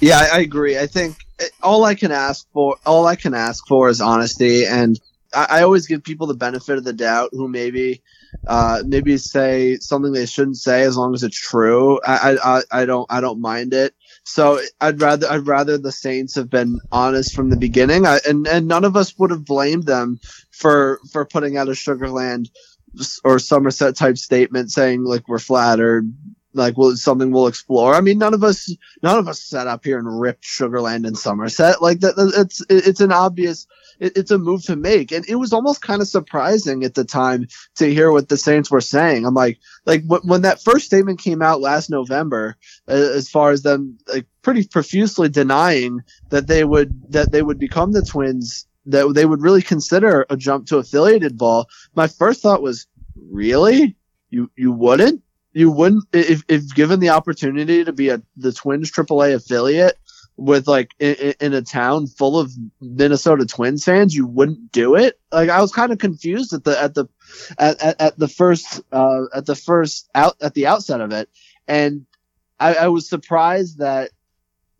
[0.00, 0.78] yeah I agree.
[0.78, 4.64] I think eh, all I can ask for, all I can ask for is honesty
[4.64, 4.98] and
[5.32, 8.02] I, always give people the benefit of the doubt who maybe
[8.46, 12.00] uh, maybe say something they shouldn't say as long as it's true.
[12.06, 13.94] I, I, I don't I don't mind it.
[14.24, 18.46] So I'd rather I'd rather the Saints have been honest from the beginning, I, and
[18.46, 20.20] and none of us would have blamed them
[20.50, 22.50] for for putting out a Sugarland
[23.24, 26.12] or Somerset type statement saying like we're flattered,
[26.54, 27.94] like well something we'll explore.
[27.94, 31.16] I mean, none of us none of us sat up here and ripped Sugarland and
[31.16, 32.14] Somerset like that.
[32.36, 33.66] It's it's an obvious
[34.00, 35.12] it, it's a move to make.
[35.12, 37.46] And it was almost kind of surprising at the time
[37.76, 39.24] to hear what the Saints were saying.
[39.24, 42.56] I'm like, like w- when that first statement came out last November,
[42.88, 46.00] uh, as far as them like pretty profusely denying
[46.30, 50.36] that they would that they would become the Twins, that they would really consider a
[50.36, 51.68] jump to affiliated ball.
[51.94, 52.86] My first thought was,
[53.30, 53.96] really,
[54.30, 55.22] you you wouldn't.
[55.52, 59.96] You wouldn't if, if given the opportunity to be a the Twins AAA affiliate
[60.40, 62.50] with like in, in, a town full of
[62.80, 65.20] Minnesota Twins fans, you wouldn't do it.
[65.30, 67.06] Like I was kind of confused at the at the
[67.58, 71.28] at, at, at the first uh, at the first out at the outset of it,
[71.68, 72.06] and
[72.58, 74.10] I, I was surprised that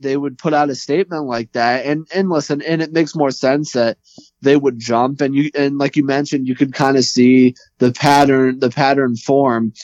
[0.00, 1.84] they would put out a statement like that.
[1.84, 3.98] And and listen, and it makes more sense that
[4.40, 7.92] they would jump and you and like you mentioned, you could kind of see the
[7.92, 9.74] pattern the pattern form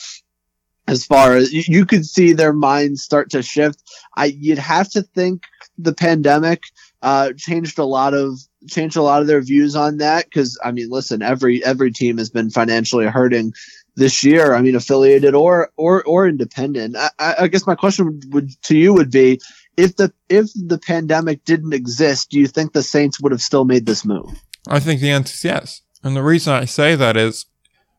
[0.87, 3.83] as far as you, you could see their minds start to shift.
[4.15, 5.43] I you'd have to think
[5.77, 6.63] the pandemic
[7.01, 10.71] uh, changed a lot of changed a lot of their views on that because I
[10.71, 13.53] mean, listen, every every team has been financially hurting
[13.95, 14.53] this year.
[14.53, 16.95] I mean, affiliated or or or independent.
[16.97, 19.39] I, I guess my question would, would to you would be
[19.77, 23.65] if the if the pandemic didn't exist, do you think the Saints would have still
[23.65, 24.41] made this move?
[24.67, 27.45] I think the answer is yes, and the reason I say that is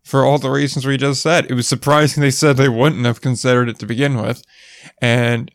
[0.03, 1.47] for all the reasons we just said.
[1.51, 4.43] It was surprising they said they wouldn't have considered it to begin with,
[5.01, 5.51] and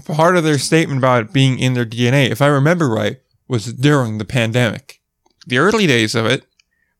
[0.00, 3.18] part of their statement about it being in their DNA, if I remember right,
[3.48, 5.00] was during the pandemic.
[5.46, 6.44] The early days of it,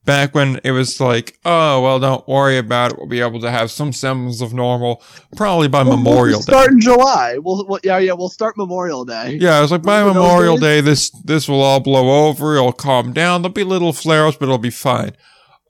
[0.07, 2.97] back when it was like, oh, well, don't worry about it.
[2.97, 5.03] We'll be able to have some semblance of normal
[5.35, 6.51] probably by we'll, Memorial we'll Day.
[6.51, 7.37] Start in July.
[7.37, 9.37] We'll, we'll, yeah, yeah, we'll start Memorial Day.
[9.39, 12.55] Yeah, I was like, by Memorial Day, this, this will all blow over.
[12.55, 13.43] It'll calm down.
[13.43, 15.11] There'll be little flare ups, but it'll be fine.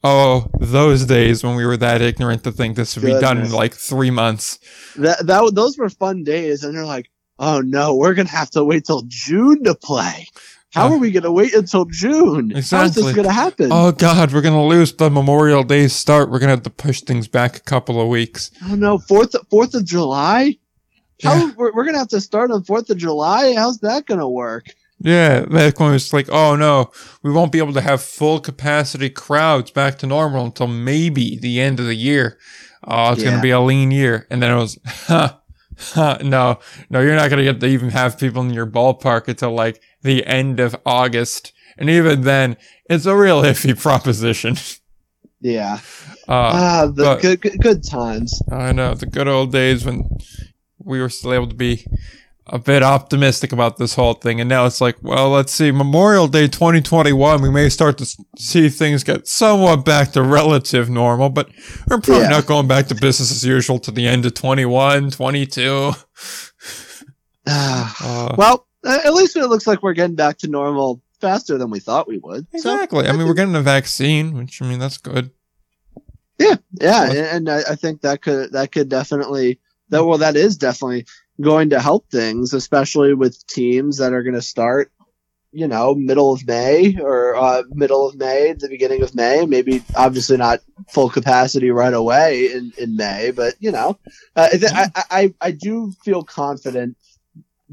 [0.03, 3.19] Oh, those days when we were that ignorant to think this would Goodness.
[3.19, 4.59] be done in like three months.
[4.95, 6.63] That, that, those were fun days.
[6.63, 7.09] And they're like,
[7.39, 10.27] oh no, we're gonna have to wait till June to play.
[10.73, 12.51] How uh, are we gonna wait until June?
[12.51, 12.77] Exactly.
[12.77, 13.69] How is this gonna happen?
[13.71, 16.29] Oh god, we're gonna lose the Memorial Day start.
[16.29, 18.51] We're gonna have to push things back a couple of weeks.
[18.65, 20.57] Oh no, Fourth Fourth of July.
[21.23, 21.51] How yeah.
[21.55, 23.55] we're, we're gonna have to start on Fourth of July?
[23.55, 24.67] How's that gonna work?
[24.99, 26.91] Yeah, that one was like, oh no,
[27.21, 31.59] we won't be able to have full capacity crowds back to normal until maybe the
[31.59, 32.39] end of the year.
[32.83, 33.31] Oh, it's yeah.
[33.31, 34.25] gonna be a lean year.
[34.29, 35.35] And then it was, huh,
[35.97, 36.59] no,
[36.89, 39.81] no, you're not going to get to even have people in your ballpark until like
[40.01, 41.53] the end of August.
[41.77, 42.57] And even then,
[42.89, 44.55] it's a real iffy proposition.
[45.39, 45.79] Yeah.
[46.27, 48.41] Uh, ah, the good, good, good times.
[48.51, 50.09] I know, the good old days when
[50.79, 51.85] we were still able to be
[52.49, 54.39] a bit optimistic about this whole thing.
[54.39, 58.69] And now it's like, well, let's see, Memorial Day 2021, we may start to see
[58.69, 61.49] things get somewhat back to relative normal, but
[61.89, 62.29] we're probably yeah.
[62.29, 65.91] not going back to business as usual to the end of 21, 22.
[67.47, 71.79] uh, well, at least it looks like we're getting back to normal faster than we
[71.79, 72.47] thought we would.
[72.53, 73.05] Exactly.
[73.05, 75.31] So, I mean, we're getting a vaccine, which I mean, that's good.
[76.39, 79.59] Yeah, yeah, and I, I think that could that could definitely
[79.89, 81.05] that well that is definitely
[81.41, 84.91] going to help things, especially with teams that are going to start,
[85.51, 89.45] you know, middle of May or uh, middle of May, the beginning of May.
[89.45, 90.59] Maybe obviously not
[90.89, 93.97] full capacity right away in, in May, but you know,
[94.35, 96.97] uh, I, I I do feel confident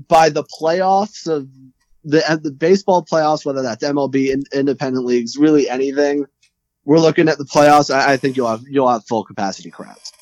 [0.08, 1.48] by the playoffs of
[2.04, 6.26] the the baseball playoffs, whether that's MLB, in, independent leagues, really anything.
[6.84, 7.92] We're looking at the playoffs.
[7.92, 10.12] I, I think you'll have you'll have full capacity crowds.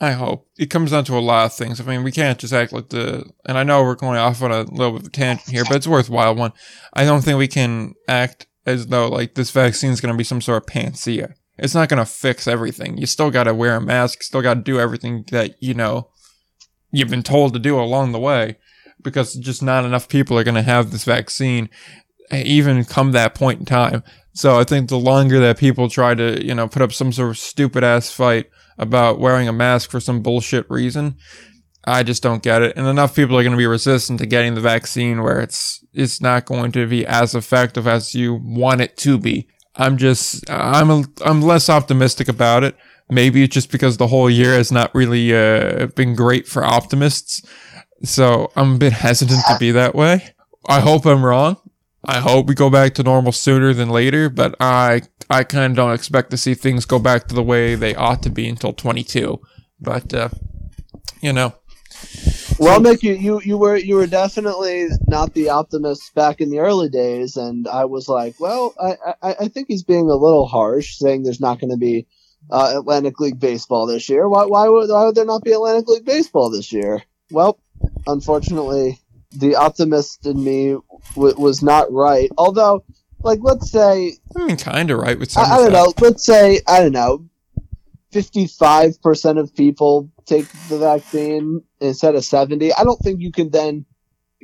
[0.00, 1.80] I hope it comes down to a lot of things.
[1.80, 4.52] I mean, we can't just act like the, and I know we're going off on
[4.52, 6.52] a little bit of a tangent here, but it's worthwhile one.
[6.92, 10.24] I don't think we can act as though like this vaccine is going to be
[10.24, 11.34] some sort of panacea.
[11.56, 12.98] It's not going to fix everything.
[12.98, 16.10] You still got to wear a mask, still got to do everything that, you know,
[16.90, 18.58] you've been told to do along the way
[19.02, 21.70] because just not enough people are going to have this vaccine
[22.30, 24.02] eh, even come that point in time.
[24.34, 27.30] So I think the longer that people try to, you know, put up some sort
[27.30, 31.16] of stupid ass fight about wearing a mask for some bullshit reason.
[31.86, 32.76] I just don't get it.
[32.76, 36.20] And enough people are going to be resistant to getting the vaccine where it's it's
[36.20, 39.48] not going to be as effective as you want it to be.
[39.76, 42.76] I'm just I'm a, I'm less optimistic about it.
[43.08, 47.46] Maybe it's just because the whole year has not really uh, been great for optimists.
[48.02, 50.34] So I'm a bit hesitant to be that way.
[50.68, 51.56] I hope I'm wrong.
[52.06, 55.76] I hope we go back to normal sooner than later, but I I kind of
[55.76, 58.72] don't expect to see things go back to the way they ought to be until
[58.72, 59.40] 22.
[59.80, 60.28] But uh,
[61.20, 61.54] you know,
[62.58, 66.60] Well, Nick, you, you you were you were definitely not the optimist back in the
[66.60, 70.46] early days, and I was like, well, I I, I think he's being a little
[70.46, 72.06] harsh, saying there's not going to be
[72.50, 74.28] uh, Atlantic League baseball this year.
[74.28, 77.02] Why why would why would there not be Atlantic League baseball this year?
[77.30, 77.58] Well,
[78.06, 79.00] unfortunately,
[79.32, 80.76] the optimist in me
[81.14, 82.30] w- was not right.
[82.38, 82.84] Although,
[83.22, 85.44] like, let's say I mean, kind of right with some.
[85.44, 85.92] I, I don't know.
[86.00, 87.28] Let's say I don't know.
[88.12, 92.72] Fifty-five percent of people take the vaccine instead of seventy.
[92.72, 93.84] I don't think you can then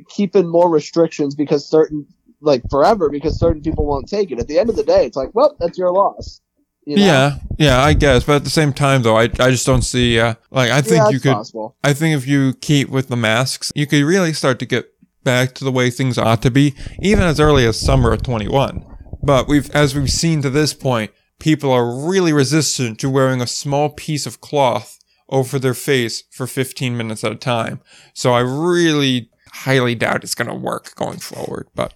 [0.09, 2.05] keep in more restrictions because certain,
[2.41, 4.39] like forever, because certain people won't take it.
[4.39, 6.41] At the end of the day, it's like, well, that's your loss.
[6.85, 7.03] You know?
[7.05, 10.19] Yeah, yeah, I guess, but at the same time, though, I, I just don't see.
[10.19, 11.31] Uh, like, I think Yeah, you could.
[11.31, 11.77] possible.
[11.81, 14.92] I think if you keep with the masks, you could really start to get
[15.23, 18.85] back to the way things ought to be, even as early as summer of 21.
[19.21, 23.47] But we've, as we've seen to this point, people are really resistant to wearing a
[23.47, 27.79] small piece of cloth over their face for 15 minutes at a time.
[28.13, 31.67] So I really highly doubt it's going to work going forward.
[31.73, 31.93] But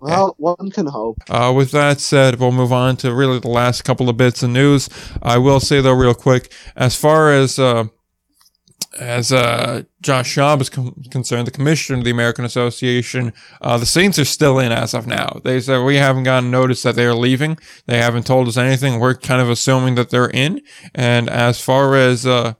[0.00, 1.18] Well, one can hope.
[1.28, 4.50] uh, with that said, we'll move on to really the last couple of bits of
[4.50, 4.88] news.
[5.22, 7.84] I will say though, real quick, as far as uh,
[8.98, 13.86] as uh, Josh Schaub is com- concerned, the commissioner of the American Association, uh, the
[13.86, 15.40] Saints are still in as of now.
[15.44, 17.58] They said we haven't gotten notice that they are leaving.
[17.86, 18.98] They haven't told us anything.
[19.00, 20.60] We're kind of assuming that they're in.
[20.94, 22.54] And as far as uh,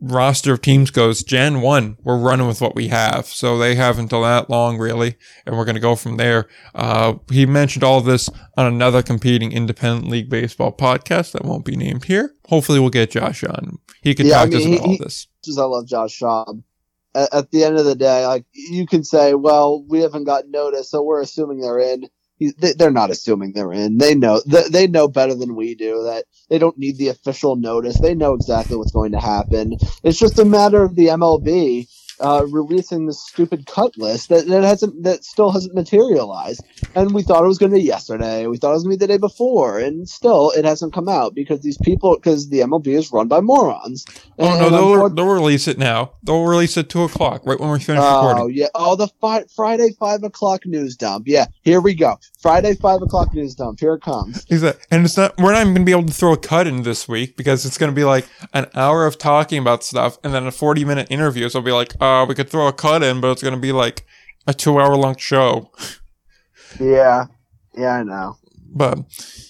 [0.00, 3.26] roster of teams goes, Jan 1, we're running with what we have.
[3.26, 5.16] So they have until that long, really.
[5.46, 6.48] And we're going to go from there.
[6.74, 11.76] Uh, he mentioned all this on another competing independent league baseball podcast that won't be
[11.76, 12.34] named here.
[12.48, 13.78] Hopefully, we'll get Josh on.
[14.02, 15.26] He can Yeah, I talk to us about he- all this.
[15.48, 16.62] As I love Josh Schaub,
[17.14, 20.48] at, at the end of the day, like you can say, well, we haven't got
[20.48, 22.08] notice, so we're assuming they're in.
[22.58, 23.98] They, they're not assuming they're in.
[23.98, 27.56] They know they, they know better than we do that they don't need the official
[27.56, 28.00] notice.
[28.00, 29.76] They know exactly what's going to happen.
[30.02, 31.86] It's just a matter of the MLB
[32.20, 36.62] uh, releasing this stupid cut list that, that hasn't that still hasn't materialized.
[36.94, 38.46] And we thought it was going to be yesterday.
[38.46, 41.08] We thought it was going to be the day before, and still it hasn't come
[41.08, 44.04] out because these people because the MLB is run by morons.
[44.38, 46.12] Oh And no, they'll, unfor- they'll release it now.
[46.22, 48.42] They'll release it two o'clock, right when we finish Oh recording.
[48.42, 48.66] Oh yeah!
[48.74, 51.26] Oh, the fi- Friday five o'clock news dump.
[51.26, 52.18] Yeah, here we go.
[52.40, 53.80] Friday five o'clock news dump.
[53.80, 54.44] Here it comes.
[54.50, 54.84] Exactly.
[54.90, 55.36] And it's not.
[55.38, 57.78] We're not even gonna be able to throw a cut in this week because it's
[57.78, 61.48] gonna be like an hour of talking about stuff, and then a forty-minute interview.
[61.48, 63.56] So it'll be like, uh, Uh, we could throw a cut in, but it's gonna
[63.56, 64.04] be like
[64.46, 65.70] a two-hour-long show.
[66.80, 67.26] Yeah,
[67.76, 68.36] yeah, I know.
[68.72, 69.00] But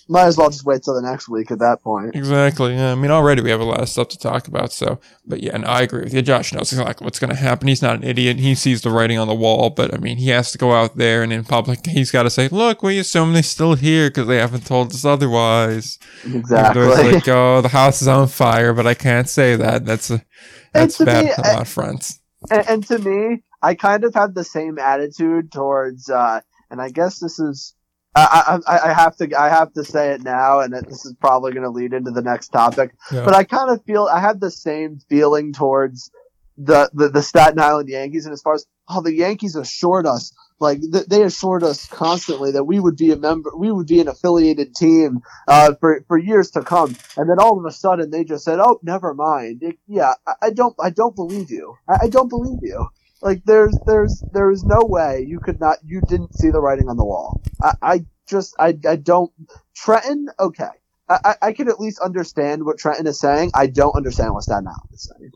[0.09, 2.17] Might as well just wait till the next week at that point.
[2.17, 2.75] exactly.
[2.75, 4.73] Yeah, I mean, already we have a lot of stuff to talk about.
[4.73, 6.23] So, but yeah, and I agree with you.
[6.23, 7.69] Josh knows exactly what's gonna happen.
[7.69, 8.39] He's not an idiot.
[8.39, 9.69] He sees the writing on the wall.
[9.69, 12.31] But I mean, he has to go out there and in public, he's got to
[12.31, 16.87] say, "Look, we assume they're still here because they haven't told us otherwise." Exactly.
[16.87, 19.85] Like, oh, the house is on fire, but I can't say that.
[19.85, 20.25] That's a,
[20.73, 22.20] that's to bad me, on a lot of fronts.
[22.51, 26.41] And, and to me, I kind of have the same attitude towards, uh,
[26.71, 27.75] and I guess this is,
[28.15, 31.53] I, I, I have to, I have to say it now, and this is probably
[31.53, 32.93] going to lead into the next topic.
[33.13, 33.25] Yeah.
[33.25, 36.11] But I kind of feel, I have the same feeling towards
[36.57, 40.33] the, the, the Staten Island Yankees, and as far as, oh, the Yankees assured us,
[40.61, 44.01] like, th- they assured us constantly that we would be a member, we would be
[44.01, 46.97] an affiliated team, uh, for, for years to come.
[47.17, 49.63] And then all of a sudden they just said, oh, never mind.
[49.63, 51.77] It, yeah, I, I don't, I don't believe you.
[51.89, 52.87] I, I don't believe you.
[53.23, 56.89] Like, there's, there's, there is no way you could not, you didn't see the writing
[56.89, 57.43] on the wall.
[57.63, 59.33] I, I just, I, I don't,
[59.75, 60.69] Trenton, okay.
[61.09, 63.51] I, I, can at least understand what Trenton is saying.
[63.53, 65.33] I don't understand what Staten Island is saying.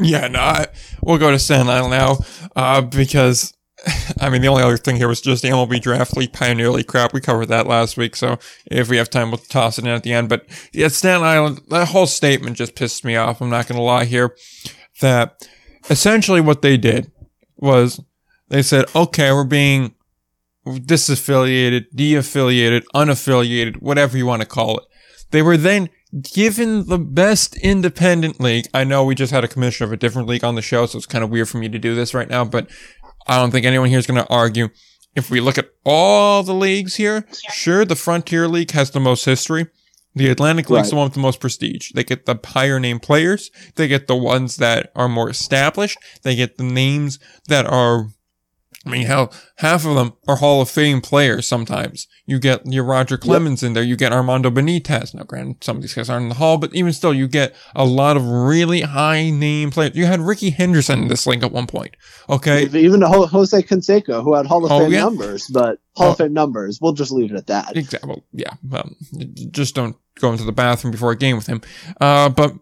[0.00, 0.66] Yeah, no, I,
[1.02, 2.18] we'll go to Staten Island now,
[2.54, 3.52] uh, because,
[4.20, 6.86] I mean, the only other thing here was just the MLB Draft League Pioneer League
[6.86, 7.12] crap.
[7.12, 10.02] We covered that last week, so if we have time, we'll toss it in at
[10.02, 10.28] the end.
[10.28, 13.40] But yeah, Staten Island, that whole statement just pissed me off.
[13.40, 14.36] I'm not going to lie here.
[15.00, 15.48] That
[15.88, 17.10] essentially what they did
[17.56, 18.00] was
[18.48, 19.94] they said, okay, we're being
[20.66, 24.84] disaffiliated, de-affiliated, unaffiliated, whatever you want to call it.
[25.30, 25.90] They were then
[26.22, 28.66] given the best independent league.
[28.72, 30.96] I know we just had a commissioner of a different league on the show, so
[30.96, 32.70] it's kind of weird for me to do this right now, but
[33.28, 34.68] I don't think anyone here is going to argue.
[35.14, 39.24] If we look at all the leagues here, sure, the Frontier League has the most
[39.24, 39.66] history.
[40.14, 40.90] The Atlantic League's Right.
[40.90, 41.90] the one with the most prestige.
[41.94, 43.50] They get the higher name players.
[43.76, 45.98] They get the ones that are more established.
[46.22, 47.18] They get the names
[47.48, 48.08] that are
[48.88, 52.06] I mean, hell, half of them are Hall of Fame players sometimes.
[52.26, 53.82] You get your Roger Clemens in there.
[53.82, 55.14] You get Armando Benitez.
[55.14, 57.54] Now, granted, some of these guys aren't in the Hall, but even still, you get
[57.74, 59.94] a lot of really high name players.
[59.94, 61.96] You had Rickey Henderson in this league at one point.
[62.28, 62.62] Okay.
[62.64, 65.00] Even Jose Canseco, who had Hall of Oh, Fame yeah?
[65.00, 66.10] numbers, but Hall Oh.
[66.12, 67.76] of Fame numbers, we'll just leave it at that.
[67.76, 68.08] Exactly.
[68.08, 68.52] Well, yeah.
[68.72, 68.96] Um,
[69.50, 71.60] just don't go into the bathroom before a game with him.
[72.00, 72.54] Uh, but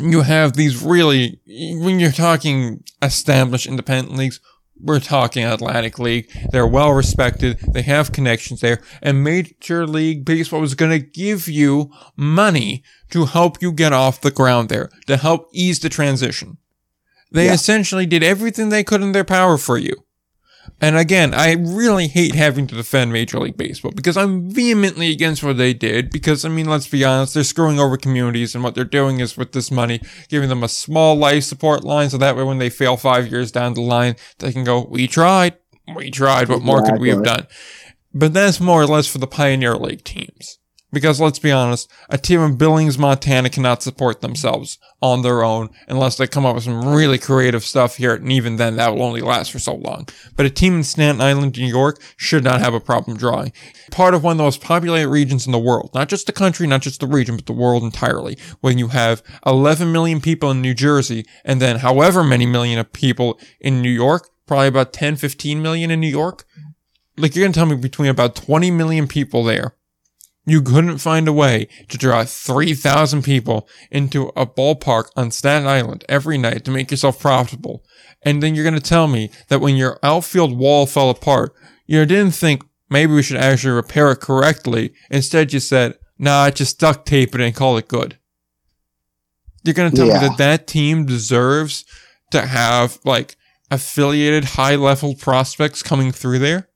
[0.00, 4.40] you have these really, when you're talking established independent leagues,
[4.80, 6.30] we're talking Atlantic League.
[6.50, 7.58] They're well respected.
[7.72, 8.82] They have connections there.
[9.02, 14.20] And Major League Baseball is going to give you money to help you get off
[14.20, 16.58] the ground there, to help ease the transition.
[17.30, 17.54] They yeah.
[17.54, 20.04] essentially did everything they could in their power for you.
[20.80, 25.42] And again, I really hate having to defend Major League Baseball because I'm vehemently against
[25.42, 26.10] what they did.
[26.10, 29.36] Because, I mean, let's be honest, they're screwing over communities, and what they're doing is
[29.36, 32.70] with this money, giving them a small life support line so that way when they
[32.70, 35.56] fail five years down the line, they can go, We tried.
[35.94, 36.48] We tried.
[36.48, 37.46] What more could we have done?
[38.12, 40.58] But that's more or less for the Pioneer League teams.
[40.94, 45.68] Because let's be honest, a team in Billings, Montana cannot support themselves on their own
[45.88, 48.14] unless they come up with some really creative stuff here.
[48.14, 50.08] And even then, that will only last for so long.
[50.36, 53.52] But a team in Staten Island, New York should not have a problem drawing.
[53.90, 55.90] Part of one of the most populated regions in the world.
[55.94, 58.38] Not just the country, not just the region, but the world entirely.
[58.60, 62.92] When you have 11 million people in New Jersey and then however many million of
[62.92, 66.44] people in New York, probably about 10, 15 million in New York.
[67.16, 69.74] Like you're going to tell me between about 20 million people there
[70.46, 76.04] you couldn't find a way to draw 3,000 people into a ballpark on Staten Island
[76.08, 77.84] every night to make yourself profitable.
[78.22, 81.54] And then you're going to tell me that when your outfield wall fell apart,
[81.86, 84.92] you didn't think maybe we should actually repair it correctly.
[85.10, 88.18] Instead, you said, nah, I just duct tape it and call it good.
[89.62, 90.20] You're going to tell yeah.
[90.20, 91.84] me that that team deserves
[92.30, 93.36] to have like
[93.70, 96.68] affiliated high level prospects coming through there?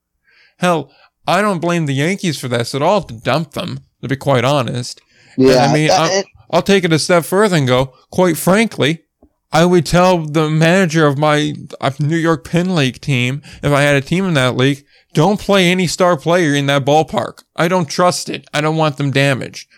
[0.59, 0.91] Hell,
[1.29, 4.45] I don't blame the Yankees for this at all to dump them, to be quite
[4.45, 4.99] honest.
[5.37, 5.51] Yeah.
[5.51, 9.05] And I mean, I'll, I'll take it a step further and go, quite frankly,
[9.53, 11.53] I would tell the manager of my
[12.01, 15.71] New York Penn League team, if I had a team in that league, don't play
[15.71, 17.45] any star player in that ballpark.
[17.55, 18.47] I don't trust it.
[18.55, 19.69] I don't want them damaged.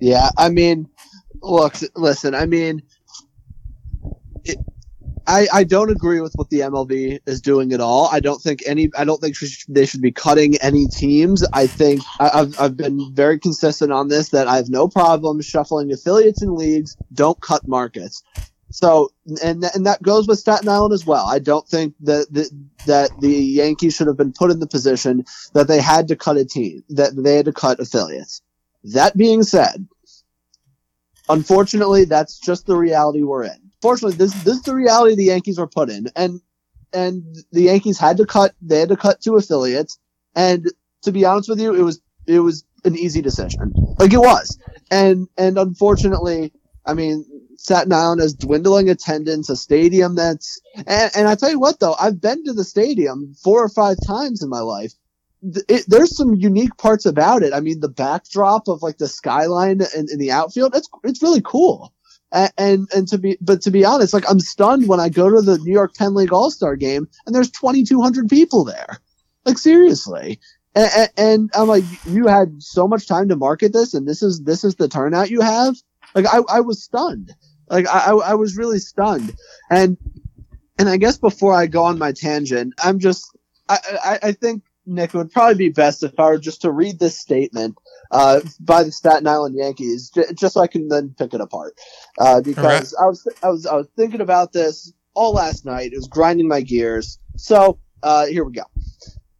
[0.00, 0.88] Yeah, I mean,
[1.42, 2.82] look, listen, I mean,
[4.44, 4.56] it,
[5.26, 8.08] I, I don't agree with what the MLB is doing at all.
[8.10, 8.90] I don't think any.
[8.96, 9.36] I don't think
[9.68, 11.44] they should be cutting any teams.
[11.52, 15.92] I think I've I've been very consistent on this that I have no problem shuffling
[15.92, 16.96] affiliates and leagues.
[17.12, 18.22] Don't cut markets.
[18.70, 19.10] So
[19.42, 21.26] and and that goes with Staten Island as well.
[21.26, 22.50] I don't think that that,
[22.86, 25.24] that the Yankees should have been put in the position
[25.54, 28.42] that they had to cut a team that they had to cut affiliates.
[28.84, 29.86] That being said,
[31.28, 35.58] unfortunately, that's just the reality we're in fortunately, this this is the reality the Yankees
[35.58, 36.40] were put in, and
[36.92, 38.54] and the Yankees had to cut.
[38.62, 39.98] They had to cut two affiliates,
[40.34, 40.70] and
[41.02, 43.72] to be honest with you, it was it was an easy decision.
[43.98, 44.58] Like it was,
[44.90, 46.52] and and unfortunately,
[46.86, 47.24] I mean,
[47.56, 51.94] Staten Island has dwindling attendance, a stadium that's, and, and I tell you what though,
[51.98, 54.92] I've been to the stadium four or five times in my life.
[55.68, 57.52] It, there's some unique parts about it.
[57.52, 61.42] I mean, the backdrop of like the skyline in, in the outfield, it's it's really
[61.44, 61.92] cool.
[62.32, 65.42] And, and, to be, but to be honest, like I'm stunned when I go to
[65.42, 68.98] the New York Penn League All Star game and there's 2,200 people there.
[69.44, 70.40] Like seriously.
[70.74, 74.42] And, and, I'm like, you had so much time to market this and this is,
[74.44, 75.76] this is the turnout you have.
[76.14, 77.32] Like I, I was stunned.
[77.68, 79.34] Like I, I was really stunned.
[79.70, 79.98] And,
[80.78, 83.36] and I guess before I go on my tangent, I'm just,
[83.68, 86.70] I, I, I think Nick, it would probably be best if I were just to
[86.70, 87.76] read this statement
[88.12, 91.74] uh, by the Staten Island Yankees, j- just so I can then pick it apart.
[92.18, 93.02] Uh, because right.
[93.02, 95.92] I was I was I was thinking about this all last night.
[95.92, 97.18] It was grinding my gears.
[97.36, 98.64] So uh, here we go.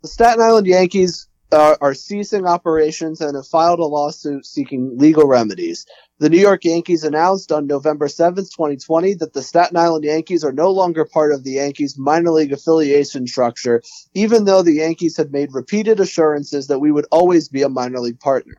[0.03, 5.27] The Staten Island Yankees are, are ceasing operations and have filed a lawsuit seeking legal
[5.27, 5.87] remedies.
[6.23, 10.53] The New York Yankees announced on November 7th, 2020, that the Staten Island Yankees are
[10.53, 13.83] no longer part of the Yankees minor league affiliation structure,
[14.15, 17.99] even though the Yankees had made repeated assurances that we would always be a minor
[17.99, 18.55] league partner.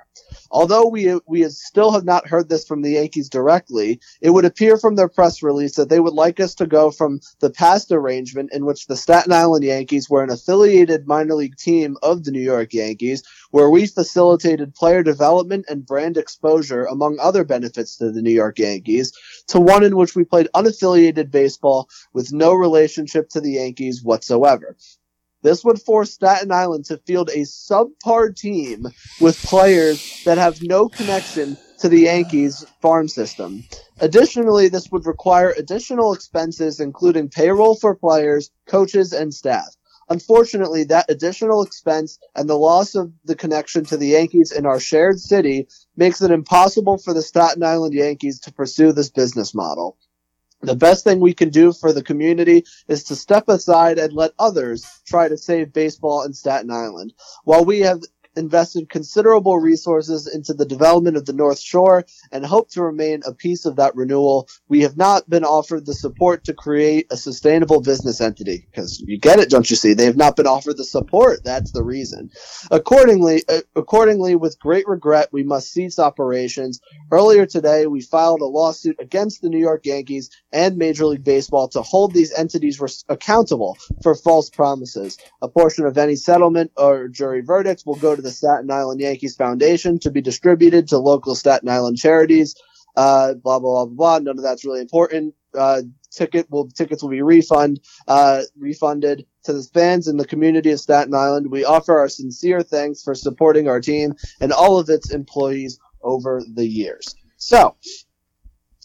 [0.53, 4.77] Although we we still have not heard this from the Yankees directly, it would appear
[4.77, 8.51] from their press release that they would like us to go from the past arrangement
[8.53, 12.39] in which the Staten Island Yankees were an affiliated minor league team of the New
[12.39, 18.21] York Yankees, where we facilitated player development and brand exposure among other benefits to the
[18.21, 19.11] New York Yankees,
[19.47, 24.77] to one in which we played unaffiliated baseball with no relationship to the Yankees whatsoever.
[25.43, 28.87] This would force Staten Island to field a subpar team
[29.19, 33.61] with players that have no connection to the Yankees farm system.
[33.99, 39.67] Additionally, this would require additional expenses, including payroll for players, coaches, and staff.
[40.09, 44.79] Unfortunately, that additional expense and the loss of the connection to the Yankees in our
[44.79, 49.97] shared city makes it impossible for the Staten Island Yankees to pursue this business model.
[50.64, 54.31] The best thing we can do for the community is to step aside and let
[54.40, 57.14] others try to save baseball in Staten Island.
[57.44, 57.99] While we have
[58.35, 63.34] invested considerable resources into the development of the North Shore and hope to remain a
[63.34, 64.47] piece of that renewal.
[64.69, 69.19] We have not been offered the support to create a sustainable business entity because you
[69.19, 69.93] get it, don't you see?
[69.93, 71.43] They have not been offered the support.
[71.43, 72.30] That's the reason.
[72.72, 76.80] Accordingly, uh, accordingly, with great regret, we must cease operations.
[77.11, 81.68] Earlier today, we filed a lawsuit against the New York Yankees and Major League Baseball
[81.69, 85.18] to hold these entities res- accountable for false promises.
[85.41, 89.35] A portion of any settlement or jury verdicts will go to the Staten Island Yankees
[89.35, 92.55] Foundation to be distributed to local Staten Island charities.
[92.95, 94.19] Uh, blah blah blah blah.
[94.19, 95.35] None of that's really important.
[95.57, 95.81] Uh,
[96.11, 100.79] ticket will tickets will be refund uh, refunded to the fans and the community of
[100.79, 101.49] Staten Island.
[101.49, 106.41] We offer our sincere thanks for supporting our team and all of its employees over
[106.53, 107.15] the years.
[107.37, 107.75] So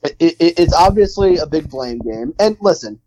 [0.03, 2.35] it, it, it's obviously a big blame game.
[2.39, 3.01] And listen,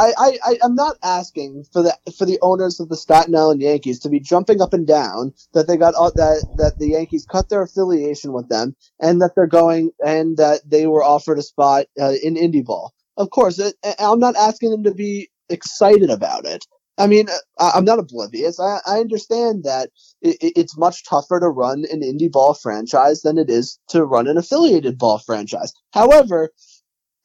[0.00, 3.98] I, I, I'm not asking for the for the owners of the Staten Island Yankees
[4.00, 7.48] to be jumping up and down that they got uh, that that the Yankees cut
[7.48, 11.86] their affiliation with them and that they're going and that they were offered a spot
[12.00, 12.94] uh, in indie ball.
[13.16, 13.60] Of course,
[13.98, 16.64] I'm not asking them to be excited about it.
[16.96, 17.28] I mean,
[17.58, 18.60] I, am not oblivious.
[18.60, 19.90] I, I understand that
[20.20, 24.26] it, it's much tougher to run an indie ball franchise than it is to run
[24.26, 25.72] an affiliated ball franchise.
[25.92, 26.50] However,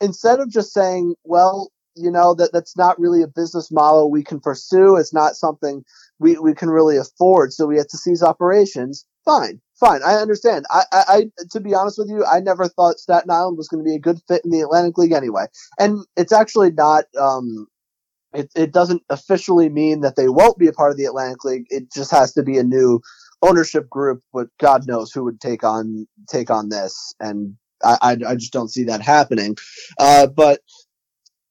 [0.02, 4.24] instead of just saying, well, you know that that's not really a business model we
[4.24, 4.98] can pursue.
[4.98, 5.84] It's not something
[6.20, 7.54] we, we can really afford.
[7.54, 9.06] So we have to cease operations.
[9.24, 10.02] Fine, fine.
[10.06, 10.66] I understand.
[10.70, 13.84] I, I, I to be honest with you, I never thought Staten Island was going
[13.84, 15.46] to be a good fit in the Atlantic League anyway.
[15.80, 17.06] And it's actually not.
[17.20, 17.68] Um,
[18.34, 21.66] it it doesn't officially mean that they won't be a part of the Atlantic League.
[21.70, 23.02] It just has to be a new
[23.42, 24.22] ownership group.
[24.34, 27.56] But God knows who would take on take on this and.
[27.84, 29.58] I, I, I just don't see that happening.
[30.00, 30.62] Uh, but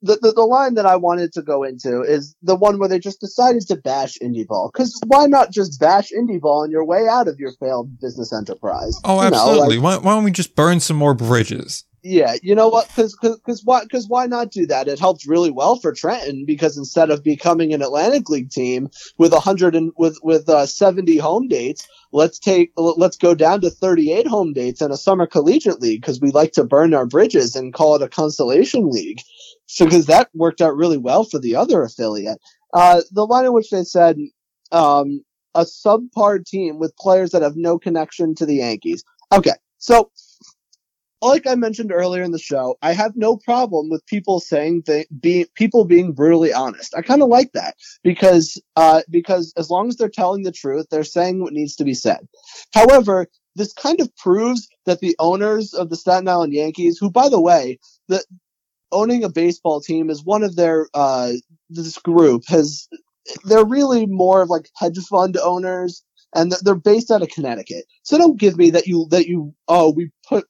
[0.05, 2.99] the, the, the line that I wanted to go into is the one where they
[2.99, 4.71] just decided to bash indie ball.
[4.73, 8.33] Because why not just bash indie ball on your way out of your failed business
[8.33, 9.01] enterprise?
[9.05, 9.77] Oh, you absolutely.
[9.77, 11.85] Know, like, why, why don't we just burn some more bridges?
[12.07, 12.87] Yeah, you know what?
[12.89, 14.89] Because because why because why not do that?
[14.89, 19.33] It helped really well for Trenton because instead of becoming an Atlantic League team with
[19.33, 23.71] a hundred and with with uh, seventy home dates, let's take let's go down to
[23.71, 27.07] thirty eight home dates in a summer collegiate league because we like to burn our
[27.07, 29.23] bridges and call it a consolation league.
[29.67, 32.39] So because that worked out really well for the other affiliate.
[32.73, 34.19] Uh, the line in which they said
[34.73, 35.25] um,
[35.55, 39.05] a subpar team with players that have no connection to the Yankees.
[39.33, 40.11] Okay, so
[41.25, 45.07] like I mentioned earlier in the show, I have no problem with people saying that
[45.21, 46.95] be, people being brutally honest.
[46.95, 50.87] I kind of like that because uh, because as long as they're telling the truth,
[50.91, 52.29] they're saying what needs to be said.
[52.75, 57.29] However, this kind of proves that the owners of the Staten Island Yankees, who by
[57.29, 57.79] the way,
[58.09, 58.23] the
[58.95, 61.33] owning a baseball team is one of their uh,
[61.69, 62.89] this group has
[63.45, 66.03] they're really more of like hedge fund owners
[66.35, 67.85] and they're based out of Connecticut.
[68.03, 70.47] So don't give me that you that you oh we put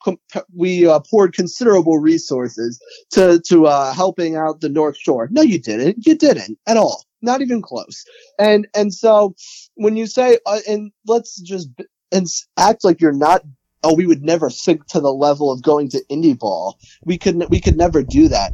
[0.54, 2.80] we uh, poured considerable resources
[3.10, 5.28] to to uh, helping out the North Shore.
[5.30, 6.06] No, you didn't.
[6.06, 7.04] You didn't at all.
[7.22, 8.04] Not even close.
[8.38, 9.34] And and so
[9.74, 11.68] when you say uh, and let's just
[12.10, 12.26] and
[12.58, 13.42] act like you're not
[13.84, 16.78] oh, we would never sink to the level of going to indie ball.
[17.04, 18.52] We could we could never do that.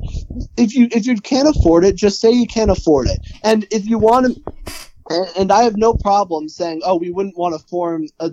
[0.57, 3.19] If you if you can't afford it, just say you can't afford it.
[3.43, 4.52] And if you want to,
[5.09, 8.32] and, and I have no problem saying, oh, we wouldn't want to form a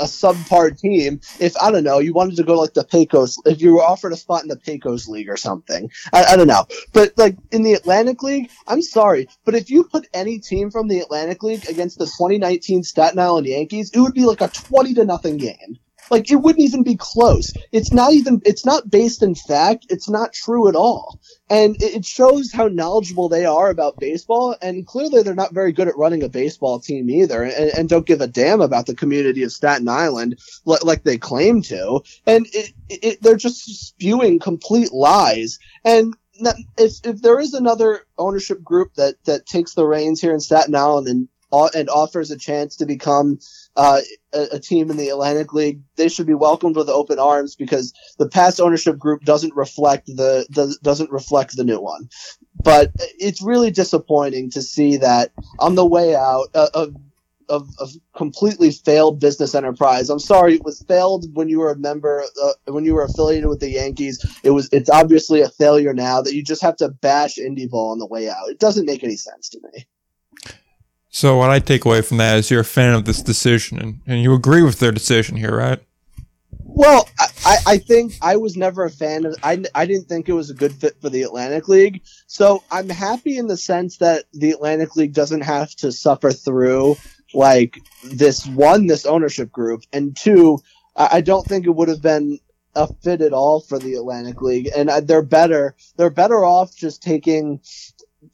[0.00, 3.60] a subpar team if I don't know you wanted to go like the Pecos if
[3.60, 6.66] you were offered a spot in the Pecos League or something I, I, don't know
[6.94, 10.88] but like in the Atlantic League I'm sorry but if you put any team from
[10.88, 14.94] the Atlantic League against the 2019 Staten Island Yankees it would be like a 20
[14.94, 15.78] to nothing game
[16.10, 17.52] like it wouldn't even be close.
[17.72, 19.86] It's not even it's not based in fact.
[19.88, 21.20] It's not true at all.
[21.48, 24.56] And it shows how knowledgeable they are about baseball.
[24.62, 28.06] And clearly they're not very good at running a baseball team either and, and don't
[28.06, 32.02] give a damn about the community of Staten Island like, like they claim to.
[32.26, 35.58] And it, it, they're just spewing complete lies.
[35.84, 36.14] And
[36.78, 40.74] if, if there is another ownership group that, that takes the reins here in Staten
[40.74, 43.38] Island and and offers a chance to become
[43.76, 44.00] uh,
[44.32, 47.92] a, a, team in the Atlantic League, they should be welcomed with open arms because
[48.18, 52.08] the past ownership group doesn't reflect the, the doesn't reflect the new one.
[52.62, 56.94] But it's really disappointing to see that on the way out uh, of
[57.50, 60.08] of, of completely failed business enterprise.
[60.08, 63.48] I'm sorry, it was failed when you were a member, uh, when you were affiliated
[63.48, 64.24] with the Yankees.
[64.42, 67.90] It was, it's obviously a failure now that you just have to bash indie ball
[67.90, 68.48] on the way out.
[68.48, 69.86] It doesn't make any sense to me.
[71.10, 74.00] So what I take away from that is you're a fan of this decision, and,
[74.06, 75.80] and you agree with their decision here, right?
[76.64, 77.08] Well,
[77.44, 79.34] I, I think I was never a fan of.
[79.42, 82.02] I, I didn't think it was a good fit for the Atlantic League.
[82.26, 86.96] So I'm happy in the sense that the Atlantic League doesn't have to suffer through
[87.34, 90.58] like this one, this ownership group, and two,
[90.96, 92.38] I, don't think it would have been
[92.74, 95.76] a fit at all for the Atlantic League, and uh, they're better.
[95.96, 97.60] They're better off just taking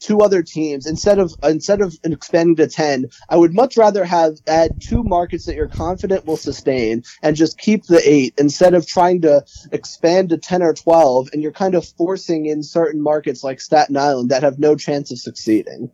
[0.00, 4.34] two other teams instead of instead of expanding to 10 i would much rather have
[4.46, 8.86] add two markets that you're confident will sustain and just keep the eight instead of
[8.86, 13.44] trying to expand to 10 or 12 and you're kind of forcing in certain markets
[13.44, 15.90] like staten island that have no chance of succeeding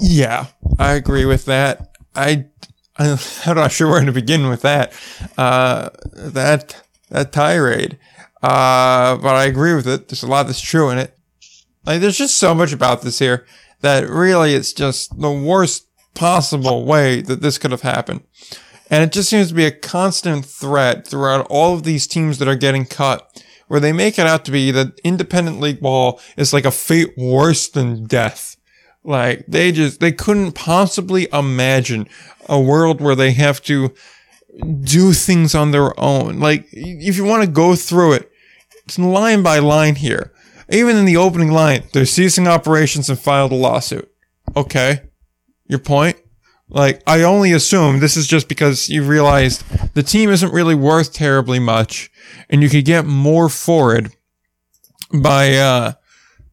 [0.00, 0.46] Yeah,
[0.78, 1.96] I agree with that.
[2.14, 2.46] I,
[2.98, 4.92] I'm not sure where to begin with that.
[5.36, 7.98] Uh, that that tirade.
[8.42, 10.08] Uh, but I agree with it.
[10.08, 11.15] There's a lot that's true in it.
[11.86, 13.46] Like, there's just so much about this here
[13.80, 18.24] that really it's just the worst possible way that this could have happened.
[18.90, 22.48] And it just seems to be a constant threat throughout all of these teams that
[22.48, 26.52] are getting cut, where they make it out to be that independent league ball is
[26.52, 28.56] like a fate worse than death.
[29.02, 32.08] Like they just, they couldn't possibly imagine
[32.48, 33.92] a world where they have to
[34.80, 36.38] do things on their own.
[36.38, 38.30] Like if you want to go through it,
[38.84, 40.32] it's line by line here.
[40.68, 44.10] Even in the opening line, they're ceasing operations and filed a lawsuit.
[44.56, 45.02] Okay.
[45.66, 46.16] Your point?
[46.68, 49.62] Like, I only assume this is just because you realized
[49.94, 52.10] the team isn't really worth terribly much
[52.50, 54.16] and you could get more for it
[55.12, 55.92] by, uh,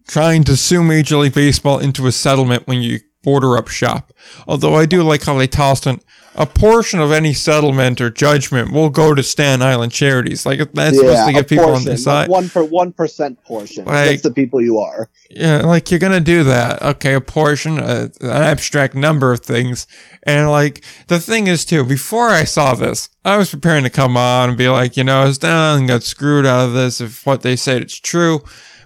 [0.07, 4.13] trying to sue Major League Baseball into a settlement when you order up shop.
[4.47, 5.99] Although I do like how they tossed in
[6.35, 10.45] a portion of any settlement or judgment will go to Staten Island charities.
[10.47, 12.27] Like that's supposed to get people on portion, their side.
[12.29, 13.85] one per one percent portion.
[13.85, 15.09] Like- That's the people you are.
[15.29, 16.81] Yeah, like you're gonna do that.
[16.81, 19.85] Okay, a portion, uh, an abstract number of things.
[20.23, 24.17] And like, the thing is too, before I saw this, I was preparing to come
[24.17, 27.55] on and be like, you know, Stan got screwed out of this if what they
[27.55, 28.41] said it's true.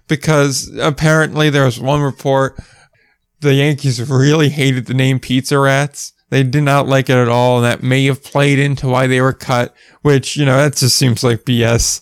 [0.08, 2.58] Because apparently there was one report,
[3.40, 6.14] the Yankees really hated the name Pizza Rats.
[6.30, 9.22] They did not like it at all, and that may have played into why they
[9.22, 12.02] were cut, which, you know, that just seems like BS.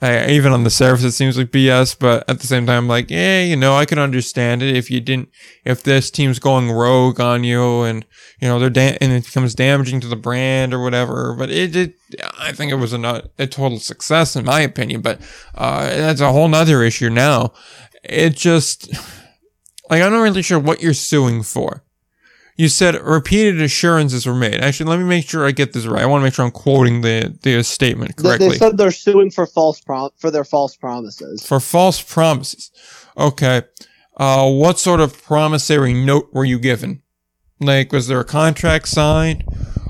[0.00, 3.10] Uh, even on the surface, it seems like BS, but at the same time, like,
[3.10, 5.30] yeah, you know, I can understand it if you didn't,
[5.64, 8.04] if this team's going rogue on you and,
[8.40, 11.34] you know, they're, da- and it becomes damaging to the brand or whatever.
[11.36, 11.94] But it, it
[12.38, 15.18] I think it was a, not, a total success in my opinion, but,
[15.54, 17.54] uh, that's a whole nother issue now.
[18.04, 18.94] It just,
[19.90, 21.82] like, I'm not really sure what you're suing for.
[22.58, 24.60] You said repeated assurances were made.
[24.62, 26.02] Actually, let me make sure I get this right.
[26.02, 28.48] I want to make sure I'm quoting the, the statement They, correctly.
[28.48, 31.46] they said they're suing for false prom for their false promises.
[31.46, 32.70] for false promises.
[33.18, 33.62] Okay.
[34.16, 37.02] Uh, what sort of promissory note were you given?
[37.60, 39.44] Like, was there a contract signed?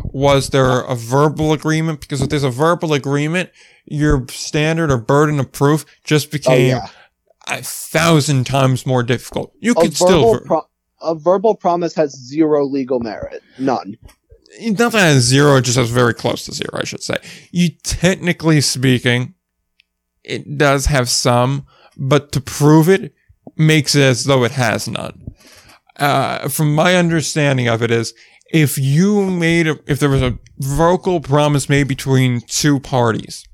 [0.04, 2.00] Was there a verbal agreement?
[2.00, 3.50] Because if there's a verbal agreement,
[3.84, 6.88] your standard or burden of proof just Oh became yeah,
[7.46, 9.52] a thousand times more difficult.
[9.60, 10.68] You a could still, ver- pro-
[11.00, 13.96] a verbal promise has zero legal merit, none.
[14.60, 17.16] not that has zero, it just has very close to zero, I should say.
[17.50, 19.34] You technically speaking,
[20.24, 21.66] it does have some,
[21.96, 23.14] but to prove it
[23.56, 25.34] makes it as though it has none.
[25.96, 28.12] Uh, from my understanding of it is,
[28.52, 33.44] if you made a, if there was a vocal promise made between two parties,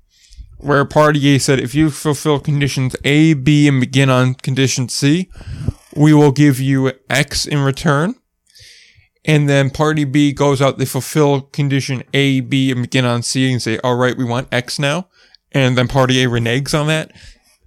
[0.62, 5.28] where party A said, if you fulfill conditions A, B, and begin on condition C,
[5.94, 8.14] we will give you X in return
[9.24, 13.51] and then party B goes out, they fulfill condition A, B, and begin on C
[13.51, 15.09] and say, all right, we want X now.
[15.52, 17.12] And then party A reneges on that.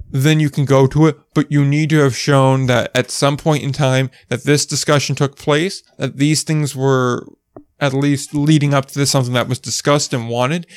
[0.10, 3.38] Then you can go to it, but you need to have shown that at some
[3.38, 7.26] point in time that this discussion took place, that these things were
[7.80, 10.68] at least leading up to this, something that was discussed and wanted,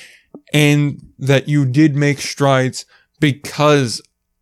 [0.53, 2.85] and that you did make strides
[3.21, 4.01] because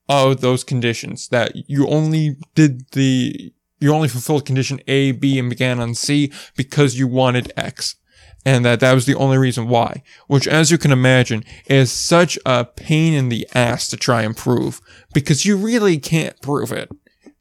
[0.08, 5.50] of those conditions, that you only did the, you only fulfilled condition A, B, and
[5.50, 7.96] began on C because you wanted X.
[8.44, 12.38] And that that was the only reason why, which as you can imagine is such
[12.46, 14.80] a pain in the ass to try and prove
[15.12, 16.88] because you really can't prove it.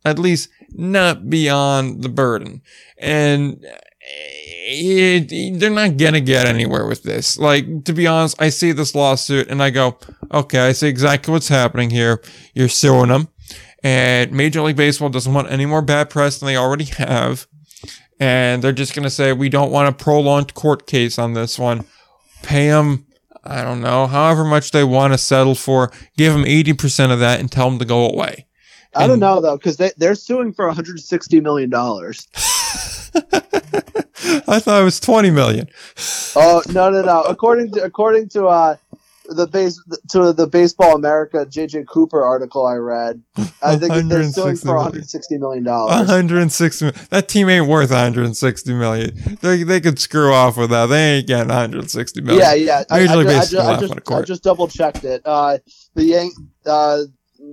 [0.03, 2.63] At least not beyond the burden.
[2.97, 3.63] And
[4.07, 7.37] it, they're not gonna get anywhere with this.
[7.37, 9.97] Like, to be honest, I see this lawsuit and I go,
[10.33, 12.21] okay, I see exactly what's happening here.
[12.53, 13.27] You're suing them.
[13.83, 17.45] And Major League Baseball doesn't want any more bad press than they already have.
[18.19, 21.59] And they're just going to say, we don't want a prolonged court case on this
[21.59, 21.85] one.
[22.41, 23.05] Pay them,
[23.43, 25.91] I don't know, however much they want to settle for.
[26.17, 28.47] Give them 80% of that and tell them to go away.
[28.95, 32.27] I don't And- know though, because they they're suing for 160 million dollars.
[34.47, 35.67] I thought it was 20 million.
[36.35, 37.21] Oh no no no!
[37.23, 38.75] According to according to uh,
[39.29, 43.21] the base to the Baseball America JJ Cooper article I read.
[43.61, 46.07] I think they're suing for 160 million dollars.
[46.07, 46.91] 160.
[47.09, 49.37] That team ain't worth 160 million.
[49.41, 50.87] They they could screw off with that.
[50.87, 52.41] They ain't getting 160 million.
[52.41, 52.83] Yeah, yeah.
[52.89, 55.21] I, I, I, just, I, just, I just double checked it.
[55.25, 55.57] Uh,
[55.93, 56.33] the Yank.
[56.65, 57.03] Uh,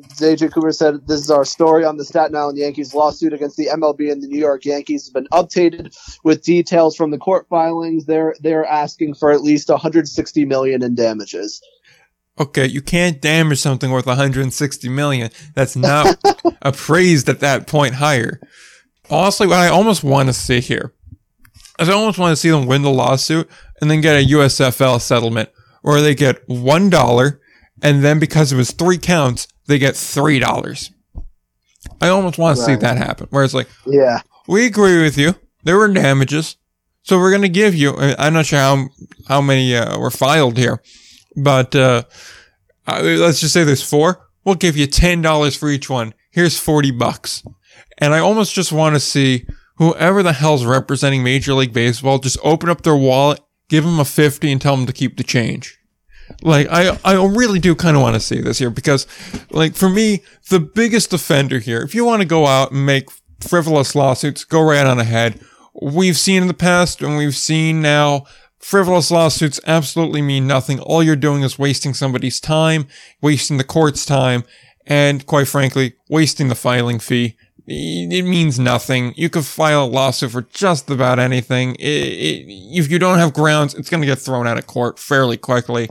[0.00, 3.66] JJ Cooper said this is our story on the Staten Island Yankees lawsuit against the
[3.66, 8.06] MLB and the New York Yankees has been updated with details from the court filings.
[8.06, 11.60] They're they're asking for at least 160 million in damages.
[12.38, 15.30] Okay, you can't damage something worth 160 million.
[15.54, 16.18] That's not
[16.62, 18.40] appraised at that point higher.
[19.10, 20.94] Honestly, what I almost want to see here
[21.78, 23.50] is I almost want to see them win the lawsuit
[23.80, 25.50] and then get a USFL settlement
[25.82, 27.40] where they get one dollar
[27.82, 30.90] and then because it was three counts, they get three dollars.
[32.02, 33.26] I almost want to see that happen.
[33.30, 35.34] Where it's like, yeah, we agree with you.
[35.64, 36.56] There were damages,
[37.02, 37.96] so we're going to give you.
[37.96, 38.88] I'm not sure how
[39.28, 40.82] how many uh, were filed here,
[41.36, 42.02] but uh,
[42.86, 44.28] uh, let's just say there's four.
[44.44, 46.12] We'll give you ten dollars for each one.
[46.30, 47.42] Here's forty bucks,
[47.96, 49.46] and I almost just want to see
[49.76, 54.04] whoever the hell's representing Major League Baseball just open up their wallet, give them a
[54.04, 55.78] fifty, and tell them to keep the change.
[56.42, 59.06] Like I, I really do kind of want to see this here because,
[59.50, 61.82] like for me, the biggest offender here.
[61.82, 63.08] If you want to go out and make
[63.40, 65.40] frivolous lawsuits, go right on ahead.
[65.80, 68.24] We've seen in the past and we've seen now
[68.58, 70.80] frivolous lawsuits absolutely mean nothing.
[70.80, 72.86] All you're doing is wasting somebody's time,
[73.20, 74.44] wasting the court's time,
[74.86, 77.36] and quite frankly, wasting the filing fee.
[77.66, 79.14] It means nothing.
[79.16, 81.76] You could file a lawsuit for just about anything.
[81.76, 84.98] It, it, if you don't have grounds, it's going to get thrown out of court
[84.98, 85.88] fairly quickly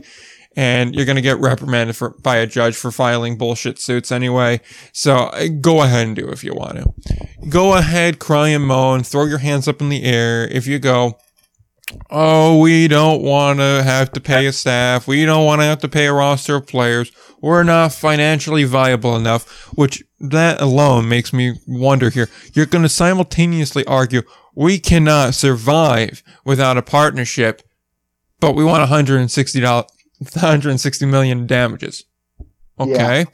[0.56, 4.60] and you're going to get reprimanded for, by a judge for filing bullshit suits anyway.
[4.92, 7.48] So uh, go ahead and do if you want to.
[7.48, 10.46] Go ahead, cry and moan, throw your hands up in the air.
[10.46, 11.18] If you go,
[12.10, 15.06] oh, we don't want to have to pay a staff.
[15.06, 17.10] We don't want to have to pay a roster of players.
[17.40, 22.28] We're not financially viable enough, which that alone makes me wonder here.
[22.54, 24.22] You're going to simultaneously argue
[24.54, 27.62] we cannot survive without a partnership,
[28.38, 29.86] but we want $160
[30.24, 32.04] 160 million damages.
[32.78, 33.26] Okay.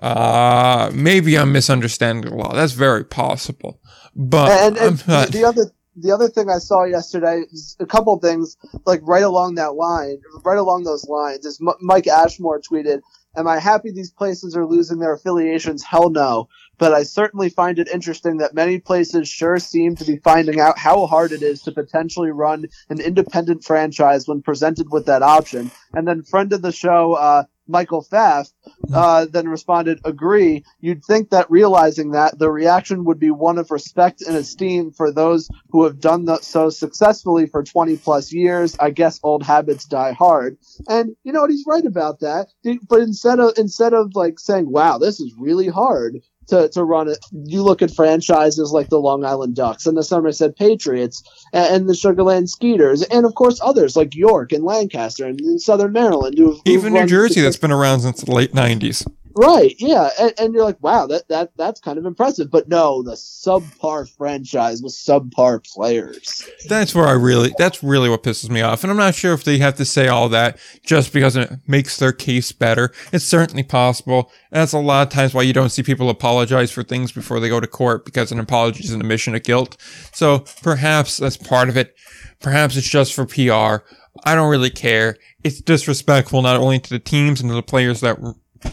[0.00, 0.06] Yeah.
[0.06, 2.52] Uh, maybe I'm misunderstanding the law.
[2.54, 3.80] That's very possible.
[4.14, 8.56] But and, and the other the other thing I saw yesterday is a couple things
[8.84, 13.00] like right along that line, right along those lines is M- Mike Ashmore tweeted,
[13.36, 15.82] "Am I happy these places are losing their affiliations?
[15.82, 16.48] Hell no
[16.78, 20.78] but I certainly find it interesting that many places sure seem to be finding out
[20.78, 25.70] how hard it is to potentially run an independent franchise when presented with that option.
[25.94, 28.52] And then friend of the show, uh, Michael Pfaff,
[28.92, 30.64] uh, then responded, agree.
[30.80, 35.10] You'd think that realizing that the reaction would be one of respect and esteem for
[35.10, 38.76] those who have done the, so successfully for 20 plus years.
[38.78, 40.58] I guess old habits die hard.
[40.88, 41.50] And you know what?
[41.50, 42.48] He's right about that.
[42.88, 47.08] But instead of, instead of like saying, wow, this is really hard, to, to run
[47.08, 47.18] it.
[47.32, 51.22] You look at franchises like the Long Island Ducks and the Somerset Patriots
[51.52, 55.60] and, and the Sugarland Skeeters, and of course others like York and Lancaster and, and
[55.60, 56.38] Southern Maryland.
[56.38, 59.06] Who, Even New Jersey, that's been around since the late 90s.
[59.36, 62.50] Right, yeah, and, and, you're like, wow, that, that that's kind of impressive.
[62.52, 66.48] But no, the subpar franchise with subpar players.
[66.68, 68.84] That's where I really, that's really what pisses me off.
[68.84, 71.98] And I'm not sure if they have to say all that just because it makes
[71.98, 72.92] their case better.
[73.12, 74.30] It's certainly possible.
[74.52, 77.40] And that's a lot of times why you don't see people apologize for things before
[77.40, 79.76] they go to court because an apology is an admission of guilt.
[80.12, 81.96] So perhaps that's part of it.
[82.40, 83.84] Perhaps it's just for PR.
[84.24, 85.16] I don't really care.
[85.42, 88.18] It's disrespectful not only to the teams and to the players that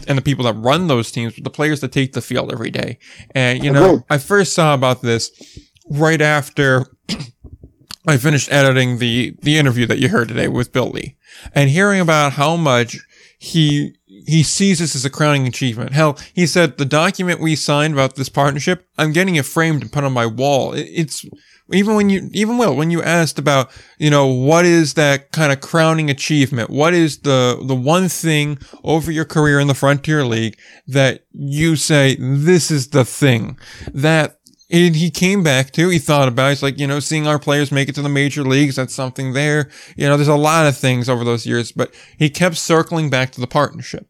[0.08, 2.98] and the people that run those teams, the players that take the field every day.
[3.34, 5.30] And, you know, I first saw about this
[5.90, 6.86] right after
[8.06, 11.16] I finished editing the, the interview that you heard today with Bill Lee
[11.54, 12.98] and hearing about how much
[13.38, 15.92] he, he sees this as a crowning achievement.
[15.92, 19.92] Hell, he said the document we signed about this partnership, I'm getting it framed and
[19.92, 20.72] put on my wall.
[20.72, 21.24] It, it's,
[21.72, 25.52] even when you, even Will, when you asked about, you know, what is that kind
[25.52, 26.70] of crowning achievement?
[26.70, 31.76] What is the, the one thing over your career in the Frontier League that you
[31.76, 33.58] say, this is the thing
[33.92, 36.50] that he came back to, he thought about, it.
[36.50, 39.34] he's like, you know, seeing our players make it to the major leagues, that's something
[39.34, 39.68] there.
[39.96, 43.32] You know, there's a lot of things over those years, but he kept circling back
[43.32, 44.06] to the partnership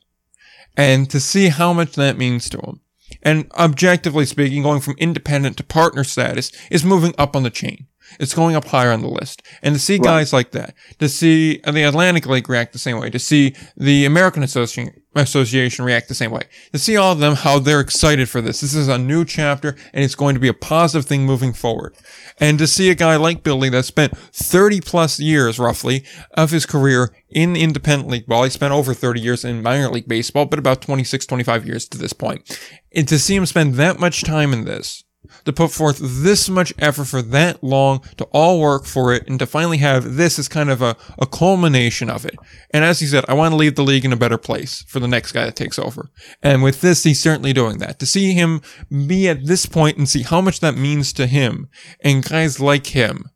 [0.76, 2.80] and to see how much that means to him
[3.22, 7.86] and objectively speaking, going from independent to partner status is moving up on the chain.
[8.20, 9.42] It's going up higher on the list.
[9.62, 10.02] And to see right.
[10.02, 14.04] guys like that, to see the Atlantic League react the same way, to see the
[14.04, 16.42] American Association My association react the same way.
[16.72, 18.60] To see all of them, how they're excited for this.
[18.60, 21.94] This is a new chapter and it's going to be a positive thing moving forward.
[22.40, 26.66] And to see a guy like Billy that spent 30 plus years roughly of his
[26.66, 28.44] career in independent league ball.
[28.44, 31.98] He spent over 30 years in minor league baseball, but about 26, 25 years to
[31.98, 32.58] this point.
[32.94, 35.04] And to see him spend that much time in this
[35.44, 39.38] to put forth this much effort for that long, to all work for it, and
[39.38, 42.36] to finally have this as kind of a, a culmination of it.
[42.70, 45.00] And as he said, I want to leave the league in a better place for
[45.00, 46.10] the next guy that takes over.
[46.42, 47.98] And with this, he's certainly doing that.
[48.00, 48.62] To see him
[49.06, 51.68] be at this point and see how much that means to him
[52.00, 53.30] and guys like him.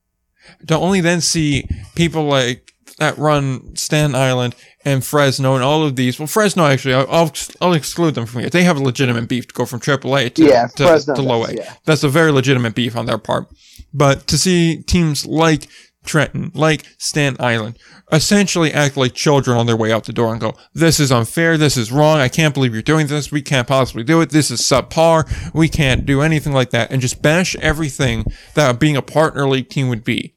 [0.68, 4.54] To only then see people like that run Staten Island
[4.84, 6.18] and Fresno and all of these.
[6.18, 8.50] Well, Fresno actually, I'll, I'll, I'll exclude them from here.
[8.50, 11.44] They have a legitimate beef to go from AAA to, Yeah, to, Fresno to low
[11.44, 11.56] does, A.
[11.56, 11.74] yeah.
[11.84, 13.48] That's a very legitimate beef on their part.
[13.92, 15.68] But to see teams like
[16.06, 17.78] Trenton, like Staten Island,
[18.12, 21.58] essentially act like children on their way out the door and go, this is unfair,
[21.58, 24.50] this is wrong, I can't believe you're doing this, we can't possibly do it, this
[24.50, 28.24] is subpar, we can't do anything like that, and just bash everything
[28.54, 30.34] that being a partner league team would be.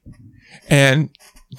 [0.68, 1.10] And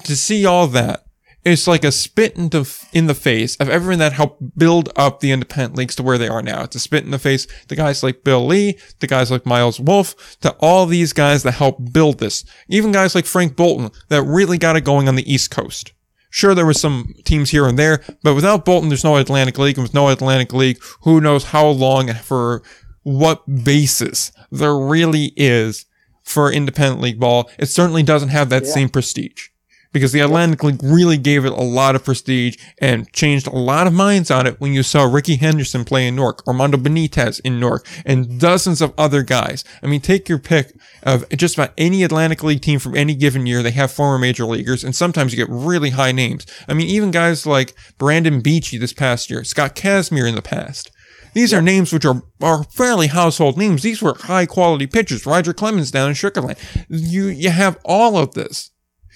[0.04, 1.04] to see all that,
[1.44, 5.32] it's like a spit into in the face of everyone that helped build up the
[5.32, 6.62] independent leagues to where they are now.
[6.62, 9.80] It's a spit in the face to guys like Bill Lee, to guys like Miles
[9.80, 12.44] Wolff, to all these guys that helped build this.
[12.68, 15.92] Even guys like Frank Bolton that really got it going on the East Coast.
[16.30, 19.76] Sure, there were some teams here and there, but without Bolton, there's no Atlantic League,
[19.76, 22.62] and with no Atlantic League, who knows how long and for
[23.02, 25.86] what basis there really is
[26.22, 27.50] for independent league ball.
[27.58, 28.70] It certainly doesn't have that Yeah.
[28.72, 29.48] same prestige
[29.92, 33.86] because the Atlantic League really gave it a lot of prestige and changed a lot
[33.86, 37.60] of minds on it when you saw Rickey Henderson play in Newark, Armando Benitez in
[37.60, 39.64] Newark, and dozens of other guys.
[39.82, 43.46] I mean, take your pick of just about any Atlantic League team from any given
[43.46, 43.62] year.
[43.62, 46.46] They have former major leaguers, and sometimes you get really high names.
[46.68, 50.90] I mean, even guys like Brandon Beachy this past year, Scott Kazmir in the past.
[51.34, 53.82] These are names which are, are fairly household names.
[53.82, 55.24] These were high quality pitchers.
[55.24, 56.58] Roger Clemens down in Sugarland.
[56.88, 58.71] You, you have all of this.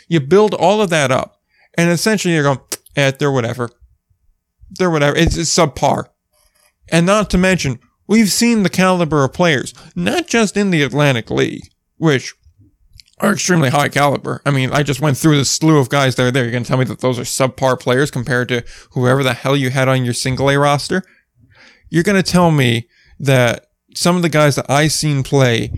[0.08, 1.40] You build all of that up,
[1.76, 2.60] and essentially you're going,
[2.96, 3.70] eh, they're whatever.
[4.70, 5.16] They're whatever.
[5.16, 6.06] It's, it's subpar.
[6.90, 11.30] And not to mention, we've seen the caliber of players, not just in the Atlantic
[11.30, 12.34] League, which
[13.18, 14.42] are extremely high caliber.
[14.44, 16.44] I mean, I just went through this slew of guys that are there.
[16.44, 19.56] You're going to tell me that those are subpar players compared to whoever the hell
[19.56, 21.02] you had on your single A roster?
[21.88, 22.88] You're going to tell me
[23.18, 25.72] that some of the guys that I've seen play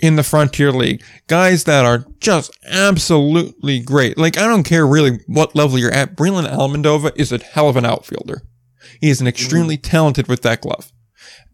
[0.00, 4.16] in the Frontier League, guys that are just absolutely great.
[4.18, 6.16] Like, I don't care really what level you're at.
[6.16, 8.42] Breland Almadova is a hell of an outfielder.
[9.00, 9.28] He is an mm-hmm.
[9.28, 10.92] extremely talented with that glove.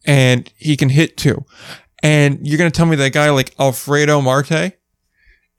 [0.06, 1.44] And he can hit too.
[2.02, 4.72] And you're going to tell me that a guy like Alfredo Marte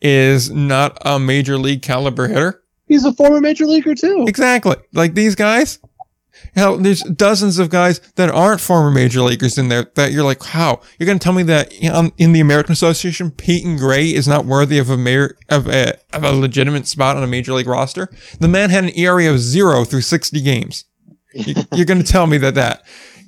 [0.02, 2.64] is not a major league caliber hitter?
[2.88, 4.26] He's a former major leaguer too.
[4.28, 4.78] Exactly.
[4.94, 5.80] Like these guys.
[6.56, 10.44] Hell, there's dozens of guys that aren't former major leaguers in there that you're like,
[10.44, 10.82] how?
[10.98, 14.46] You're going to tell me that in, in the American Association, Peyton Gray is not
[14.46, 18.10] worthy of a mayor, of a, of a legitimate spot on a major league roster?
[18.40, 20.86] The man had an ERA of zero through 60 games.
[21.34, 22.84] You, you're going to tell me that that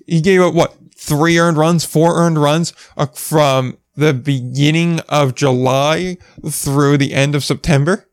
[0.05, 5.35] he gave up what three earned runs, four earned runs uh, from the beginning of
[5.35, 6.17] July
[6.47, 8.07] through the end of September?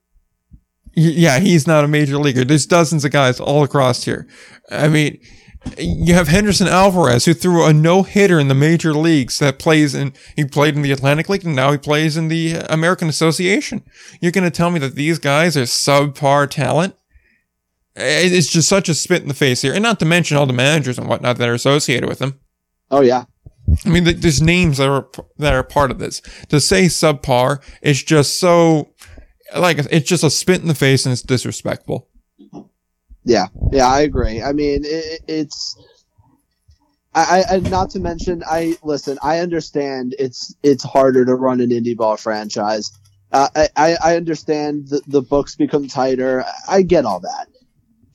[1.01, 2.45] Yeah, he's not a major leaguer.
[2.45, 4.27] There's dozens of guys all across here.
[4.71, 5.21] I mean,
[5.79, 9.95] you have Henderson Alvarez who threw a no hitter in the major leagues that plays
[9.95, 13.85] in, he played in the Atlantic League and now he plays in the American Association.
[14.21, 16.97] You're going to tell me that these guys are subpar talent?
[17.95, 19.75] It's just such a spit in the face here.
[19.75, 22.41] And not to mention all the managers and whatnot that are associated with them.
[22.91, 23.25] Oh yeah.
[23.85, 25.09] I mean, there's names that are
[25.39, 26.23] that are part of this.
[26.49, 28.95] To say subpar is just so
[29.57, 32.09] like it's just a spit in the face and it's disrespectful.
[33.25, 34.43] Yeah, yeah, I agree.
[34.43, 35.77] I mean, it, it's.
[37.15, 39.19] I, I, not to mention, I listen.
[39.23, 42.91] I understand it's it's harder to run an indie ball franchise.
[43.33, 46.45] Uh, I, I I understand the, the books become tighter.
[46.69, 47.49] I get all that.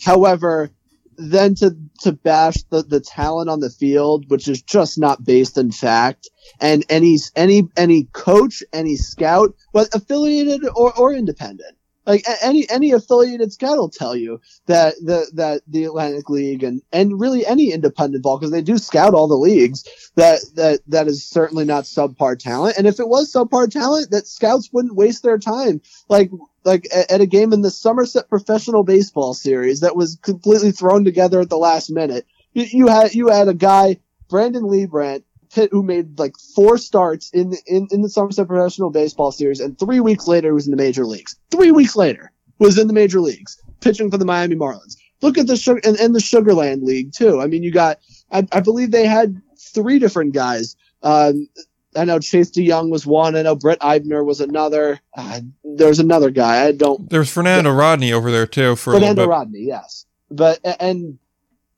[0.01, 0.71] However,
[1.17, 5.57] then to to bash the, the talent on the field, which is just not based
[5.57, 6.29] in fact,
[6.59, 11.75] and any any any coach, any scout, whether affiliated or, or independent,
[12.05, 16.81] like any any affiliated scout will tell you that the that the Atlantic League and
[16.91, 19.83] and really any independent ball because they do scout all the leagues
[20.15, 22.77] that that that is certainly not subpar talent.
[22.77, 26.29] And if it was subpar talent, that scouts wouldn't waste their time like
[26.65, 31.39] like at a game in the Somerset Professional Baseball Series that was completely thrown together
[31.41, 32.25] at the last minute.
[32.53, 33.99] You, you had you had a guy
[34.29, 38.47] Brandon Lee Leibrandt Pitt, who made like four starts in the, in, in the Somerset
[38.47, 41.35] Professional Baseball Series, and three weeks later was in the major leagues.
[41.51, 44.95] Three weeks later was in the major leagues, pitching for the Miami Marlins.
[45.21, 47.39] look at the sugar and, and the Sugarland League too.
[47.39, 47.99] I mean, you got
[48.31, 50.75] I, I believe they had three different guys.
[51.01, 51.47] Um,
[51.95, 53.35] I know Chase De Jong was one.
[53.35, 54.99] I know Brett Eibner was another.
[55.15, 56.65] Uh, there's another guy.
[56.65, 57.09] I don't.
[57.09, 61.19] There's Fernando Rodney over there too for Fernando Rodney, yes, but and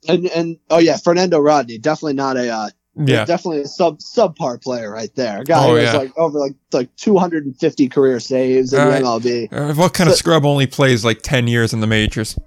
[0.07, 4.61] and and oh yeah, Fernando Rodney, definitely not a uh, yeah, definitely a sub subpar
[4.61, 5.41] player right there.
[5.41, 5.99] A guy Oh, who has yeah.
[5.99, 9.47] like over like like 250 career saves in All the.
[9.49, 9.53] MLB.
[9.53, 12.37] Uh, what kind of scrub only plays like 10 years in the majors?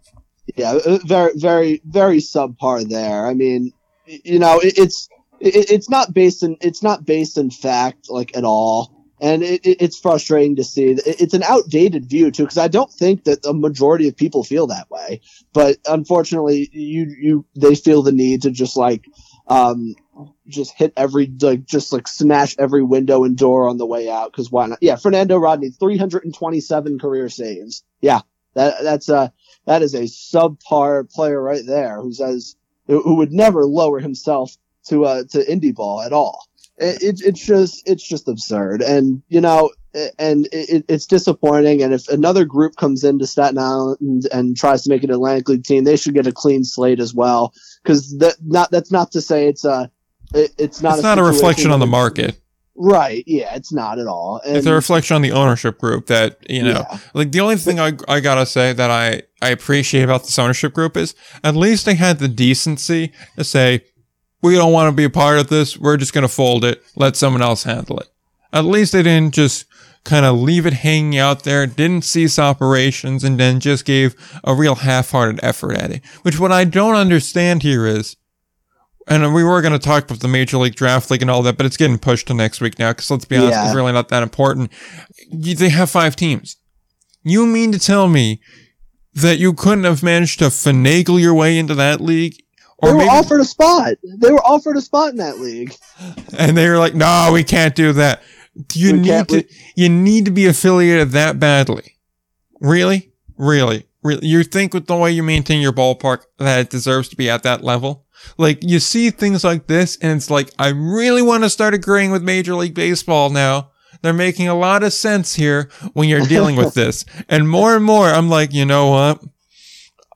[0.56, 3.26] Yeah, uh, very very very subpar there.
[3.26, 3.72] I mean,
[4.06, 5.08] you know, it, it's
[5.40, 8.94] it, it's not based in it's not based in fact like at all.
[9.20, 10.96] And it, it, it's frustrating to see.
[11.04, 14.68] It's an outdated view too, because I don't think that the majority of people feel
[14.68, 15.20] that way.
[15.52, 19.04] But unfortunately, you you they feel the need to just like
[19.48, 19.96] um
[20.46, 24.32] just hit every like just like smash every window and door on the way out
[24.32, 24.78] because why not?
[24.80, 27.84] Yeah, Fernando Rodney, 327 career saves.
[28.00, 28.20] Yeah,
[28.54, 29.32] that that's a
[29.66, 35.04] that is a subpar player right there who says who would never lower himself to
[35.04, 36.46] uh to indie ball at all.
[36.78, 39.70] It, it it's just it's just absurd, and you know,
[40.18, 41.82] and it, it's disappointing.
[41.82, 45.48] And if another group comes into Staten Island and, and tries to make an Atlantic
[45.48, 47.52] League team, they should get a clean slate as well.
[47.82, 49.90] Because that not that's not to say it's a
[50.34, 52.40] it, it's not It's not a reflection on the market.
[52.80, 53.24] Right?
[53.26, 54.40] Yeah, it's not at all.
[54.46, 56.98] And, It's a reflection on the ownership group that, you know, yeah.
[57.12, 60.74] like the only thing I, I gotta say that I, I appreciate about this ownership
[60.74, 63.84] group is at least they had the decency to say,
[64.42, 65.76] we don't want to be a part of this.
[65.76, 66.82] We're just going to fold it.
[66.96, 68.08] Let someone else handle it.
[68.52, 69.66] At least they didn't just
[70.04, 74.14] kind of leave it hanging out there, didn't cease operations, and then just gave
[74.44, 76.04] a real half-hearted effort at it.
[76.22, 78.16] Which what I don't understand here is,
[79.08, 81.56] and we were going to talk about the Major League Draft League and all that,
[81.56, 83.66] but it's getting pushed to next week now because let's be honest, Yeah.
[83.66, 84.70] it's really not that important.
[85.32, 86.56] They have five teams.
[87.24, 88.40] You mean to tell me
[89.14, 92.34] that you couldn't have managed to finagle your way into that league?
[92.82, 93.94] They were offered a spot.
[94.04, 95.74] They were offered a spot in that league.
[96.38, 98.22] and they were like, "No, we can't do that.
[98.74, 99.36] You We need to.
[99.36, 101.96] we- you need to be affiliated that badly.
[102.60, 104.26] Really, really, really.
[104.26, 107.42] You think with the way you maintain your ballpark that it deserves to be at
[107.42, 108.04] that level?
[108.36, 112.10] Like you see things like this, and it's like I really want to start agreeing
[112.10, 113.70] with Major League Baseball now.
[114.02, 117.84] They're making a lot of sense here when you're dealing with this, and more and
[117.84, 119.22] more, I'm like, you know what?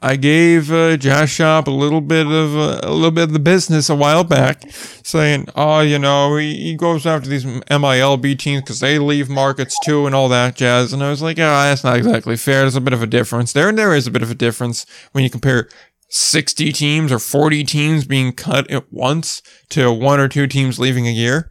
[0.05, 3.39] I gave uh, Josh Shop a little bit of uh, a little bit of the
[3.39, 4.65] business a while back,
[5.05, 9.79] saying, "Oh, you know, he, he goes after these MILB teams because they leave markets
[9.85, 12.63] too and all that jazz." And I was like, "Oh, that's not exactly fair.
[12.63, 13.69] There's a bit of a difference there.
[13.69, 15.69] and There is a bit of a difference when you compare
[16.15, 21.07] 60 teams or 40 teams being cut at once to one or two teams leaving
[21.07, 21.51] a year."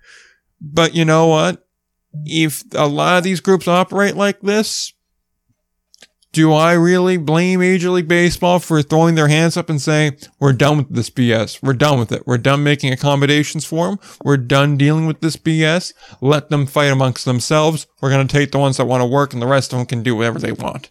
[0.62, 1.66] But you know what?
[2.26, 4.94] If a lot of these groups operate like this,
[6.34, 10.54] do I really blame Major League Baseball for throwing their hands up and saying, we're
[10.54, 11.62] done with this BS.
[11.62, 12.26] We're done with it.
[12.26, 14.00] We're done making accommodations for them.
[14.24, 15.94] We're done dealing with this BS.
[16.22, 17.86] Let them fight amongst themselves.
[18.02, 19.86] We're going to take the ones that want to work and the rest of them
[19.86, 20.90] can do whatever they want.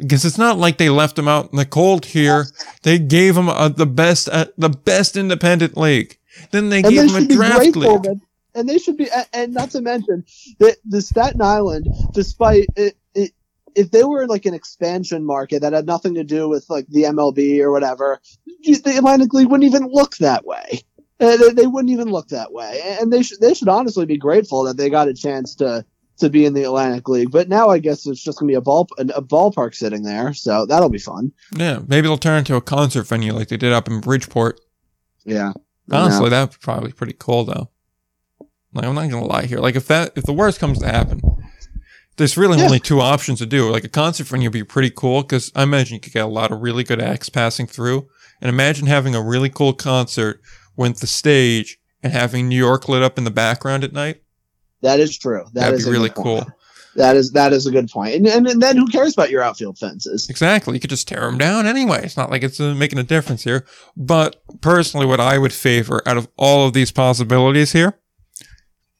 [0.00, 2.46] Because it's not like they left them out in the cold here.
[2.82, 6.18] They gave them uh, the best, uh, the best independent league.
[6.50, 8.02] Then they and gave they them a draft league.
[8.04, 8.20] that,
[8.54, 10.24] and they should be, and not to mention
[10.58, 13.32] that the Staten Island, despite it, it,
[13.74, 17.04] if they were like an expansion market that had nothing to do with like the
[17.04, 18.20] MLB or whatever,
[18.64, 20.82] the Atlantic League wouldn't even look that way.
[21.20, 24.16] Uh, They, they wouldn't even look that way, and they should they should honestly be
[24.16, 25.84] grateful that they got a chance to
[26.20, 27.30] to be in the Atlantic League.
[27.30, 30.66] But now I guess it's just gonna be a ball a, ballpark sitting there, so
[30.66, 31.32] that'll be fun.
[31.56, 31.80] Yeah.
[31.86, 34.60] Maybe they'll turn into a concert venue like they did up in Bridgeport.
[35.24, 35.52] Yeah,
[35.92, 37.68] Honestly, that'd be probably pretty cool though.
[38.72, 39.58] Like I'm not gonna lie here.
[39.58, 41.20] Like if that if the worst comes to happen,
[42.16, 42.64] there's really Yeah.
[42.64, 43.68] only two options to do.
[43.70, 46.28] Like a concert venue would be pretty cool because I imagine you could get a
[46.28, 48.08] lot of really good acts passing through.
[48.40, 50.40] And imagine having a really cool concert
[50.76, 54.22] with the stage and having New York lit up in the background at night.
[54.82, 55.44] That is true.
[55.52, 56.46] That That'd is be really cool.
[56.96, 58.16] That is that is a good point.
[58.16, 60.28] And, and and then who cares about your outfield fences?
[60.28, 60.74] Exactly.
[60.74, 62.02] You could just tear them down anyway.
[62.02, 63.64] It's not like it's uh, making a difference here.
[63.96, 68.00] But personally, what I would favor out of all of these possibilities here,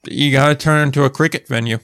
[0.06, 1.78] you got to turn into a cricket venue.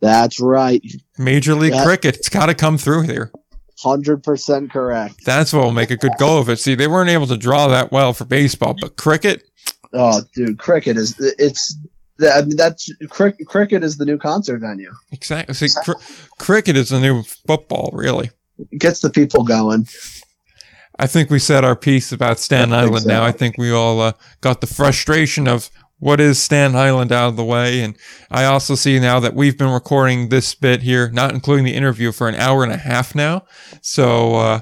[0.00, 0.82] That's right.
[1.18, 1.74] Major League.
[1.84, 2.16] Cricket.
[2.16, 3.30] It's got to come through here.
[3.78, 5.24] Hundred percent correct.
[5.24, 6.58] That's what will make a good go of it.
[6.58, 9.44] See, they weren't able to draw that well for baseball, but cricket,
[9.92, 11.76] Oh, dude, cricket is it's.
[12.22, 14.92] I mean, that's crick, cricket is the new concert venue.
[15.12, 15.54] exactly.
[15.54, 16.00] See, cr-
[16.38, 18.30] cricket is the new football, really.
[18.70, 19.86] It gets the people going.
[20.98, 23.24] I think we said our piece about Stan I Island now.
[23.24, 27.36] I think we all uh, got the frustration of what is Stan Island out of
[27.36, 27.80] the way.
[27.82, 27.96] And
[28.30, 32.12] I also see now that we've been recording this bit here, not including the interview,
[32.12, 33.44] for an hour and a half now.
[33.80, 34.60] So uh,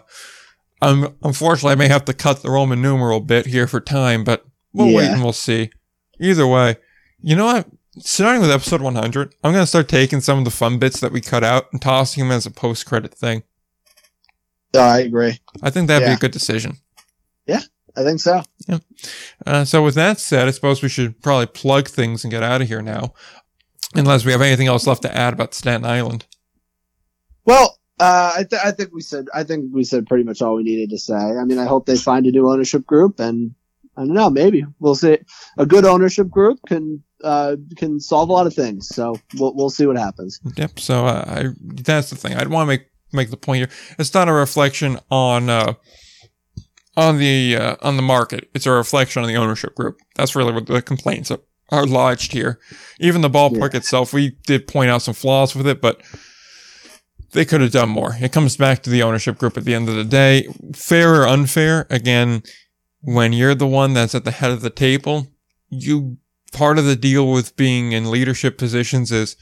[0.81, 4.45] Um, unfortunately, I may have to cut the Roman numeral bit here for time, but
[4.73, 5.71] we'll wait and we'll see.
[6.21, 6.77] Either way,
[7.21, 7.67] you know what?
[7.99, 11.13] Starting with episode 100, I'm going to start taking some of the fun bits that
[11.13, 13.43] we cut out and tossing them as a post credit thing.
[14.75, 15.39] Oh, I agree.
[15.63, 16.77] I think that'd be a good decision.
[17.47, 17.63] Yeah,
[17.97, 18.43] I think so.
[19.47, 22.61] Uh, so with that said, I suppose we should probably plug things and get out
[22.61, 23.15] of here now,
[23.95, 26.27] unless we have anything else left to add about Staten Island.
[27.47, 30.57] Well, uh, I, th- I think we said I think we said pretty much all
[30.57, 31.15] we needed to say.
[31.15, 33.55] I mean, I hope they find a new ownership group, and
[33.97, 35.19] I don't know, maybe we'll see.
[35.57, 38.89] A good ownership group can uh, can solve a lot of things.
[38.89, 40.41] So we'll we'll see what happens.
[40.57, 40.79] Yep.
[40.79, 42.35] So uh, I, that's the thing.
[42.35, 43.71] I'd want to make make the point here.
[43.99, 45.75] It's not a reflection on uh,
[46.97, 48.49] on the uh, on the market.
[48.55, 49.99] It's a reflection on the ownership group.
[50.17, 51.41] That's really what the complaints are,
[51.71, 52.59] are lodged here.
[53.01, 56.03] Even the ballpark itself, we did point out some flaws with it, but
[57.33, 58.17] they could have done more.
[58.21, 60.49] It comes back to the ownership group at the end of the day.
[60.75, 62.43] Fair or unfair, again,
[63.01, 65.29] when you're the one that's at the head of the table,
[65.69, 66.17] you
[66.53, 69.37] part of the deal with being in leadership positions is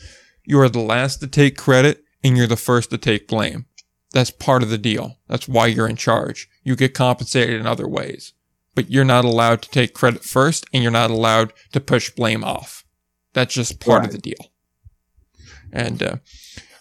[0.44, 3.66] you are the last to take credit and you're the first to take blame.
[4.12, 5.18] That's part of the deal.
[5.28, 6.48] That's why you're in charge.
[6.62, 8.32] You get compensated in other ways,
[8.74, 12.44] but you're not allowed to take credit first and you're not allowed to push blame
[12.44, 12.84] off.
[13.34, 14.52] That's just part of the deal.
[15.72, 16.16] And, uh,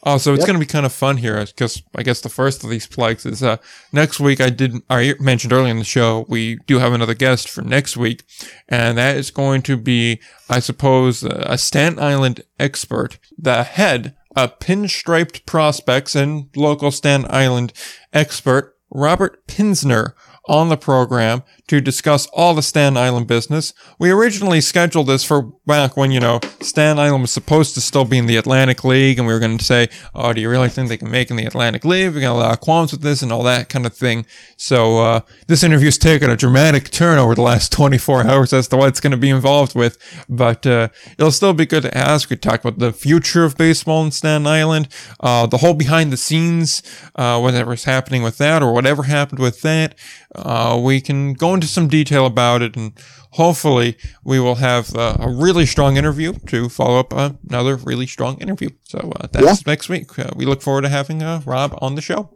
[0.06, 0.48] also, it's Yep.
[0.48, 3.26] going to be kind of fun here because I guess the first of these plugs
[3.26, 3.57] is uh,
[3.91, 4.40] next week.
[4.40, 7.98] I did I mentioned earlier in the show we do have another guest for next
[7.98, 8.23] week,
[8.69, 10.19] and that is going to be,
[10.49, 17.26] I suppose, uh, a Staten Island expert, the head of pinstriped prospects and local Staten
[17.30, 17.73] Island
[18.14, 20.14] expert Robert Pimpsner
[20.48, 23.73] on the program to discuss all the Staten Island business.
[23.97, 28.05] We originally scheduled this for back when, you know, Staten Island was supposed to still
[28.05, 30.69] be in the Atlantic League and we were going to say, oh, do you really
[30.69, 32.13] think they can make in the Atlantic League?
[32.13, 34.27] We're going to allow qualms with this and all that kind of thing.
[34.57, 38.77] So, uh, this interview's taken a dramatic turn over the last 24 hours as to
[38.77, 39.97] what it's going to be involved with,
[40.29, 42.29] but, uh, it'll still be good to ask.
[42.29, 44.87] We talk about the future of baseball in Staten Island,
[45.19, 46.83] uh, the whole behind the scenes,
[47.15, 49.95] uh, whatever's happening with that or whatever happened with that.
[50.35, 52.94] Uh, we can go into some detail about it and
[53.36, 58.38] hopefully we will have uh, a really strong interview to follow up another really strong
[58.38, 58.69] interview.
[58.84, 60.18] So uh, that's next week.
[60.18, 62.30] Uh, we look forward to having uh, Rob on the show.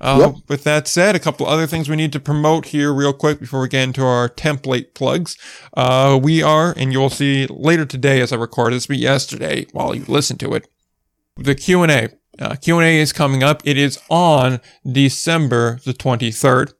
[0.00, 0.34] Uh, Yep.
[0.48, 3.60] With that said, a couple other things we need to promote here real quick before
[3.60, 5.36] we get into our template plugs.
[5.76, 9.94] Uh, we are, and you'll see later today as I record this, but yesterday while
[9.94, 10.68] you listen to it,
[11.36, 12.08] the Q&A.
[12.40, 13.60] Uh, Q&A is coming up.
[13.64, 16.72] It is on December the 23rd.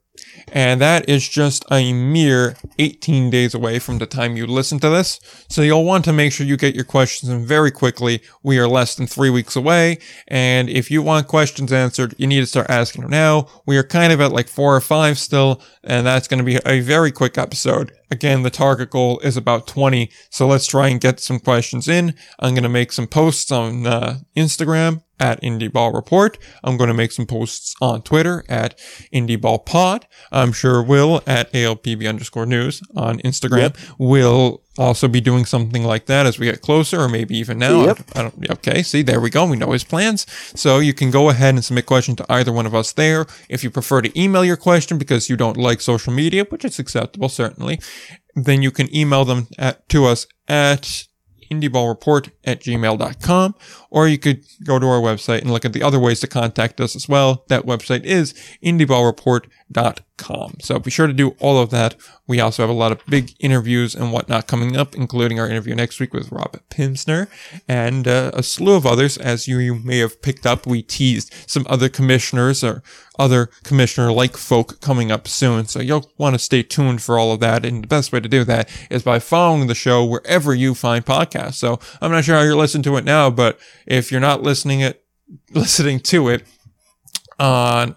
[0.51, 4.89] And that is just a mere 18 days away from the time you listen to
[4.89, 5.19] this.
[5.49, 8.21] So you'll want to make sure you get your questions in very quickly.
[8.43, 9.99] We are less than three weeks away.
[10.27, 13.47] And if you want questions answered, you need to start asking them now.
[13.65, 15.61] We are kind of at like four or five still.
[15.83, 17.91] And that's going to be a very quick episode.
[18.11, 20.09] Again, the target goal is about 20.
[20.29, 22.15] So let's try and get some questions in.
[22.39, 26.37] I'm going to make some posts on uh, Instagram at Indie Ball Report.
[26.63, 28.77] I'm going to make some posts on Twitter at
[29.13, 30.07] Indie Ball Pod.
[30.31, 36.05] I'm sure Will at ALPB underscore news on Instagram will also be doing something like
[36.05, 37.85] that as we get closer, or maybe even now.
[37.85, 37.99] Yep.
[38.15, 39.45] I don't, okay, see, there we go.
[39.45, 40.25] We know his plans.
[40.59, 43.25] So you can go ahead and submit questions to either one of us there.
[43.49, 46.79] If you prefer to email your question because you don't like social media, which is
[46.79, 47.79] acceptable, certainly,
[48.35, 51.05] then you can email them at, to us at
[51.51, 53.55] indieballreport at gmail.com,
[53.89, 56.79] or you could go to our website and look at the other ways to contact
[56.79, 57.43] us as well.
[57.49, 58.33] That website is
[58.63, 59.49] indieballreport.com.
[60.61, 61.95] So be sure to do all of that.
[62.27, 65.75] We also have a lot of big interviews and whatnot coming up, including our interview
[65.75, 67.27] next week with Robert Pimpsner
[67.67, 69.17] and uh, a slew of others.
[69.17, 72.81] As you, you may have picked up, we teased some other commissioners or
[73.17, 75.65] other commissioner like folk coming up soon.
[75.65, 77.63] So you'll want to stay tuned for all of that.
[77.63, 81.05] And the best way to do that is by following the show wherever you find
[81.05, 81.55] podcasts.
[81.55, 84.79] So I'm not sure how you're listening to it now, but if you're not listening
[84.79, 85.03] it,
[85.51, 86.43] listening to it
[87.37, 87.95] on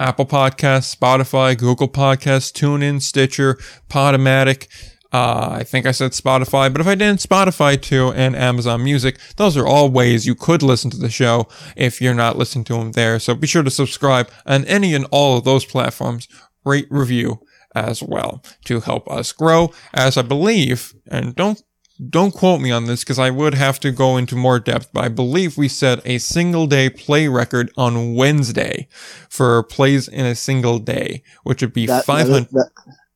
[0.00, 3.58] Apple Podcasts, Spotify, Google Podcasts, TuneIn, Stitcher,
[3.90, 4.66] Podomatic.
[5.12, 9.18] Uh, I think I said Spotify, but if I didn't, Spotify too, and Amazon Music.
[9.36, 12.74] Those are all ways you could listen to the show if you're not listening to
[12.74, 13.18] them there.
[13.18, 16.28] So be sure to subscribe on any and all of those platforms.
[16.64, 17.40] Rate, review
[17.74, 19.72] as well to help us grow.
[19.92, 21.62] As I believe, and don't
[22.08, 25.04] don't quote me on this because I would have to go into more depth, but
[25.04, 28.88] I believe we set a single day play record on Wednesday
[29.28, 32.42] for plays in a single day, which would be That, that, 500.
[32.46, 32.70] is, that,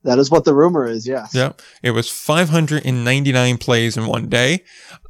[0.05, 1.07] That is what the rumor is.
[1.07, 1.35] Yes.
[1.35, 1.63] Yep.
[1.83, 4.63] It was 599 plays in one day.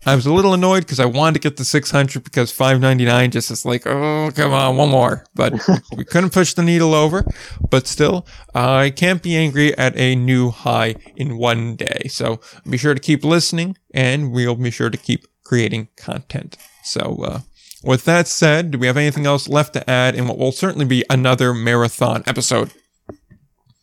[0.07, 3.51] I was a little annoyed because I wanted to get to 600 because 599 just
[3.51, 5.25] is like, oh, come on, one more.
[5.35, 5.55] But
[5.97, 7.25] we couldn't push the needle over.
[7.71, 12.07] But still, I can't be angry at a new high in one day.
[12.09, 16.57] So be sure to keep listening and we'll be sure to keep creating content.
[16.85, 17.41] So, uh,
[17.83, 20.87] with that said, do we have anything else left to add in what will certainly
[20.87, 22.73] be another marathon episode?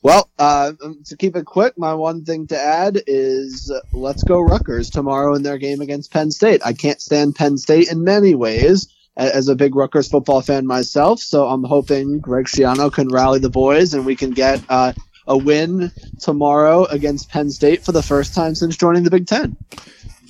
[0.04, 0.74] Well, uh,
[1.06, 5.36] to keep it quick, my one thing to add is uh, let's go Rutgers tomorrow
[5.36, 6.62] in their game against Penn State.
[6.66, 11.20] I can't stand Penn State in many ways as a big Rutgers football fan myself,
[11.20, 14.94] so I'm hoping Greg Schiano can rally the boys and we can get uh,
[15.28, 19.56] a win tomorrow against Penn State for the first time since joining the Big Ten.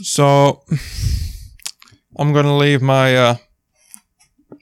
[0.01, 0.63] So
[2.17, 3.35] I'm going to leave my uh,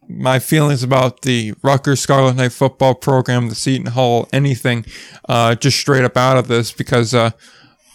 [0.10, 4.86] my feelings about the Rutgers Scarlet Knight football program, the Seton Hall, anything,
[5.30, 7.32] uh, just straight up out of this because uh,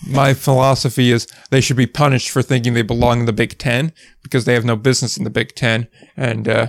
[0.09, 3.93] my philosophy is they should be punished for thinking they belong in the Big Ten
[4.23, 5.89] because they have no business in the Big Ten.
[6.17, 6.69] And uh,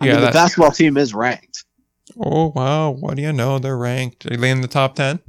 [0.00, 1.64] I yeah, mean, the basketball team is ranked.
[2.18, 3.58] oh wow, what do you know?
[3.58, 4.24] They're ranked.
[4.26, 5.20] Are they in the top ten?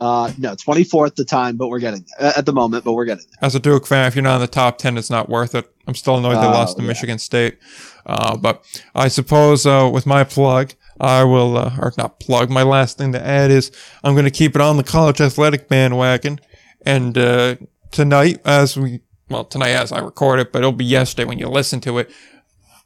[0.00, 2.32] Uh, no, 24th at the time, but we're getting there.
[2.36, 3.46] at the moment, but we're getting there.
[3.46, 5.72] As a Duke fan, if you're not in the top 10, it's not worth it.
[5.86, 6.88] I'm still annoyed they Oh, lost to yeah.
[6.88, 7.56] Michigan State.
[8.06, 8.64] Uh, but
[8.94, 13.12] I suppose uh, with my plug, I will, uh, or not plug, my last thing
[13.12, 13.72] to add is
[14.02, 16.40] I'm going to keep it on the college athletic bandwagon.
[16.86, 17.56] And uh,
[17.90, 21.48] tonight, as we, well, tonight as I record it, but it'll be yesterday when you
[21.48, 22.10] listen to it,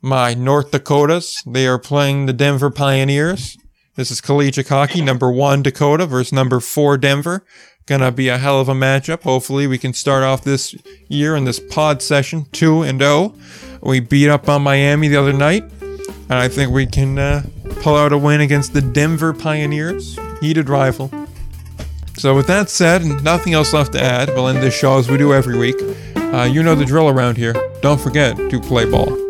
[0.01, 3.59] my North Dakotas, they are playing the Denver Pioneers.
[3.97, 7.45] This is collegiate hockey, number one Dakota versus number four Denver.
[7.87, 9.23] Gonna be a hell of a matchup.
[9.23, 10.77] Hopefully, we can start off this
[11.09, 13.35] year in this pod session two and zero.
[13.81, 17.43] We beat up on Miami the other night, and I think we can uh,
[17.81, 21.11] pull out a win against the Denver Pioneers, heated rival.
[22.17, 25.09] So, with that said, and nothing else left to add, we'll end this show as
[25.09, 25.77] we do every week.
[26.17, 27.55] Uh, you know the drill around here.
[27.81, 29.28] Don't forget to play ball.